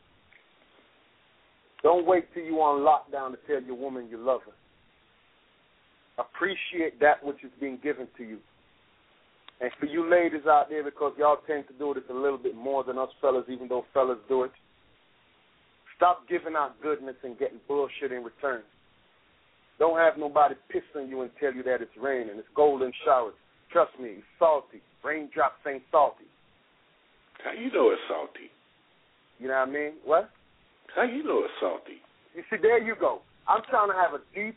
Don't 1.82 2.06
wait 2.06 2.24
till 2.34 2.44
you 2.44 2.56
on 2.56 2.82
lockdown 2.82 3.32
to 3.32 3.38
tell 3.46 3.62
your 3.62 3.76
woman 3.76 4.08
you 4.10 4.18
love 4.18 4.40
her. 4.46 4.52
Appreciate 6.22 6.98
that 7.00 7.24
which 7.24 7.44
is 7.44 7.50
being 7.60 7.78
given 7.82 8.08
to 8.16 8.24
you. 8.24 8.38
And 9.60 9.70
for 9.78 9.86
you 9.86 10.08
ladies 10.08 10.46
out 10.46 10.66
there, 10.68 10.84
because 10.84 11.12
y'all 11.18 11.38
tend 11.46 11.66
to 11.68 11.74
do 11.74 11.94
this 11.94 12.04
a 12.10 12.14
little 12.14 12.38
bit 12.38 12.54
more 12.54 12.84
than 12.84 12.98
us 12.98 13.08
fellas, 13.20 13.44
even 13.48 13.68
though 13.68 13.84
fellas 13.92 14.18
do 14.28 14.44
it, 14.44 14.52
stop 15.96 16.28
giving 16.28 16.54
out 16.56 16.80
goodness 16.80 17.16
and 17.24 17.38
getting 17.38 17.58
bullshit 17.66 18.12
in 18.12 18.22
return. 18.22 18.62
Don't 19.78 19.98
have 19.98 20.14
nobody 20.18 20.54
pissing 20.74 21.08
you 21.08 21.22
and 21.22 21.30
tell 21.38 21.52
you 21.52 21.62
that 21.64 21.82
it's 21.82 21.90
raining. 22.00 22.36
It's 22.36 22.48
golden 22.54 22.92
showers. 23.04 23.34
Trust 23.72 23.92
me, 24.00 24.18
it's 24.18 24.26
salty. 24.38 24.80
Raindrops 25.04 25.60
ain't 25.66 25.82
salty. 25.90 26.24
How 27.44 27.52
you 27.52 27.70
know 27.72 27.90
it's 27.90 28.02
salty? 28.08 28.50
You 29.38 29.48
know 29.48 29.60
what 29.60 29.68
I 29.68 29.72
mean? 29.72 29.92
What? 30.04 30.30
How 30.94 31.04
you 31.04 31.22
know 31.22 31.44
it's 31.44 31.54
salty? 31.60 32.02
You 32.34 32.42
see, 32.50 32.56
there 32.60 32.82
you 32.82 32.94
go. 32.98 33.20
I'm 33.46 33.62
trying 33.70 33.88
to 33.88 33.94
have 33.94 34.14
a 34.14 34.22
deep, 34.34 34.56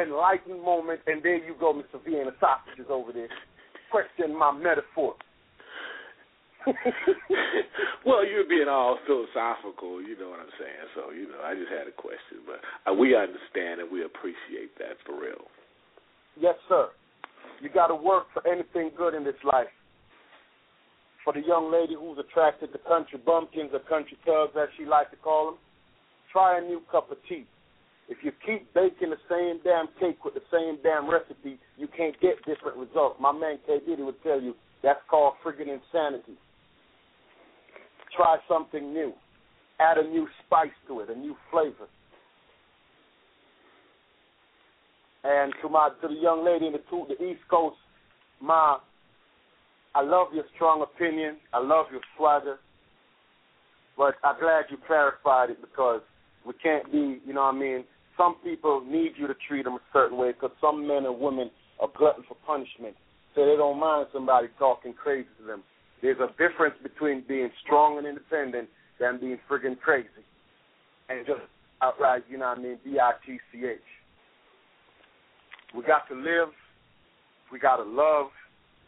enlightened 0.00 0.62
moment, 0.62 1.00
and 1.06 1.22
there 1.22 1.36
you 1.36 1.54
go, 1.58 1.74
Mr. 1.74 2.02
V, 2.04 2.16
and 2.16 2.28
the 2.28 2.34
sausages 2.40 2.86
over 2.88 3.12
there. 3.12 3.28
Question 3.90 4.36
my 4.36 4.52
metaphor. 4.52 5.14
well, 8.06 8.26
you're 8.26 8.48
being 8.48 8.68
all 8.68 8.98
philosophical, 9.06 10.02
you 10.02 10.18
know 10.18 10.28
what 10.28 10.40
I'm 10.40 10.54
saying. 10.58 10.86
So, 10.94 11.10
you 11.10 11.28
know, 11.28 11.40
I 11.42 11.54
just 11.54 11.70
had 11.70 11.88
a 11.88 11.94
question, 11.96 12.44
but 12.44 12.60
uh, 12.90 12.94
we 12.94 13.16
understand 13.16 13.80
and 13.80 13.90
we 13.90 14.04
appreciate 14.04 14.76
that 14.78 15.00
for 15.06 15.18
real. 15.18 15.48
Yes, 16.38 16.54
sir. 16.68 16.88
You 17.60 17.68
got 17.68 17.88
to 17.88 17.94
work 17.94 18.26
for 18.32 18.46
anything 18.46 18.90
good 18.96 19.14
in 19.14 19.24
this 19.24 19.38
life. 19.44 19.68
For 21.24 21.34
the 21.34 21.40
young 21.40 21.70
lady 21.70 21.94
who's 21.94 22.18
attracted 22.18 22.72
to 22.72 22.78
country 22.78 23.20
bumpkins 23.24 23.70
or 23.72 23.80
country 23.80 24.16
thugs, 24.24 24.52
as 24.56 24.68
she 24.78 24.86
like 24.86 25.10
to 25.10 25.16
call 25.16 25.46
them, 25.46 25.58
try 26.32 26.58
a 26.58 26.60
new 26.62 26.80
cup 26.90 27.10
of 27.10 27.18
tea. 27.28 27.44
If 28.08 28.18
you 28.24 28.32
keep 28.44 28.72
baking 28.74 29.10
the 29.10 29.20
same 29.28 29.60
damn 29.62 29.86
cake 30.00 30.24
with 30.24 30.34
the 30.34 30.42
same 30.50 30.78
damn 30.82 31.08
recipe, 31.08 31.58
you 31.76 31.86
can't 31.96 32.18
get 32.20 32.44
different 32.46 32.76
results. 32.76 33.16
My 33.20 33.30
man 33.30 33.58
K. 33.66 33.78
Diddy 33.86 34.02
would 34.02 34.20
tell 34.22 34.40
you 34.40 34.54
that's 34.82 35.00
called 35.08 35.34
friggin' 35.44 35.68
insanity. 35.68 36.34
Try 38.16 38.38
something 38.48 38.92
new. 38.92 39.12
Add 39.78 39.98
a 39.98 40.02
new 40.02 40.26
spice 40.44 40.74
to 40.88 41.00
it, 41.00 41.10
a 41.10 41.14
new 41.14 41.36
flavor. 41.50 41.86
And 45.22 45.52
to 45.62 45.68
my 45.68 45.90
to 46.00 46.08
the 46.08 46.14
young 46.14 46.44
lady 46.44 46.66
in 46.66 46.72
the 46.72 46.82
two, 46.88 47.04
the 47.08 47.22
East 47.22 47.42
Coast, 47.50 47.76
ma, 48.40 48.78
I 49.94 50.02
love 50.02 50.28
your 50.32 50.44
strong 50.54 50.82
opinion. 50.82 51.36
I 51.52 51.58
love 51.58 51.86
your 51.90 52.00
swagger. 52.16 52.56
But 53.96 54.14
I'm 54.24 54.38
glad 54.40 54.64
you 54.70 54.78
clarified 54.86 55.50
it 55.50 55.60
because 55.60 56.00
we 56.46 56.54
can't 56.62 56.90
be, 56.90 57.20
you 57.26 57.34
know 57.34 57.42
what 57.42 57.54
I 57.54 57.58
mean? 57.58 57.84
Some 58.16 58.36
people 58.42 58.82
need 58.86 59.12
you 59.16 59.26
to 59.26 59.34
treat 59.46 59.64
them 59.64 59.74
a 59.74 59.80
certain 59.92 60.16
way 60.16 60.32
because 60.32 60.52
some 60.60 60.86
men 60.86 61.04
and 61.04 61.20
women 61.20 61.50
are 61.80 61.88
glutton 61.96 62.24
for 62.26 62.36
punishment. 62.46 62.96
So 63.34 63.44
they 63.44 63.56
don't 63.56 63.78
mind 63.78 64.06
somebody 64.12 64.48
talking 64.58 64.94
crazy 64.94 65.28
to 65.40 65.46
them. 65.46 65.62
There's 66.02 66.18
a 66.18 66.28
difference 66.38 66.74
between 66.82 67.24
being 67.28 67.50
strong 67.62 67.98
and 67.98 68.06
independent 68.06 68.68
than 68.98 69.20
being 69.20 69.38
friggin' 69.50 69.78
crazy. 69.80 70.08
And 71.08 71.26
just 71.26 71.40
outright, 71.82 72.24
you 72.30 72.38
know 72.38 72.48
what 72.48 72.58
I 72.58 72.62
mean, 72.62 72.78
B-I-T-C-H. 72.84 73.78
We 75.76 75.82
got 75.82 76.08
to 76.08 76.14
live. 76.14 76.52
We 77.52 77.58
got 77.58 77.76
to 77.76 77.84
love. 77.84 78.26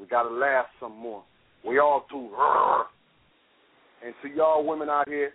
We 0.00 0.06
got 0.06 0.24
to 0.24 0.30
laugh 0.30 0.66
some 0.80 0.96
more. 0.96 1.22
We 1.66 1.78
all 1.78 2.06
too. 2.10 2.30
And 4.04 4.14
to 4.20 4.36
y'all 4.36 4.66
women 4.66 4.88
out 4.88 5.06
here, 5.06 5.30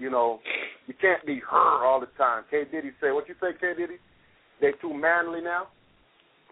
you 0.00 0.10
know, 0.10 0.40
you 0.88 0.94
can't 1.00 1.24
be 1.24 1.40
her 1.48 1.86
all 1.86 2.00
the 2.00 2.10
time. 2.18 2.42
K 2.50 2.64
Diddy 2.70 2.90
say, 3.00 3.12
what 3.12 3.28
you 3.28 3.36
say, 3.40 3.54
K 3.60 3.72
Diddy? 3.78 4.02
They 4.60 4.72
too 4.82 4.92
manly 4.92 5.40
now. 5.40 5.68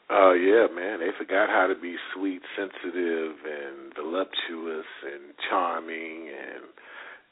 Oh 0.09 0.33
yeah, 0.33 0.73
man. 0.73 1.01
They 1.01 1.11
forgot 1.19 1.51
how 1.51 1.67
to 1.67 1.75
be 1.75 1.97
sweet, 2.15 2.41
sensitive, 2.57 3.37
and 3.45 3.93
voluptuous, 3.93 4.89
and 5.05 5.35
charming, 5.51 6.31
and 6.33 6.65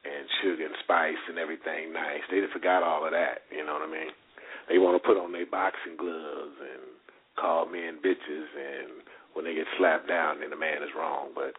and 0.07 0.25
sugar 0.43 0.67
and 0.67 0.77
spice 0.85 1.23
and 1.29 1.39
everything 1.39 1.91
nice. 1.93 2.23
They 2.31 2.45
forgot 2.53 2.83
all 2.83 3.07
of 3.07 3.13
that. 3.13 3.49
You 3.51 3.65
know 3.65 3.75
what 3.75 3.89
I 3.89 3.91
mean? 3.91 4.13
They 4.69 4.79
want 4.79 5.01
to 5.01 5.03
put 5.03 5.19
on 5.19 5.33
their 5.33 5.47
boxing 5.47 5.97
gloves 5.99 6.59
and 6.61 6.96
call 7.37 7.67
men 7.67 8.01
bitches, 8.03 8.49
and 8.57 9.05
when 9.33 9.45
they 9.45 9.55
get 9.55 9.69
slapped 9.79 10.09
down, 10.09 10.41
then 10.41 10.51
the 10.51 10.57
man 10.57 10.83
is 10.83 10.91
wrong. 10.97 11.31
But 11.35 11.53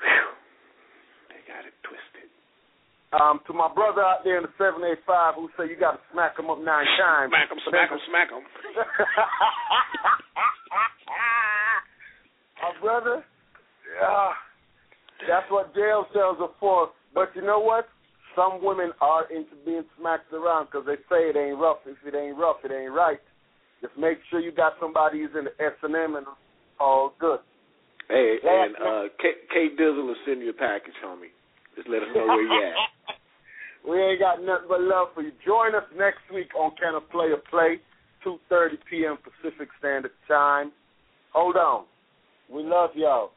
whew, 0.00 0.30
they 1.32 1.40
got 1.48 1.64
it 1.64 1.72
twisted. 1.82 2.28
Um, 3.14 3.40
to 3.46 3.52
my 3.54 3.70
brother 3.72 4.02
out 4.02 4.24
there 4.24 4.38
in 4.38 4.42
the 4.42 4.50
785 4.58 5.34
who 5.38 5.46
say 5.54 5.70
you 5.70 5.78
got 5.78 5.92
to 5.92 6.02
smack 6.10 6.34
him 6.34 6.50
up 6.50 6.58
nine 6.58 6.86
times. 6.98 7.30
Smack 7.30 7.46
'em, 7.50 7.62
smack 7.62 7.92
'em, 7.92 8.00
smack 8.10 8.28
'em. 8.34 8.42
my 12.58 12.72
brother, 12.82 13.24
yeah, 13.86 14.34
that's 15.28 15.46
what 15.50 15.74
jail 15.74 16.06
cells 16.12 16.38
are 16.40 16.50
for. 16.58 16.90
But 17.14 17.30
you 17.36 17.42
know 17.42 17.60
what? 17.60 17.86
Some 18.34 18.58
women 18.64 18.90
are 19.00 19.30
into 19.30 19.54
being 19.64 19.84
smacked 19.96 20.32
around 20.32 20.66
because 20.66 20.82
they 20.86 20.96
say 21.06 21.30
it 21.30 21.36
ain't 21.36 21.58
rough. 21.58 21.86
If 21.86 22.02
it 22.04 22.18
ain't 22.18 22.36
rough, 22.36 22.64
it 22.64 22.72
ain't 22.72 22.92
right. 22.92 23.20
Just 23.84 24.00
make 24.00 24.16
sure 24.30 24.40
you 24.40 24.50
got 24.50 24.72
somebody 24.80 25.20
who's 25.20 25.36
in 25.36 25.44
the 25.44 25.52
S 25.60 25.76
and 25.82 25.94
M 25.94 26.16
and 26.16 26.24
all 26.80 27.12
good. 27.20 27.40
Hey, 28.08 28.38
Yeah. 28.42 28.64
and 28.64 28.76
uh, 28.76 29.02
Kate, 29.20 29.44
K 29.52 29.76
Dizzle 29.76 30.06
will 30.06 30.16
send 30.24 30.40
you 30.40 30.50
a 30.50 30.52
package, 30.56 30.94
homie. 31.04 31.28
Just 31.76 31.88
let 31.88 32.02
us 32.02 32.08
know 32.16 32.24
where 32.24 32.40
you 32.40 32.64
at. 32.64 32.76
we 33.88 34.00
ain't 34.00 34.20
got 34.20 34.40
nothing 34.40 34.68
but 34.68 34.80
love 34.80 35.08
for 35.12 35.20
you. 35.20 35.32
Join 35.44 35.74
us 35.74 35.84
next 35.98 36.24
week 36.32 36.48
on 36.56 36.72
Can 36.80 36.94
a 36.94 37.00
Player 37.00 37.36
Play, 37.50 37.76
2.30 38.24 38.80
p.m. 38.88 39.18
Pacific 39.20 39.68
Standard 39.78 40.12
Time. 40.28 40.72
Hold 41.34 41.56
on. 41.56 41.84
We 42.48 42.62
love 42.62 42.90
y'all. 42.94 43.32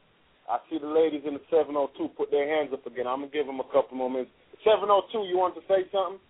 I 0.48 0.58
see 0.70 0.78
the 0.78 0.88
ladies 0.88 1.22
in 1.26 1.34
the 1.34 1.44
702 1.50 2.08
put 2.16 2.30
their 2.30 2.48
hands 2.48 2.72
up 2.72 2.86
again. 2.86 3.06
I'm 3.06 3.20
going 3.20 3.30
to 3.30 3.36
give 3.36 3.44
them 3.44 3.60
a 3.60 3.68
couple 3.68 3.98
more 3.98 4.08
minutes. 4.08 4.30
702, 4.64 5.28
you 5.28 5.36
want 5.36 5.54
to 5.56 5.62
say 5.68 5.84
something? 5.92 6.20